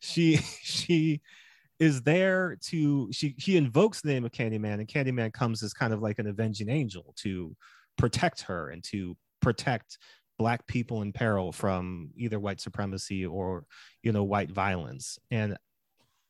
[0.00, 1.20] she she
[1.78, 5.92] is there to she she invokes the name of Candyman, and Candyman comes as kind
[5.92, 7.54] of like an avenging angel to
[7.96, 9.98] protect her and to protect
[10.38, 13.64] black people in peril from either white supremacy or
[14.02, 15.18] you know white violence.
[15.30, 15.56] And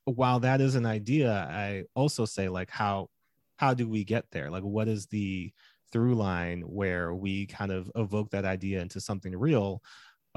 [0.05, 3.09] while that is an idea, I also say like how
[3.57, 4.51] how do we get there?
[4.51, 5.53] Like what is the
[5.93, 9.83] through line where we kind of evoke that idea into something real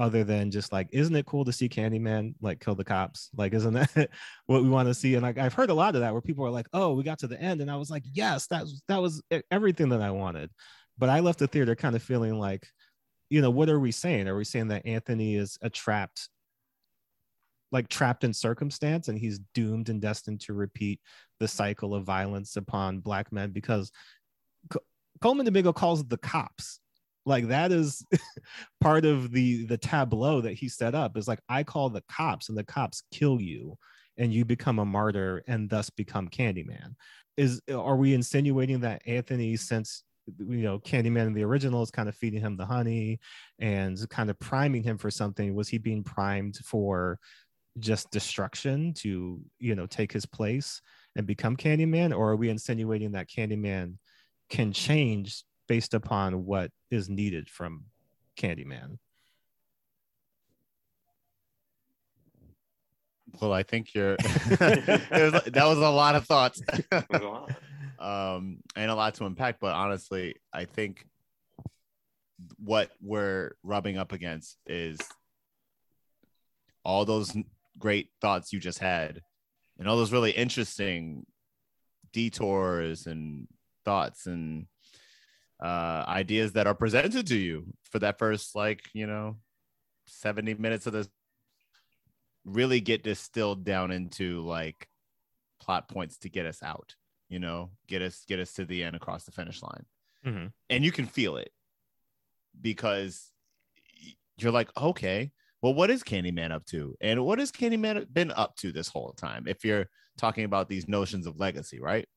[0.02, 3.30] other than just like, isn't it cool to see Candyman like kill the cops?
[3.36, 4.10] Like, isn't that
[4.46, 5.14] what we want to see?
[5.14, 7.20] And like, I've heard a lot of that where people are like, oh, we got
[7.20, 9.22] to the end, and I was like, yes, that that was
[9.52, 10.50] everything that I wanted.
[10.98, 12.66] But I left the theater kind of feeling like,
[13.30, 14.26] you know, what are we saying?
[14.26, 16.28] Are we saying that Anthony is a trapped,
[17.70, 20.98] like trapped in circumstance, and he's doomed and destined to repeat
[21.38, 23.52] the cycle of violence upon black men?
[23.52, 23.92] Because
[25.20, 26.80] Colman Domingo calls the cops
[27.24, 28.04] like that is
[28.80, 32.48] part of the the tableau that he set up is like i call the cops
[32.48, 33.76] and the cops kill you
[34.16, 36.94] and you become a martyr and thus become candyman.
[37.36, 40.02] Is are we insinuating that anthony since
[40.38, 43.18] you know candyman in the original is kind of feeding him the honey
[43.58, 47.18] and kind of priming him for something was he being primed for
[47.78, 50.82] just destruction to you know take his place
[51.16, 52.16] and become candyman?
[52.16, 53.96] Or are we insinuating that candyman
[54.50, 57.84] can change based upon what is needed from
[58.36, 58.98] Candyman.
[63.40, 64.16] Well, I think you're.
[64.20, 66.60] was, that was a lot of thoughts,
[67.98, 69.58] um, and a lot to unpack.
[69.60, 71.06] But honestly, I think
[72.58, 74.98] what we're rubbing up against is
[76.84, 77.34] all those
[77.78, 79.22] great thoughts you just had,
[79.78, 81.24] and all those really interesting
[82.12, 83.48] detours and
[83.84, 84.66] thoughts and
[85.62, 89.36] uh, ideas that are presented to you for that first like you know
[90.06, 91.08] 70 minutes of this
[92.44, 94.88] really get distilled down into like
[95.60, 96.96] plot points to get us out
[97.28, 99.84] you know get us get us to the end across the finish line.
[100.26, 100.52] Mhm.
[100.70, 101.52] and you can feel it
[102.60, 103.30] because
[104.38, 105.30] you're like okay
[105.60, 106.96] well what is candyman up to?
[107.00, 109.46] And what has candyman been up to this whole time?
[109.46, 112.08] If you're talking about these notions of legacy right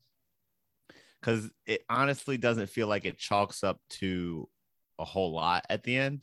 [1.25, 4.47] because it honestly doesn't feel like it chalks up to
[4.99, 6.21] a whole lot at the end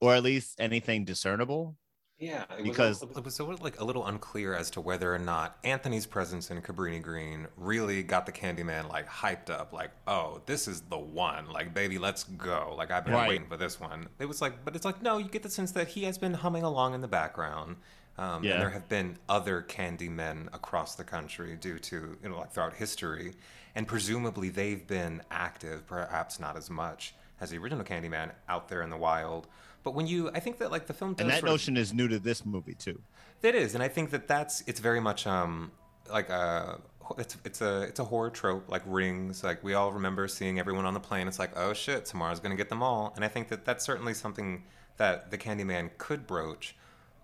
[0.00, 1.76] or at least anything discernible
[2.18, 5.12] Yeah, it Because- was, it was sort of like a little unclear as to whether
[5.14, 9.72] or not Anthony's presence in Cabrini Green really got the Candyman like hyped up.
[9.72, 11.48] Like, oh, this is the one.
[11.50, 12.74] Like, baby, let's go.
[12.78, 13.28] Like, I've been Right.
[13.28, 14.08] waiting for this one.
[14.20, 16.34] It was like, but it's like, no, you get the sense that he has been
[16.34, 17.76] humming along in the background.
[18.18, 18.52] Um, Yeah.
[18.52, 22.74] And there have been other Candymen across the country due to, you know, like throughout
[22.74, 23.34] history.
[23.74, 28.82] And presumably they've been active, perhaps not as much as the original Candyman out there
[28.82, 29.46] in the wild.
[29.82, 31.76] But when you, I think that like the film does and that sort of- notion
[31.76, 33.00] is new to this movie too
[33.42, 35.72] it is, and I think that that's it's very much um
[36.10, 36.80] like a
[37.18, 39.42] it's it's a it's a horror trope like Rings.
[39.42, 41.28] Like we all remember seeing everyone on the plane.
[41.28, 43.12] It's like oh shit, tomorrow's gonna get them all.
[43.16, 44.64] And I think that that's certainly something
[44.96, 46.76] that the Candyman could broach.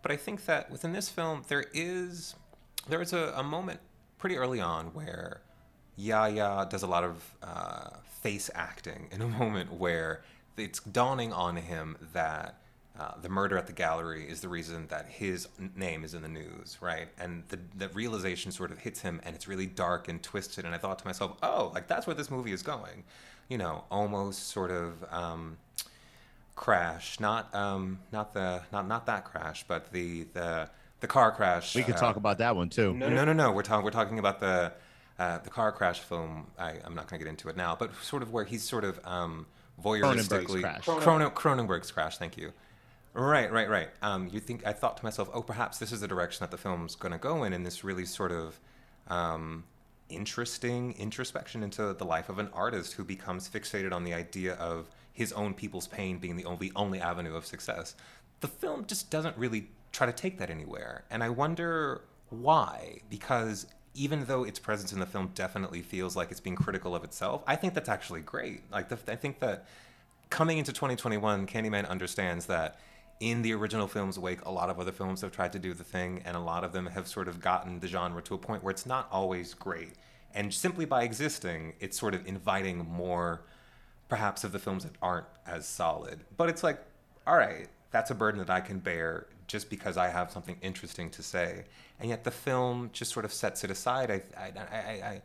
[0.02, 2.34] But I think that within this film there is
[2.88, 3.80] there is a, a moment
[4.18, 5.40] pretty early on where
[5.98, 7.90] Yahya does a lot of uh,
[8.22, 10.22] face acting in a moment where
[10.56, 12.60] it's dawning on him that
[12.98, 16.28] uh, the murder at the gallery is the reason that his name is in the
[16.28, 17.08] news, right?
[17.18, 20.64] And the, the realization sort of hits him, and it's really dark and twisted.
[20.64, 23.04] And I thought to myself, oh, like that's where this movie is going,
[23.48, 25.58] you know, almost sort of um,
[26.56, 30.68] crash, not um, not the not not that crash, but the the
[30.98, 31.76] the car crash.
[31.76, 33.52] we could uh, talk about that one too no, no, no, no.
[33.52, 33.84] We're talking.
[33.84, 34.72] We're talking about the
[35.18, 36.46] uh, the car crash film.
[36.58, 38.84] I, I'm not going to get into it now, but sort of where he's sort
[38.84, 39.46] of um,
[39.82, 40.84] voyeuristically Crash.
[40.84, 42.18] Chrono, Cronenberg's crash.
[42.18, 42.52] Thank you.
[43.14, 43.88] Right, right, right.
[44.02, 46.58] Um, you think I thought to myself, oh, perhaps this is the direction that the
[46.58, 48.60] film's going to go in, in this really sort of
[49.08, 49.64] um,
[50.08, 54.88] interesting introspection into the life of an artist who becomes fixated on the idea of
[55.12, 57.96] his own people's pain being the only only avenue of success.
[58.40, 63.00] The film just doesn't really try to take that anywhere, and I wonder why.
[63.10, 63.66] Because
[63.98, 67.42] even though its presence in the film definitely feels like it's being critical of itself,
[67.46, 68.62] I think that's actually great.
[68.70, 69.66] Like the, I think that
[70.30, 72.78] coming into 2021, Candyman understands that
[73.20, 75.82] in the original film's wake, a lot of other films have tried to do the
[75.82, 78.62] thing, and a lot of them have sort of gotten the genre to a point
[78.62, 79.94] where it's not always great.
[80.34, 83.42] And simply by existing, it's sort of inviting more,
[84.08, 86.20] perhaps, of the films that aren't as solid.
[86.36, 86.80] But it's like,
[87.26, 91.10] all right, that's a burden that I can bear just because I have something interesting
[91.10, 91.64] to say.
[92.00, 94.10] And yet the film just sort of sets it aside.
[94.10, 95.22] I, I, I,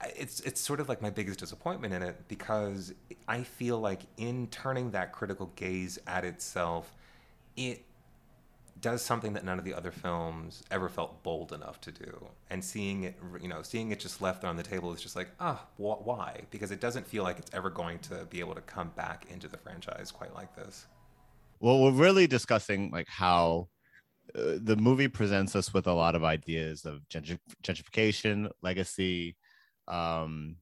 [0.00, 2.92] I, it's it's sort of like my biggest disappointment in it because
[3.26, 6.94] I feel like in turning that critical gaze at itself,
[7.56, 7.84] it
[8.80, 12.26] does something that none of the other films ever felt bold enough to do.
[12.50, 15.16] And seeing it, you know, seeing it just left there on the table is just
[15.16, 16.42] like, ah, wh- why?
[16.50, 19.48] Because it doesn't feel like it's ever going to be able to come back into
[19.48, 20.86] the franchise quite like this.
[21.60, 23.68] well we're really discussing like how
[24.34, 29.36] uh, the movie presents us with a lot of ideas of gentr- gentrification legacy
[29.88, 30.56] um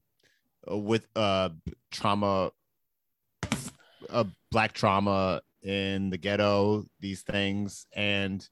[0.70, 1.48] uh, with uh
[1.90, 2.51] trauma
[4.10, 8.48] uh, black trauma in the ghetto these things and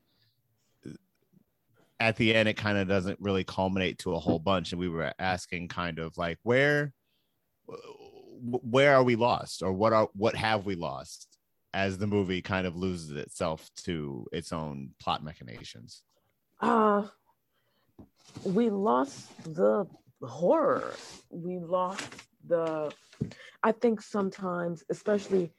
[1.98, 4.88] at the end it kind of doesn't really culminate to a whole bunch and we
[4.88, 6.92] were asking kind of like where
[8.42, 11.29] where are we lost or what are what have we lost
[11.72, 16.02] as the movie kind of loses itself to its own plot machinations
[16.60, 17.04] Uh,
[18.44, 19.86] we lost the
[20.22, 20.92] horror.
[21.30, 22.08] We lost
[22.46, 22.92] the.
[23.62, 25.52] I think sometimes, especially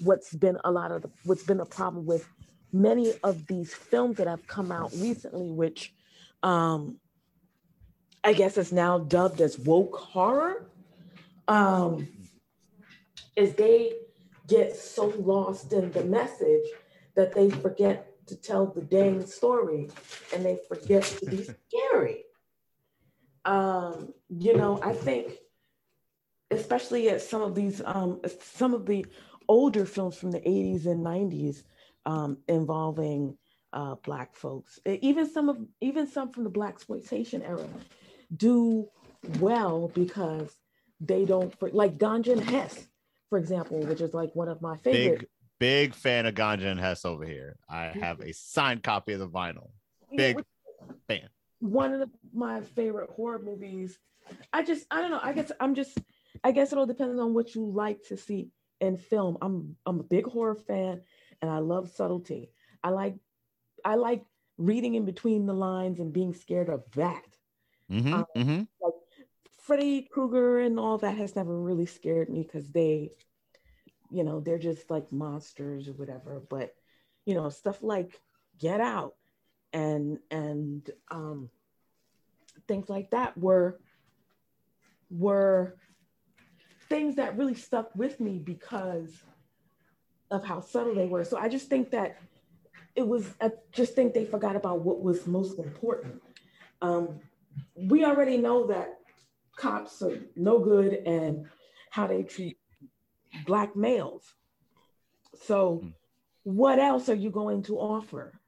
[0.00, 2.26] what's been a lot of the, what's been a problem with
[2.72, 5.94] many of these films that have come out recently, which
[6.42, 6.98] um,
[8.24, 10.66] I guess is now dubbed as woke horror,
[11.48, 12.08] um,
[13.36, 13.92] is they
[14.52, 16.66] get so lost in the message
[17.14, 19.88] that they forget to tell the dang story
[20.34, 22.24] and they forget to be scary.
[23.46, 25.38] Um, you know, I think,
[26.50, 29.06] especially at some of these, um, some of the
[29.48, 31.62] older films from the 80s and 90s
[32.04, 33.38] um, involving
[33.72, 37.66] uh, Black folks, even some of, even some from the Black exploitation era,
[38.36, 38.86] do
[39.40, 40.54] well because
[41.00, 42.86] they don't, for, like Ganja and Hess,
[43.32, 45.20] for example, which is like one of my favorite.
[45.20, 45.28] big
[45.58, 49.28] big fan of ganja and hess over here i have a signed copy of the
[49.28, 49.70] vinyl
[50.16, 50.36] big
[51.06, 51.28] fan
[51.62, 53.98] one of the, my favorite horror movies.
[54.52, 55.20] I just I don't know.
[55.22, 55.96] I guess I'm just
[56.42, 58.50] I guess it all depends on what you like to see
[58.80, 59.38] in film.
[59.40, 61.02] I'm I'm a big horror fan
[61.40, 62.50] and I love subtlety.
[62.82, 63.14] I like
[63.84, 64.24] I like
[64.58, 67.24] reading in between the lines and being scared of that.
[67.90, 68.62] Mm-hmm, Um, mm-hmm.
[68.80, 68.94] Like
[69.62, 73.12] Freddy Krueger and all that has never really scared me because they,
[74.10, 76.42] you know, they're just like monsters or whatever.
[76.48, 76.74] But
[77.24, 78.20] you know, stuff like
[78.58, 79.14] Get Out
[79.72, 81.48] and and um,
[82.66, 83.80] things like that were
[85.10, 85.76] were
[86.88, 89.22] things that really stuck with me because
[90.30, 91.24] of how subtle they were.
[91.24, 92.18] So I just think that
[92.96, 96.20] it was, I just think they forgot about what was most important.
[96.80, 97.20] Um,
[97.76, 98.98] we already know that
[99.56, 101.46] cops are no good and
[101.90, 102.58] how they treat
[103.46, 104.24] Black males.
[105.44, 105.94] So, Mm.
[106.44, 108.38] what else are you going to offer?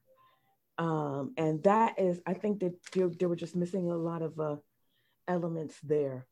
[0.76, 4.38] Um, and that is, I think that they, they were just missing a lot of
[4.38, 4.56] uh,
[5.28, 6.26] elements there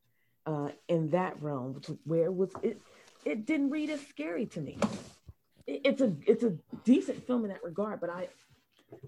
[0.45, 2.81] uh, in that realm, where it was it
[3.25, 4.77] it didn't read as scary to me.
[5.65, 8.27] It, it's a it's a decent film in that regard, but I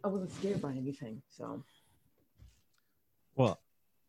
[0.04, 1.22] I wasn't scared by anything.
[1.30, 1.64] So
[3.36, 3.60] Well,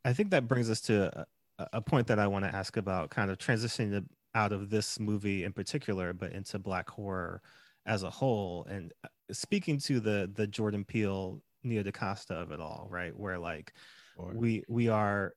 [0.05, 1.27] I think that brings us to
[1.59, 4.05] a, point that I want to ask about kind of transitioning
[4.35, 7.41] out of this movie in particular, but into black horror
[7.87, 8.67] as a whole.
[8.69, 13.17] And uh, speaking to the the Jordan Peele, Nia DaCosta of it all, right?
[13.17, 13.73] Where like
[14.19, 15.33] we we are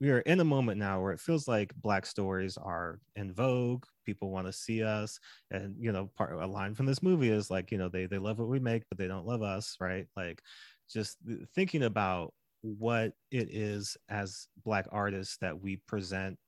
[0.00, 3.84] we are in a moment now where it feels like black stories are in vogue
[4.04, 5.18] people want to see us
[5.50, 8.06] and you know part of a line from this movie is like you know they
[8.06, 10.42] they love what we make but they don't love us right like
[10.90, 11.16] just
[11.54, 16.38] thinking about what it is as black artists that we present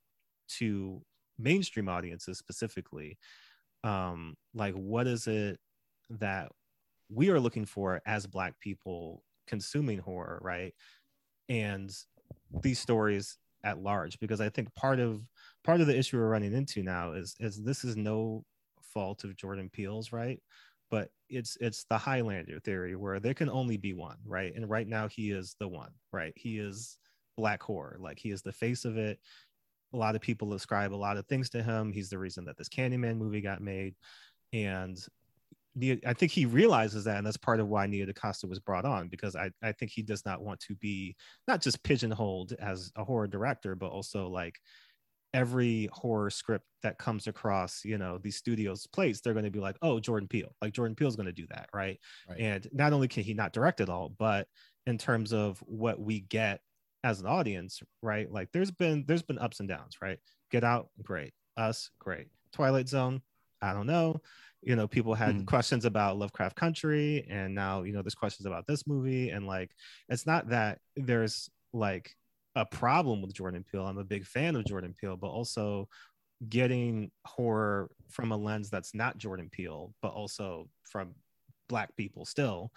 [0.47, 1.01] to
[1.37, 3.17] mainstream audiences specifically.
[3.83, 5.59] Um like what is it
[6.09, 6.51] that
[7.09, 10.73] we are looking for as black people consuming horror right?
[11.49, 11.91] And
[12.61, 15.21] these stories at large because i think part of
[15.63, 18.43] part of the issue we're running into now is is this is no
[18.81, 20.39] fault of jordan peele's right
[20.89, 24.53] but it's it's the highlander theory where there can only be one right?
[24.55, 26.33] And right now he is the one right?
[26.35, 26.97] He is
[27.37, 29.19] black horror like he is the face of it.
[29.93, 31.91] A lot of people ascribe a lot of things to him.
[31.91, 33.95] He's the reason that this candyman movie got made.
[34.53, 34.97] And
[36.05, 39.09] I think he realizes that, and that's part of why Nia DaCosta was brought on
[39.09, 41.15] because I, I think he does not want to be
[41.47, 44.55] not just pigeonholed as a horror director, but also like
[45.37, 49.59] every horror script that comes across, you know, these studios' plates, they're going to be
[49.59, 51.99] like, oh, Jordan Peele, like Jordan Peele's going to do that, right?
[52.27, 52.39] Right.
[52.39, 54.47] And not only can he not direct it all, but
[54.87, 56.61] in terms of what we get
[57.03, 58.31] as an audience, right?
[58.31, 60.17] Like there's been there's been ups and downs, right?
[60.49, 61.33] Get Out, great.
[61.55, 62.29] Us, great.
[62.51, 63.21] Twilight Zone,
[63.61, 64.19] I don't know
[64.63, 65.45] you know people had Mhm.
[65.45, 69.69] questions about lovecraft country and now you know there's questions about this movie and like
[70.09, 72.15] it's not that there's like
[72.57, 73.85] a problem with jordan peele.
[73.85, 75.87] I'm a big fan of jordan peele but also
[76.49, 81.15] getting horror from a lens that's not jordan peele but also from
[81.67, 82.71] black people still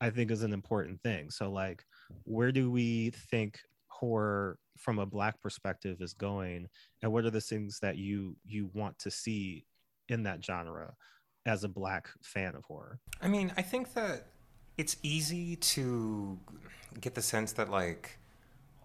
[0.00, 1.30] i think is an important thing.
[1.30, 1.84] So like
[2.24, 3.58] where do we think
[3.88, 6.68] horror from a black perspective is going?
[7.02, 9.64] And what are the things that you you want to see
[10.08, 10.94] in that genre
[11.46, 12.98] as a black fan of horror.
[13.20, 14.26] I mean, I think that
[14.76, 16.38] it's easy to
[17.00, 18.18] get the sense that like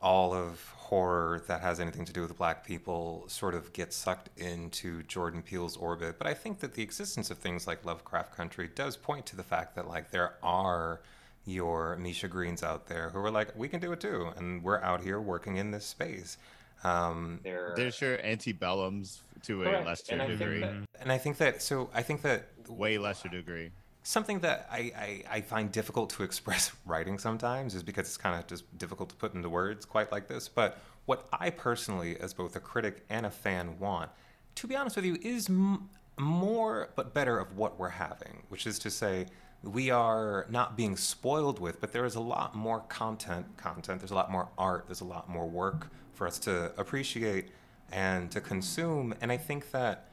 [0.01, 4.29] all of horror that has anything to do with black people sort of gets sucked
[4.37, 8.69] into Jordan Peele's orbit, but I think that the existence of things like Lovecraft Country
[8.73, 11.01] does point to the fact that like there are
[11.45, 14.81] your Misha Greens out there who are like, we can do it too, and we're
[14.81, 16.37] out here working in this space.
[16.83, 21.89] Um, There's your antebellums to a lesser And degree, that- and I think that so
[21.93, 23.71] I think that way lesser degree.
[24.09, 28.39] Something that I, I, I find difficult to express writing sometimes is because it's kind
[28.39, 30.49] of just difficult to put into words quite like this.
[30.49, 34.09] But what I personally, as both a critic and a fan, want,
[34.55, 38.65] to be honest with you, is m- more but better of what we're having, which
[38.65, 39.27] is to say,
[39.61, 43.45] we are not being spoiled with, but there is a lot more content.
[43.57, 43.99] Content.
[43.99, 44.85] There's a lot more art.
[44.87, 47.49] There's a lot more work for us to appreciate
[47.91, 49.13] and to consume.
[49.21, 50.08] And I think that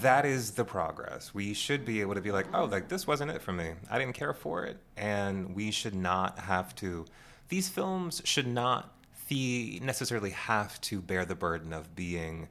[0.00, 1.34] that is the progress.
[1.34, 3.72] We should be able to be like, oh, like this wasn't it for me.
[3.90, 7.04] I didn't care for it, and we should not have to.
[7.48, 8.94] These films should not
[9.28, 12.48] the necessarily have to bear the burden of being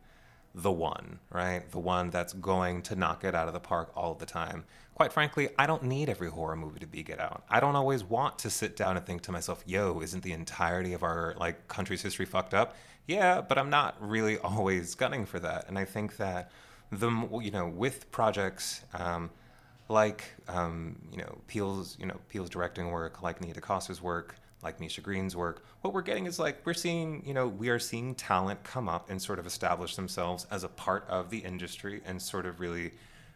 [0.54, 1.70] the one, right?
[1.72, 4.66] The one that's going to knock it out of the park all the time.
[4.96, 7.44] Quite frankly, I don't need every horror movie to be Get Out.
[7.50, 10.94] I don't always want to sit down and think to myself, "Yo, isn't the entirety
[10.94, 12.76] of our like country's history fucked up?"
[13.08, 15.68] Yeah, but I'm not really always gunning for that.
[15.68, 16.52] And I think that
[16.92, 17.10] the
[17.42, 19.30] you know with projects um,
[19.90, 24.80] like um, you know Peele's you know Peele's directing work, like Nia DaCosta's work, like
[24.80, 28.16] Misha Green's work, what we're getting is like we're seeing, you know, we are seeing
[28.16, 32.22] talent come up and sort of establish themselves as a part of the industry and
[32.22, 32.92] sort of really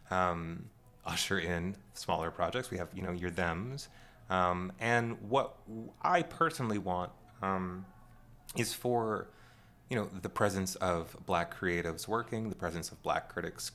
[0.10, 0.66] um,
[1.06, 2.72] usher in smaller projects.
[2.72, 3.90] We have, you know, your thems.
[4.30, 5.56] Um, and what
[6.02, 7.12] I personally want
[7.42, 7.86] um,
[8.58, 9.28] is for,
[9.92, 13.74] you know, the presence of black creatives working, the presence of black critics,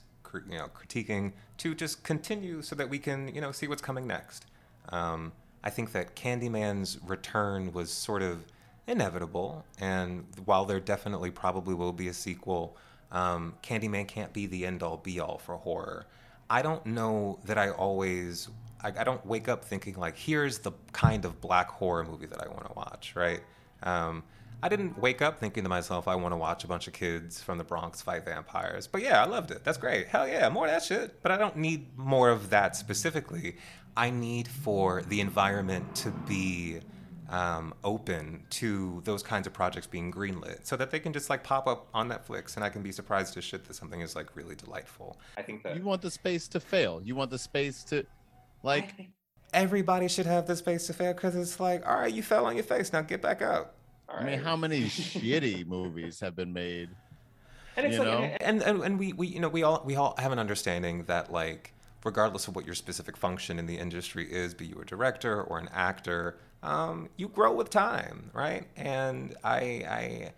[0.48, 4.06] you know, critiquing, to just continue so that we can, you know, see what's coming
[4.06, 4.46] next.
[4.88, 5.32] Um,
[5.62, 8.46] I think that Candyman's return was sort of
[8.86, 12.78] inevitable, and while there definitely probably will be a sequel,
[13.12, 16.06] um, Candyman can't be the end all be all for horror.
[16.48, 18.48] I don't know that I always,
[18.82, 22.42] I, I, don't wake up thinking like, here's the kind of black horror movie that
[22.42, 23.42] I want to watch, right?
[23.82, 24.22] Um,
[24.66, 27.40] I didn't wake up thinking to myself, I want to watch a bunch of kids
[27.40, 28.88] from the Bronx fight vampires.
[28.88, 29.62] But yeah, I loved it.
[29.62, 30.08] That's great.
[30.08, 31.22] Hell yeah, more of that shit.
[31.22, 33.58] But I don't need more of that specifically.
[33.96, 36.80] I need for the environment to be
[37.28, 41.44] um, open to those kinds of projects being greenlit so that they can just like
[41.44, 44.34] pop up on Netflix and I can be surprised as shit that something is like
[44.34, 45.20] really delightful.
[45.38, 47.00] I think that you want the space to fail.
[47.04, 48.04] You want the space to
[48.64, 49.10] like
[49.54, 52.56] everybody should have the space to fail because it's like, all right, you fell on
[52.56, 53.75] your face, now get back up.
[54.08, 56.90] I mean, how many shitty movies have been made?
[57.76, 58.36] And it's you like, know?
[58.40, 61.30] and, and and we we you know we all we all have an understanding that
[61.30, 61.74] like
[62.06, 65.58] regardless of what your specific function in the industry is, be you a director or
[65.58, 68.64] an actor, um, you grow with time, right?
[68.76, 70.32] And I, I,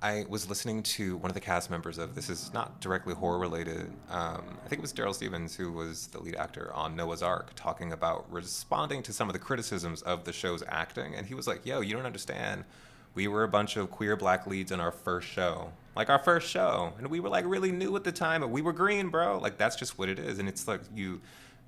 [0.00, 3.40] I was listening to one of the cast members of this is not directly horror
[3.40, 3.92] related.
[4.08, 7.52] Um, I think it was Darryl Stephens who was the lead actor on Noah's Arc,
[7.56, 11.48] talking about responding to some of the criticisms of the show's acting, and he was
[11.48, 12.64] like, "Yo, you don't understand."
[13.14, 16.48] We were a bunch of queer black leads in our first show, like our first
[16.48, 19.38] show, and we were like really new at the time, and we were green, bro.
[19.38, 21.20] Like that's just what it is, and it's like you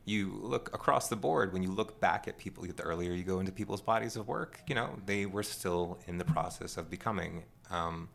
[0.04, 1.52] you look across the board.
[1.52, 4.60] When you look back at people the earlier you go into people's bodies of work
[4.66, 7.44] you know they were still in the process of becoming.
[7.70, 8.08] Um,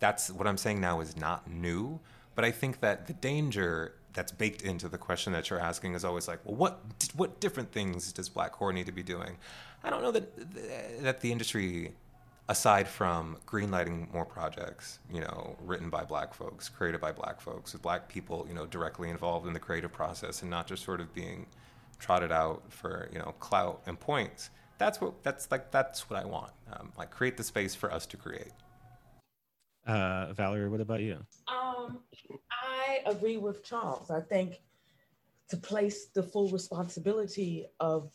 [0.00, 2.00] that's what i'm saying now is not new.
[2.34, 6.04] But i think that the danger that's baked into the question that you're asking is
[6.04, 6.80] always like well what
[7.16, 9.36] what different things does black horror need to be doing?
[9.82, 11.92] I don't know that that the industry
[12.48, 17.72] aside from greenlighting more projects, you know, written by black folks, created by black folks,
[17.72, 21.00] with black people, you know, directly involved in the creative process and not just sort
[21.00, 21.46] of being
[21.98, 24.50] trotted out for, you know, clout and points.
[24.76, 26.52] That's what that's like that's what I want.
[26.72, 28.52] Um, like create the space for us to create.
[29.86, 31.24] Uh, Valerie, what about you?
[31.46, 32.00] Um,
[32.50, 34.10] I agree with Charles.
[34.10, 34.60] I think
[35.48, 38.10] to place the full responsibility of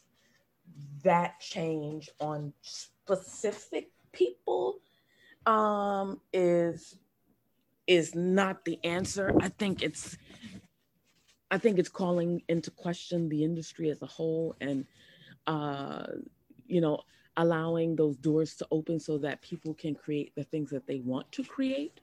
[1.04, 4.80] that change on specific people
[5.45, 6.98] um, is
[7.88, 9.34] is not the answer.
[9.41, 10.18] I think it's
[11.52, 14.86] I think it's calling into question the industry as a whole and
[15.48, 16.06] uh,
[16.68, 17.02] you know
[17.38, 21.31] allowing those doors to open so that people can create the things that they want
[21.31, 22.02] to create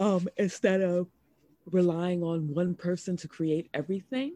[0.00, 1.06] um, instead of
[1.70, 4.34] relying on one person to create everything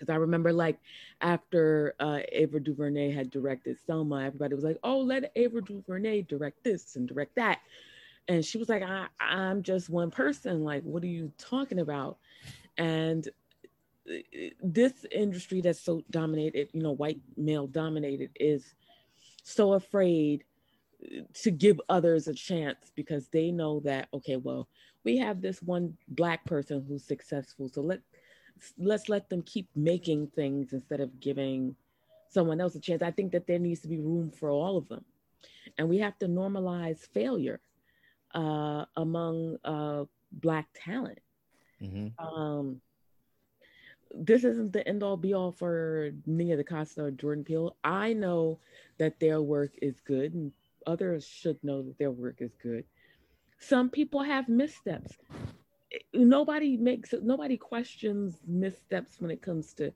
[0.00, 0.78] because I remember like
[1.20, 6.64] after uh, Ava DuVernay had directed Selma, everybody was like, "Oh, let Ava DuVernay direct
[6.64, 7.60] this and direct that,"
[8.26, 10.64] and she was like, I, "I'm just one person.
[10.64, 12.16] Like, what are you talking about?"
[12.78, 13.28] And
[14.08, 14.14] uh,
[14.62, 18.74] this industry that's so dominated, you know, white male dominated, is
[19.42, 20.44] so afraid
[21.04, 24.66] uh, to give others a chance because they know that okay, well,
[25.04, 28.00] we have this one black person who's successful, so let
[28.78, 31.76] let's let them keep making things instead of giving
[32.28, 33.02] someone else a chance.
[33.02, 35.04] I think that there needs to be room for all of them.
[35.78, 37.60] And we have to normalize failure
[38.34, 41.18] uh, among uh, Black talent.
[41.82, 42.24] Mm-hmm.
[42.24, 42.80] Um,
[44.12, 47.76] this isn't the end all be all for Nia DaCosta or Jordan Peele.
[47.84, 48.58] I know
[48.98, 50.52] that their work is good, and
[50.86, 52.84] others should know that their work is good.
[53.58, 55.16] Some people have missteps
[56.14, 59.92] nobody makes nobody questions missteps when it comes to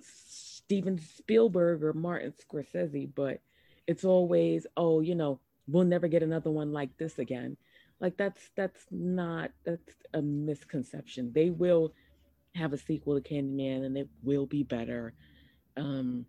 [0.00, 3.40] Steven Spielberg or Martin Scorsese, but
[3.86, 7.56] it's always, oh, you know, we'll never get another one like this again.
[8.00, 11.32] Like that's that's not that's a misconception.
[11.32, 11.92] They will
[12.54, 15.14] have a sequel to Candyman and it will be better.
[15.76, 16.26] Um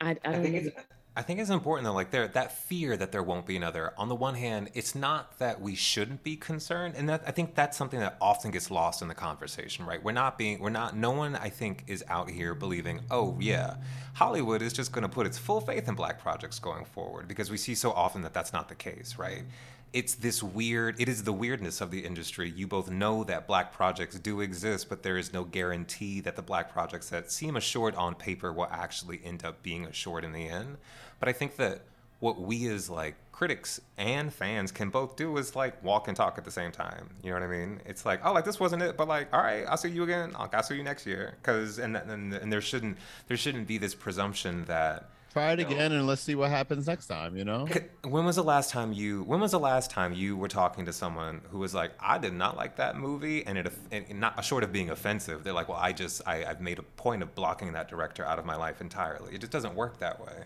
[0.00, 0.76] I, I don't I think, it's,
[1.14, 3.92] I think it's important though, like there that fear that there won't be another.
[3.98, 7.54] On the one hand, it's not that we shouldn't be concerned, and that I think
[7.54, 10.02] that's something that often gets lost in the conversation, right?
[10.02, 10.96] We're not being, we're not.
[10.96, 13.74] No one, I think, is out here believing, oh yeah,
[14.14, 17.50] Hollywood is just going to put its full faith in black projects going forward, because
[17.50, 19.42] we see so often that that's not the case, right?
[19.92, 22.50] It's this weird it is the weirdness of the industry.
[22.50, 26.42] You both know that black projects do exist but there is no guarantee that the
[26.42, 30.48] black projects that seem assured on paper will actually end up being assured in the
[30.48, 30.78] end.
[31.20, 31.82] But i think that
[32.20, 36.38] what we as like critics and fans can both do is like walk and talk
[36.38, 37.10] at the same time.
[37.22, 37.80] You know what i mean?
[37.84, 40.32] It's like oh like this wasn't it but like all right i'll see you again.
[40.36, 41.34] I'll, see you next year.
[41.42, 42.96] Because and, and and there shouldn't
[43.26, 45.66] there shouldn't be this presumption that Try it No.
[45.66, 47.36] again and let's see what happens next time.
[47.36, 47.66] You know.
[48.04, 49.22] When was the last time you?
[49.22, 52.34] When was the last time you were talking to someone who was like, "I did
[52.34, 55.78] not like that movie," and it, and not short of being offensive, they're like, "Well,
[55.80, 58.80] I just, I, I've made a point of blocking that director out of my life
[58.82, 60.44] entirely." It just doesn't work that way.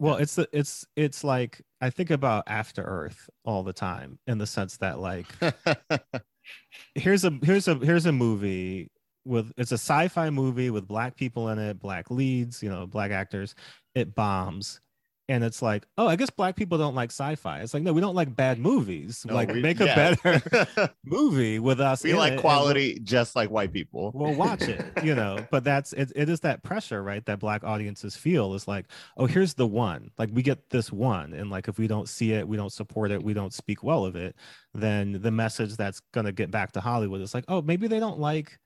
[0.00, 4.38] Well, it's the it's it's like I think about After Earth all the time in
[4.38, 5.26] the sense that like
[6.94, 8.90] here's a here's a here's a movie
[9.24, 13.10] with it's a sci-fi movie with black people in it, black leads, you know, black
[13.10, 13.54] actors.
[13.94, 14.80] It bombs.
[15.26, 17.60] And it's like, oh, I guess black people don't like sci-fi.
[17.60, 19.24] It's like, no, we don't like bad movies.
[19.26, 20.42] No, like, we- make a better
[21.06, 22.04] movie with us.
[22.04, 24.12] we like quality just like white people.
[24.14, 25.38] we'll, we'll watch it, you know.
[25.50, 27.24] But that's it, it is that pressure, right?
[27.24, 28.84] That black audiences feel is like,
[29.16, 30.10] oh, here's the one.
[30.18, 31.32] Like we get this one.
[31.32, 34.04] And like if we don't see it, we don't support it, we don't speak well
[34.04, 34.36] of it,
[34.74, 38.18] then the message that's gonna get back to Hollywood is like, oh, maybe they don't
[38.18, 38.58] like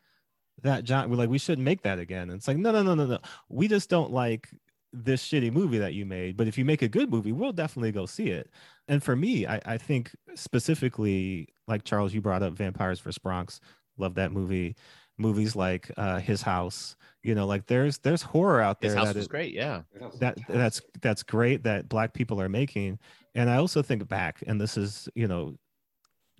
[0.63, 1.11] that John.
[1.11, 2.31] We're like, we shouldn't make that again.
[2.31, 3.19] And it's like, no, no, no, no, no.
[3.49, 4.49] We just don't like
[4.93, 6.37] this shitty movie that you made.
[6.37, 8.51] But if you make a good movie, we'll definitely go see it.
[8.89, 13.19] And for me, I, I think specifically, like Charles, you brought up Vampires vs.
[13.19, 13.61] Bronx.
[13.99, 14.77] Love that movie.
[15.19, 16.97] Movies like uh, His House.
[17.23, 19.53] You know, like there's there's horror out there His house that was is- great.
[19.53, 19.83] Yeah.
[20.21, 22.99] that that's that's great that black people are making
[23.35, 25.55] and i also think back and this is you know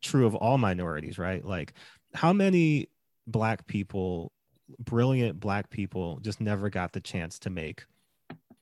[0.01, 1.75] true of all minorities right like
[2.15, 2.89] how many
[3.29, 4.33] black people
[4.81, 7.85] brilliant black people just never got the chance to make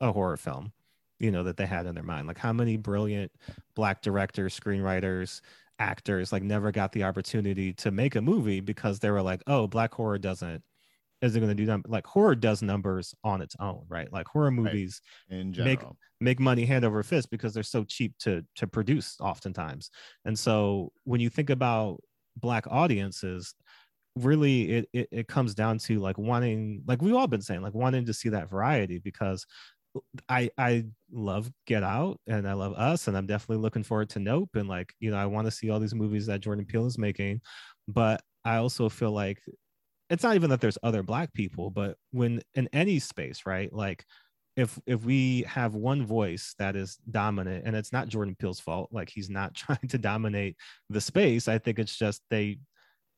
[0.00, 0.72] a horror film
[1.18, 2.26] you know that they had in their mind.
[2.26, 3.32] Like how many brilliant
[3.74, 5.40] black directors screenwriters
[5.78, 9.66] actors like never got the opportunity to make a movie because they were like oh
[9.66, 10.62] black horror doesn't
[11.22, 14.12] isn't going to do that like horror does numbers on its own right?
[14.12, 15.80] Like horror movies In Make-
[16.20, 19.90] make money hand over fist because they're so cheap to to produce oftentimes.
[20.24, 22.00] And so when you think about
[22.36, 23.54] black audiences
[24.16, 27.74] really it, it it comes down to like wanting like we've all been saying like
[27.74, 29.46] wanting to see that variety because
[30.28, 34.18] i i love get out and i love us and i'm definitely looking forward to
[34.18, 36.86] nope and like you know i want to see all these movies that jordan peele
[36.86, 37.40] is making
[37.88, 39.38] but i also feel like
[40.10, 44.04] it's not even that there's other black people but when in any space right like
[44.56, 48.88] if if we have one voice that is dominant and it's not jordan peele's fault
[48.92, 50.56] like he's not trying to dominate
[50.90, 52.58] the space i think it's just they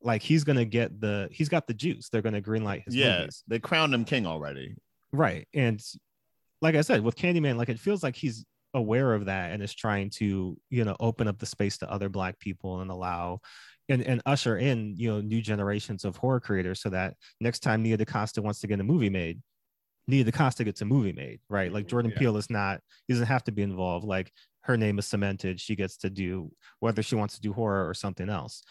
[0.03, 3.19] like he's gonna get the he's got the juice they're gonna greenlight his Yeah.
[3.21, 4.77] movies They crowned him king already.
[5.13, 5.83] right and
[6.63, 8.45] like i said with candyman like it feels like he's
[8.75, 12.09] aware of that and is trying to you know open up the space to other
[12.09, 13.41] black people and allow
[13.89, 17.83] and, and usher in you know new generations of horror creators so that next time
[17.83, 19.41] nia dacosta wants to get a movie made
[20.07, 22.19] nia dacosta gets a movie made right like jordan Yeah.
[22.19, 24.31] peele is not he doesn't have to be involved like
[24.63, 27.95] her name is cemented she gets to do whether she wants to do horror or
[27.95, 28.63] something else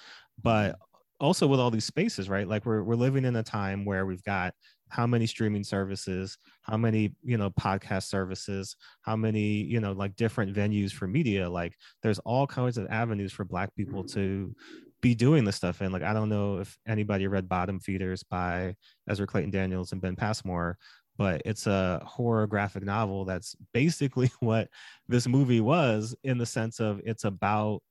[0.41, 0.76] but
[1.19, 2.48] also with all these spaces right?
[2.48, 4.53] Like we're, we're living in a time where we've got
[4.89, 10.15] how many streaming services how many you know podcast services how many you know like
[10.15, 11.49] different venues for media.
[11.49, 14.19] Like there's all kinds of avenues for black people mm-hmm.
[14.19, 14.56] to
[15.02, 15.81] be doing this stuff.
[15.81, 18.76] And like i don't know if anybody read bottom feeders by
[19.10, 20.77] ezra claytan daniels and ben passmore
[21.18, 24.69] but it's a horror graphic novel that's basically what
[25.07, 27.81] this movie was in the sense of it's about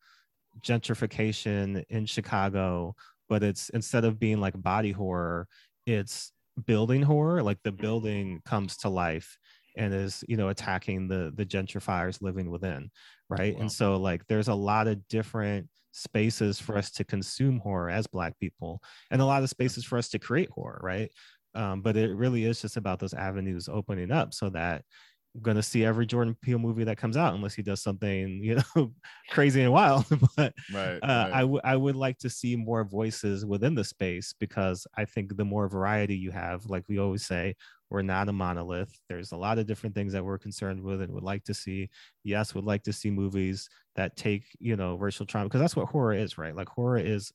[0.61, 2.95] gentrification in chicago
[3.29, 5.47] but it's instead of being like body horror
[5.87, 6.33] it's
[6.67, 9.39] building horror like the building comes to life
[9.77, 12.91] and is you know attacking the the gentrifiers living within
[13.29, 13.55] right?
[13.55, 13.63] Wow.
[13.63, 18.07] and so like there's a lot of different spaces for us to consume horror as
[18.07, 21.11] black people and a lot of spaces for us to create horror right?
[21.55, 24.83] Um, but it really is just about those avenues opening up so that
[25.43, 28.59] going to see every jordan peele movie that comes out unless he does something you
[28.77, 28.93] know
[29.31, 30.05] crazy and wild
[30.37, 31.03] but Right.
[31.03, 35.05] uh, I would I would like to see more voices within the space because I
[35.05, 37.55] think the more variety you have, like we always say,
[37.91, 38.99] we're not a monolith.
[39.09, 41.91] There's a lot of different things that we're concerned with and would like to see.
[42.25, 45.89] Yes, would like to see movies that take you know racial trauma because that's what
[45.89, 46.55] horror is, right?
[46.57, 47.33] Like horror is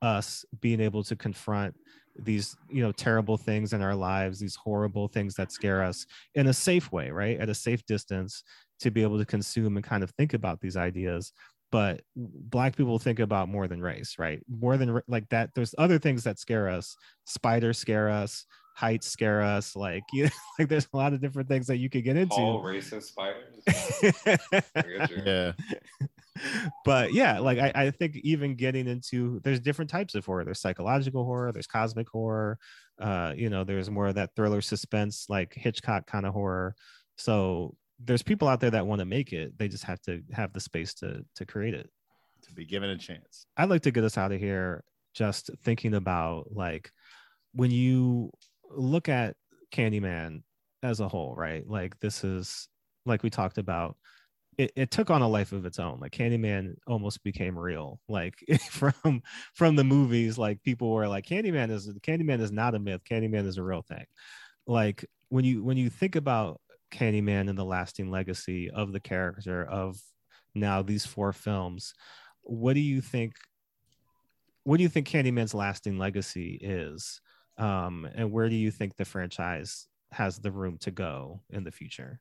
[0.00, 1.74] us being able to confront
[2.18, 6.48] these you know terrible things in our lives these horrible things that scare us in
[6.48, 8.42] a safe way right at a safe distance
[8.80, 11.32] to be able to consume and kind of think about these ideas
[11.70, 15.98] but black people think about more than race right more than like that there's other
[15.98, 18.46] things that scare us spiders scare us
[18.78, 21.90] heights scare us like you know, like there's a lot of different things that you
[21.90, 22.34] could get into.
[22.36, 23.56] All into racist spiders.
[24.76, 25.22] I get you.
[25.24, 25.52] yeah.
[26.84, 30.44] but yeah, like I, I think even getting into there's different types of horror.
[30.44, 32.58] There's psychological horror, there's cosmic horror,
[33.00, 36.74] uh, you know, there's more of that thriller suspense, like Hitchcock kind of horror.
[37.16, 39.58] So there's people out there that want to make it.
[39.58, 41.90] They just have to have the space to to create it.
[42.42, 43.46] to be given a chance.
[43.56, 44.84] I'd like to get us out of here
[45.14, 46.92] just thinking about like
[47.52, 48.30] when you
[48.70, 49.36] look at
[49.72, 50.42] Candyman
[50.82, 51.66] as a whole, right?
[51.66, 52.68] Like this is
[53.06, 53.96] like we talked about.
[54.58, 56.00] It, it took on a life of its own.
[56.00, 58.00] Like Candyman almost became real.
[58.08, 58.34] Like
[58.70, 59.22] from
[59.54, 63.02] from the movies, like people were like, Candyman is Candyman is not a myth.
[63.08, 64.04] Candyman is a real thing.
[64.66, 66.60] Like when you when you think about
[66.92, 70.00] Candyman and the lasting legacy of the character of
[70.54, 71.94] now these four films,
[72.42, 73.34] what do you think
[74.64, 77.22] what do you think Candyman's lasting legacy is?
[77.56, 81.72] Um, and where do you think the franchise has the room to go in the
[81.72, 82.20] future?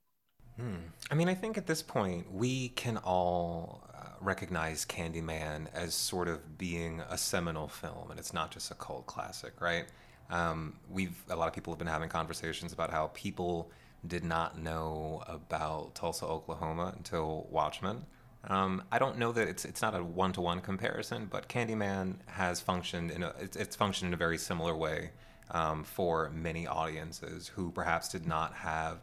[0.59, 0.75] Hmm.
[1.11, 6.27] I mean, I think at this point we can all uh, recognize Candyman as sort
[6.27, 9.85] of being a seminal film, and it's not just a cult classic, right?
[10.29, 13.71] Um, we've a lot of people have been having conversations about how people
[14.05, 18.05] did not know about Tulsa, Oklahoma until Watchmen.
[18.45, 22.15] Um, I don't know that it's it's not a one to one comparison, but Candyman
[22.27, 25.11] has functioned in a it's, it's functioned in a very similar way
[25.51, 29.01] um, for many audiences who perhaps did not have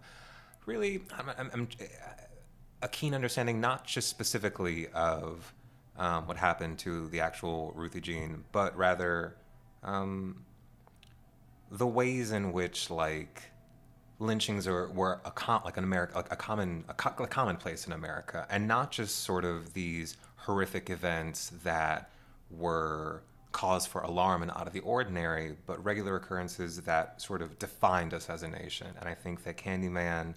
[0.66, 1.68] really I'm, I'm, I'm,
[2.82, 5.52] a keen understanding, not just specifically of
[5.96, 9.36] um, what happened to the actual Ruthie Jean, but rather
[9.82, 10.44] um,
[11.70, 13.42] the ways in which like
[14.18, 17.86] lynchings are were a com- like an America like a common a, co- a commonplace
[17.86, 22.10] in America, and not just sort of these horrific events that
[22.50, 23.22] were
[23.52, 28.12] cause for alarm and out of the ordinary, but regular occurrences that sort of defined
[28.12, 28.88] us as a nation.
[28.98, 30.34] And I think that Candyman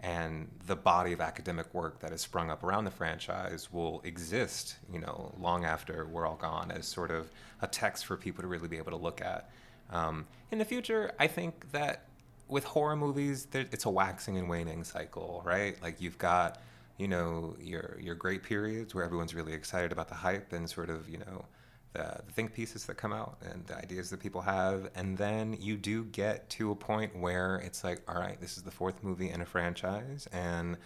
[0.00, 4.76] and the body of academic work that has sprung up around the franchise will exist,
[4.92, 7.30] you know, long after we're all gone as sort of
[7.62, 9.50] a text for people to really be able to look at.
[9.90, 12.04] Um, in the future, I think that
[12.48, 15.80] with horror movies, it's a waxing and waning cycle, right?
[15.82, 16.60] Like you've got,
[16.98, 20.90] you know, your your great periods where everyone's really excited about the hype and sort
[20.90, 21.46] of, you know,
[21.92, 25.56] the, the think pieces that come out and the ideas that people have, and then
[25.60, 29.02] you do get to a point where it's like, all right, this is the fourth
[29.02, 30.76] movie in a franchise, and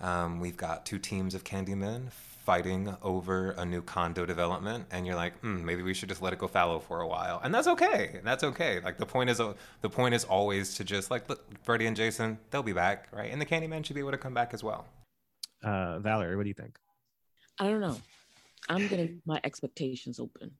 [0.00, 5.16] um, we've got two teams of Candymen fighting over a new condo development, and you're
[5.16, 7.66] like, hmm, maybe we should just let it go fallow for a while, and that's
[7.66, 8.20] okay.
[8.22, 8.80] That's okay.
[8.80, 9.38] Like the point is,
[9.80, 13.32] the point is always to just like look, Freddy and Jason, they'll be back, right?
[13.32, 14.86] And the Candyman should be able to come back as well.
[15.62, 16.78] Uh, Valerie, what do you think?
[17.58, 17.96] I don't know.
[18.68, 20.52] I'm gonna my expectations open.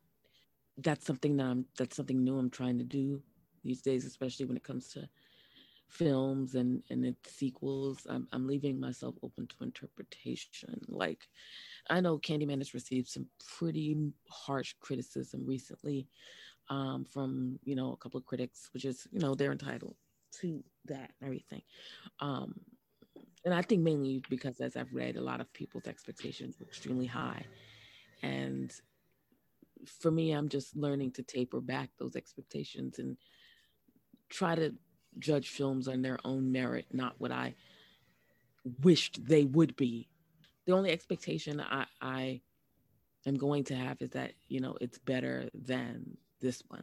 [0.79, 3.23] That's something that I'm that's something new I'm trying to do
[3.65, 5.09] these days, especially when it comes to
[5.89, 8.07] films and and its sequels.
[8.09, 10.81] I'm I'm leaving myself open to interpretation.
[10.89, 11.29] Like
[11.91, 13.27] I know Candyman has received some
[13.59, 13.97] pretty
[14.31, 16.09] harsh criticism recently
[16.71, 19.97] um, from you know a couple of critics, which is you know they're entitled
[20.41, 21.63] to that and everything.
[22.21, 22.61] Um,
[23.45, 27.07] and I think mainly because as I've read, a lot of people's expectations were extremely
[27.07, 27.45] high.
[28.27, 28.73] And
[29.87, 33.17] for me, I'm just learning to taper back those expectations and
[34.29, 34.75] try to
[35.19, 37.55] judge films on their own merit, not what I
[38.83, 40.09] wished they would be.
[40.67, 42.41] The only expectation I, I
[43.25, 46.83] am going to have is that, you know, it's better than this one.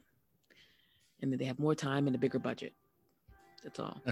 [1.21, 2.73] And that they have more time and a bigger budget.
[3.63, 4.01] That's all.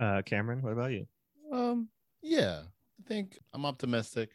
[0.00, 1.06] Uh, Cameron, what about you?
[1.52, 1.88] Um,
[2.20, 2.62] yeah,
[2.98, 4.30] I think I'm optimistic.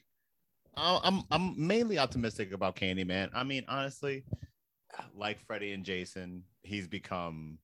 [0.77, 3.29] I'm I'm mainly optimistic about Candyman.
[3.33, 4.23] I mean, honestly,
[5.13, 7.57] like Freddy and Jason, he's become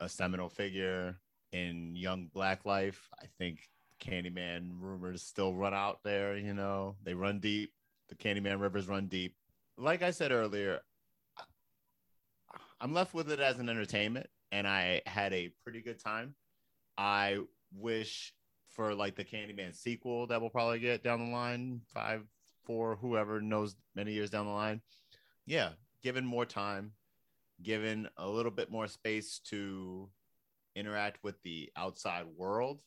[0.00, 1.18] a seminal figure
[1.52, 3.08] in young black life.
[3.22, 3.68] I think
[4.00, 6.96] Candyman rumors still run out there, you know.
[7.02, 7.72] They run deep.
[8.08, 9.34] The Candyman rivers run deep.
[9.78, 10.80] Like I said earlier,
[12.80, 16.34] I'm left with it as an entertainment and I had a pretty good time.
[16.96, 17.38] I
[17.72, 18.32] wish
[18.74, 22.22] for like the Candyman sequel that we'll probably get down the line, five,
[22.64, 24.80] four, whoever knows many years down the line.
[25.46, 25.70] Yeah,
[26.02, 26.92] given more time,
[27.62, 30.08] given a little bit more space to
[30.74, 32.82] interact with the outside world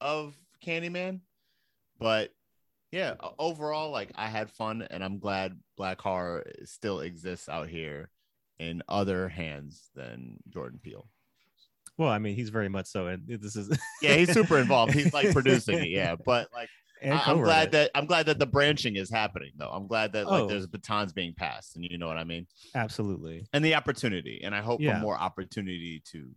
[0.00, 0.34] of
[0.64, 1.20] Candyman.
[1.98, 2.32] But
[2.92, 8.10] yeah, overall, like I had fun and I'm glad Black Horror still exists out here
[8.58, 11.08] in other hands than Jordan Peele.
[12.00, 13.68] Well, I mean, he's very much so, and this is
[14.00, 14.94] Yeah, he's super involved.
[14.94, 16.16] He's like producing it, yeah.
[16.24, 16.70] But like
[17.04, 19.68] I- I'm glad that I'm glad that the branching is happening though.
[19.68, 20.46] I'm glad that like Oh.
[20.46, 22.46] there's batons being passed and you know what I mean?
[22.74, 23.46] absolutely.
[23.52, 24.40] And the opportunity.
[24.42, 24.94] And I hope Yeah.
[24.94, 26.30] for more opportunity to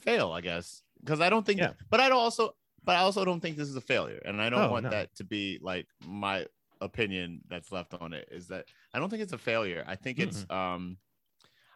[0.00, 0.82] fail, I guess.
[1.00, 1.74] Because I don't think Yeah.
[1.88, 4.50] but I don't also but I also don't think this is a failure, and I
[4.50, 4.90] don't Oh, want no.
[4.90, 6.46] that to be like my
[6.80, 8.28] opinion that's left on it.
[8.32, 9.84] Is that I don't think it's a failure.
[9.86, 10.98] I think it's um,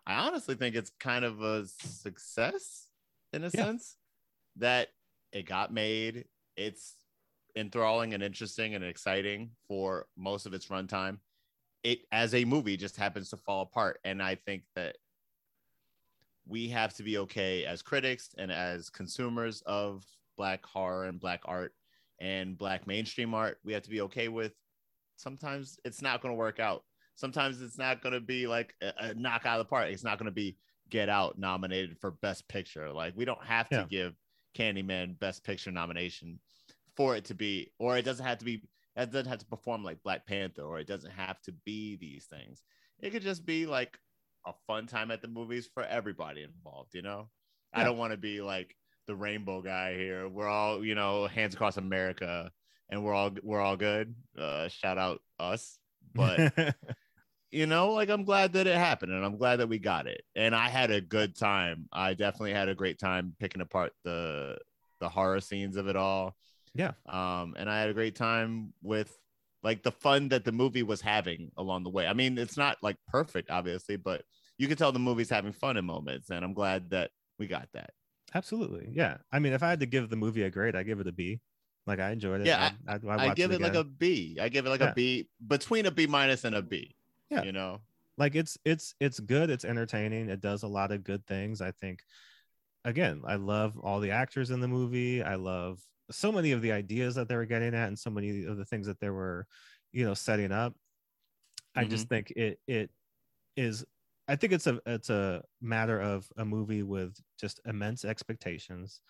[0.06, 2.87] I honestly think it's kind of a success
[3.32, 3.64] in a Yeah.
[3.64, 3.96] sense
[4.56, 4.88] that
[5.32, 6.26] it got made.
[6.56, 6.94] It's
[7.56, 11.18] enthralling and interesting and exciting for most of its runtime.
[11.82, 14.96] It as a movie just happens to fall apart, and I think that
[16.46, 20.04] we have to be okay as critics and as consumers of
[20.36, 21.74] black horror and black art
[22.20, 24.54] and black mainstream art we have to be okay with
[25.16, 26.84] sometimes it's not going to work out
[27.16, 30.04] sometimes it's not going to be like a, a knock out of the park it's
[30.04, 30.56] not going to be
[30.90, 32.90] get out nominated for best picture.
[32.92, 33.86] Like we don't have to Yeah.
[33.88, 34.14] give
[34.56, 36.40] candyman best picture nomination
[36.96, 38.62] for it to be or it doesn't have to be
[38.96, 42.24] it doesn't have to perform like black panther or it doesn't have to be these
[42.26, 42.62] things.
[43.00, 43.98] It could just be like
[44.46, 47.28] a fun time at the movies for everybody involved you know?
[47.72, 48.74] I don't want to be like
[49.06, 50.28] the rainbow guy here.
[50.28, 52.50] We're all you know hands across america
[52.90, 54.14] and we're all we're all good.
[54.36, 55.78] Uh shout out us
[56.14, 56.52] but
[57.50, 60.22] you know like i'm glad that it happened and i'm glad that we got it
[60.36, 64.58] and i had a good time i definitely had a great time picking apart the
[65.00, 66.36] the horror scenes of it all
[66.74, 66.92] Yeah.
[67.08, 69.16] um and i had a great time with
[69.62, 72.76] like the fun that the movie was having along the way i mean it's not
[72.82, 74.22] like perfect obviously but
[74.58, 77.68] you can tell the movie's having fun in moments and i'm glad that we got
[77.72, 77.90] that
[78.34, 78.90] Absolutely.
[78.92, 79.16] Yeah.
[79.32, 81.12] I mean, if I had to give the movie a grade, I give it a
[81.12, 81.40] B.
[81.86, 82.46] Like I enjoyed it.
[82.46, 84.90] Yeah, I'd, I'd, I'd i give it, like a b i give it like Yeah.
[84.90, 86.94] a b between a b minus and a b
[87.30, 87.42] Yeah.
[87.42, 87.80] you know
[88.18, 89.48] like it's it's it's good.
[89.48, 90.28] It's entertaining.
[90.28, 91.62] It does a lot of good things.
[91.62, 92.00] I think.
[92.84, 95.22] Again, I love all the actors in the movie.
[95.22, 95.80] I love
[96.10, 98.64] so many of the ideas that they were getting at, and so many of the
[98.64, 99.46] things that they were,
[99.92, 100.74] you know, setting up.
[101.74, 102.14] I just mm-hmm.
[102.14, 102.90] think it it
[103.56, 103.84] is.
[104.26, 109.00] I think it's a it's a matter of a movie with just immense expectations,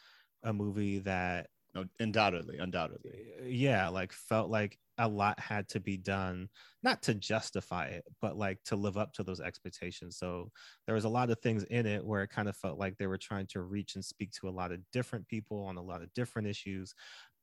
[0.43, 5.97] a movie that no, undoubtedly undoubtedly yeah like felt like a lot had to be
[5.97, 6.49] done
[6.83, 10.17] not to justify it but like to live up to those expectations.
[10.17, 10.51] So
[10.87, 13.07] there was a lot of things in it where it kind of felt like they
[13.07, 16.03] were trying to reach and speak to a lot of different people on a lot
[16.03, 16.95] of different issues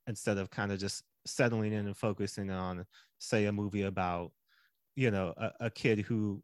[0.07, 2.86] instead of kind of just settling in and focusing on
[3.18, 4.32] say a movie about
[4.95, 6.44] you know a, a kid who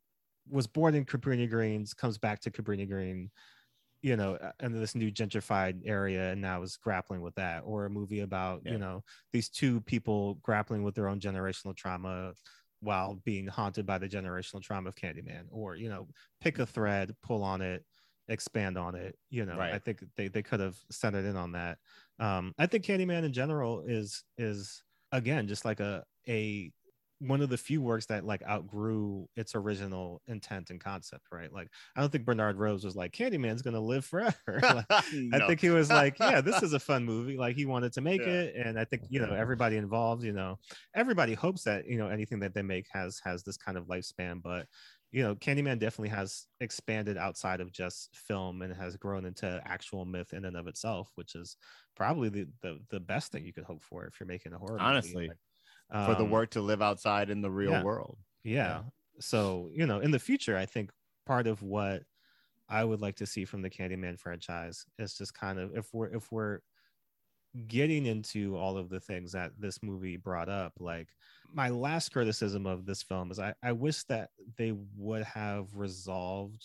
[0.49, 3.29] was born in Cabrini Greens comes back to Cabrini Green
[4.01, 7.89] you know in this new gentrified area and now is grappling with that or a
[7.89, 8.73] movie about Yeah.
[8.73, 12.33] you know these two people grappling with their own generational trauma
[12.79, 16.07] while being haunted by the generational trauma of Candyman or you know
[16.39, 17.85] pick a thread pull on it
[18.27, 19.73] expand on it you know Right.
[19.73, 21.79] i think they, they could have centered in on that
[22.19, 26.71] um i think candyman in general is is again just like a a
[27.21, 31.69] one of the few works that like outgrew its original intent and concept right like
[31.95, 34.33] i don't think bernard rose was like candyman's gonna live forever
[34.63, 34.85] Like,
[35.31, 37.37] I think he was like, yeah, this is a fun movie.
[37.37, 38.27] Like he wanted to make Yeah.
[38.27, 40.23] it, and I think you know everybody involved.
[40.23, 40.59] You know,
[40.93, 44.41] everybody hopes that you know anything that they make has has this kind of lifespan.
[44.41, 44.67] But
[45.11, 50.05] you know, Candyman definitely has expanded outside of just film and has grown into actual
[50.05, 51.57] myth in and of itself, which is
[51.95, 54.83] probably the the, the best thing you could hope for if you're making a horror.
[54.85, 54.85] movie.
[54.85, 55.29] Honestly,
[55.93, 57.83] Like, for the um, work to live outside in the real yeah.
[57.83, 58.81] world yeah.
[59.19, 60.91] So, you know, in the future, I think
[61.25, 62.03] part of what
[62.69, 66.07] I would like to see from the Candyman franchise is just kind of if we're
[66.07, 66.59] if we're
[67.67, 71.09] getting into all of the things that this movie brought up, like
[71.53, 76.63] my last criticism of this film is I, I wish that they would have resolved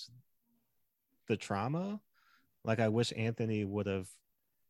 [1.26, 2.00] the trauma.
[2.64, 4.08] Like I wish Anthony would have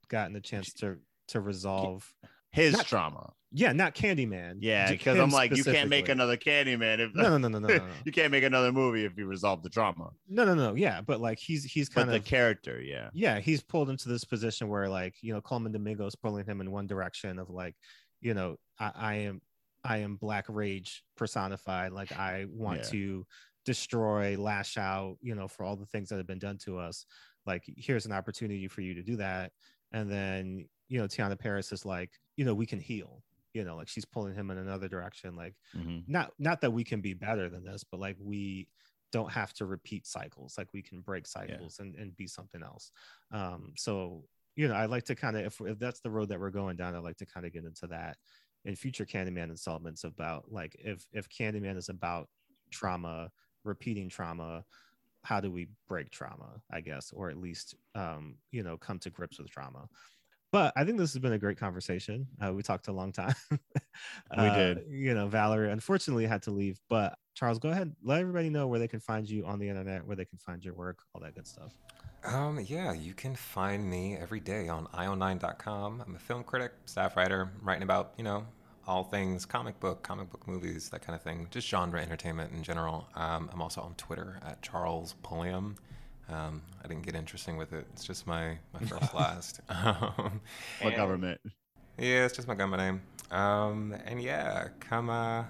[0.08, 0.96] gotten a chance to
[1.28, 2.12] to resolve
[2.52, 4.56] his Not- trauma yeah, not Candyman.
[4.60, 7.68] yeah because i'm like you can't make another candyman if no no no no no
[7.76, 10.74] no you can't make another movie if you resolve the trauma No, no, no.
[10.74, 14.08] Yeah, but like he's he's but kind the of character yeah yeah, he's pulled into
[14.08, 17.76] this position where like you know Colman Domingo's pulling him in one direction of like,
[18.20, 19.40] you know, I, I am
[19.84, 21.92] I am black rage personified.
[21.92, 22.90] Like I want Yeah.
[22.90, 23.26] to
[23.64, 27.06] destroy, lash out, you know, for all the things that have been done to us.
[27.46, 29.52] Like here's an opportunity for you to do that.
[29.92, 33.22] And then you know Teyonah Parris is like, you know, we can heal.
[33.52, 35.34] You know, like she's pulling him in another direction.
[35.34, 36.04] Like Mhm.
[36.06, 38.68] not not that we can be better than this but like we
[39.12, 42.90] don't have to repeat cycles like we can break cycles and, and be something else
[43.32, 44.24] um so
[44.56, 46.76] you know i like to kind of if, if that's the road that we're going
[46.76, 48.16] down i'd like to kind of get into that
[48.64, 52.28] in future candyman installments about like if if candyman is about
[52.70, 53.30] trauma
[53.64, 54.64] repeating trauma
[55.22, 59.10] how do we break trauma i guess or at least um you know come to
[59.10, 59.88] grips with trauma
[60.56, 62.26] but I think this has been a great conversation.
[62.42, 63.34] Uh, we talked a long time.
[64.36, 64.84] We Uh, did.
[64.90, 67.94] You know, Valerie unfortunately had to leave, but Charles, go ahead.
[68.02, 70.62] Let everybody know where they can find you on the internet, where they can find
[70.62, 71.74] your work, all that good stuff.
[72.24, 76.04] Um, yeah, you can find me every day on io9.com.
[76.06, 78.46] I'm a film critic, staff writer, writing about, you know,
[78.86, 82.62] all things comic book, comic book movies, that kind of thing, just genre entertainment in
[82.62, 83.08] general.
[83.14, 85.76] Um, I'm also on Twitter at Charles Pulliam.
[86.28, 87.86] Um, I didn't get interesting with it.
[87.92, 89.60] It's just my, my first last.
[89.68, 90.40] Um,
[90.80, 91.40] What and- government?
[91.98, 93.38] Yeah, it's just my government name.
[93.38, 95.46] Um, and yeah, come, uh, I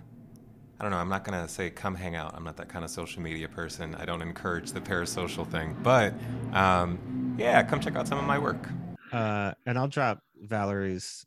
[0.81, 2.35] don't know, I'm not going to say come hang out.
[2.37, 3.95] I'm not that kind of social media person.
[3.97, 5.77] I don't encourage the parasocial thing.
[5.83, 6.15] But
[6.53, 8.69] um, yeah, come check out some of my work.
[9.13, 11.27] Uh, and I'll drop Valerie's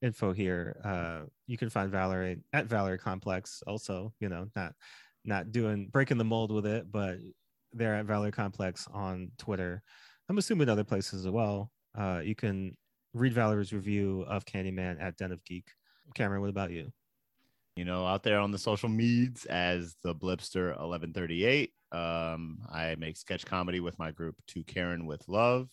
[0.00, 0.76] info here.
[0.82, 3.62] Uh, you can find Valerie at Valerie Complex.
[3.66, 4.72] Also, you know, not
[5.26, 7.18] not doing breaking the mold with it, but
[7.74, 9.82] they're at Valerie Complex on Twitter.
[10.28, 11.70] I'm assuming other places as well.
[11.96, 12.76] Uh, you can
[13.12, 15.68] read Valerie's review of Candyman at Den of Geek.
[16.14, 16.92] Cameron, what about you?
[17.76, 21.72] you know, out there on the social medias as the Blipster 1138.
[21.90, 25.68] Um, I make sketch comedy with my group Two Karen with Love.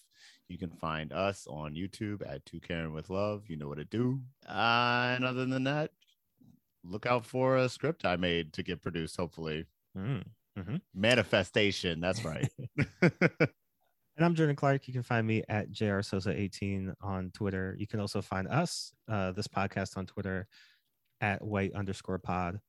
[0.49, 3.43] You can find us on YouTube at Two Karen with Love.
[3.49, 4.19] You know what to do.
[4.49, 5.91] Uh, and other than that,
[6.83, 9.17] look out for a script I made to get produced.
[9.17, 9.65] Hopefully,
[9.95, 10.23] Mm.
[10.93, 11.99] Manifestation.
[11.99, 12.49] That's right.
[14.17, 14.87] And I'm Jordan Clark.
[14.87, 17.75] You can find me at jrsosa18 on Twitter.
[17.79, 20.47] You can also find us, uh, this podcast on Twitter
[21.21, 22.59] at white underscore pod.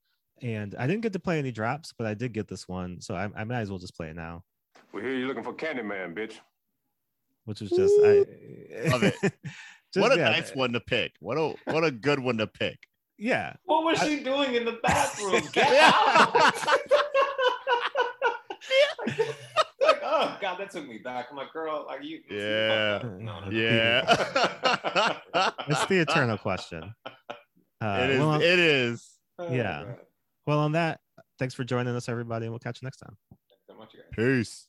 [0.40, 3.00] And I didn't get to play any drops, but I did get this one.
[3.00, 4.44] So I, I might as well just play it now,
[4.92, 6.34] We hear you looking for Candyman, bitch.
[7.44, 9.14] which was just, I Love it.
[9.22, 11.12] just, what a yeah, nice one to pick.
[11.20, 12.78] What a what a good one to pick.
[13.18, 13.54] Yeah.
[13.64, 15.42] What was she doing in the bathroom?
[15.52, 16.56] Get out!
[19.06, 21.26] Like, oh god, that took me back.
[21.30, 22.20] I'm like, girl, like you.
[22.28, 23.00] you Yeah.
[23.02, 23.50] No, no, no.
[23.50, 25.18] Yeah.
[25.68, 26.94] It's the eternal question.
[27.82, 28.18] Uh, it is.
[28.20, 29.10] well, on- it is.
[29.40, 29.82] Oh, Yeah.
[29.84, 29.96] God.
[30.46, 31.00] well, on that,
[31.40, 33.16] thanks for joining us, everybody, and we'll catch you next time.
[33.28, 34.08] Thanks so much, you guys.
[34.14, 34.68] Peace.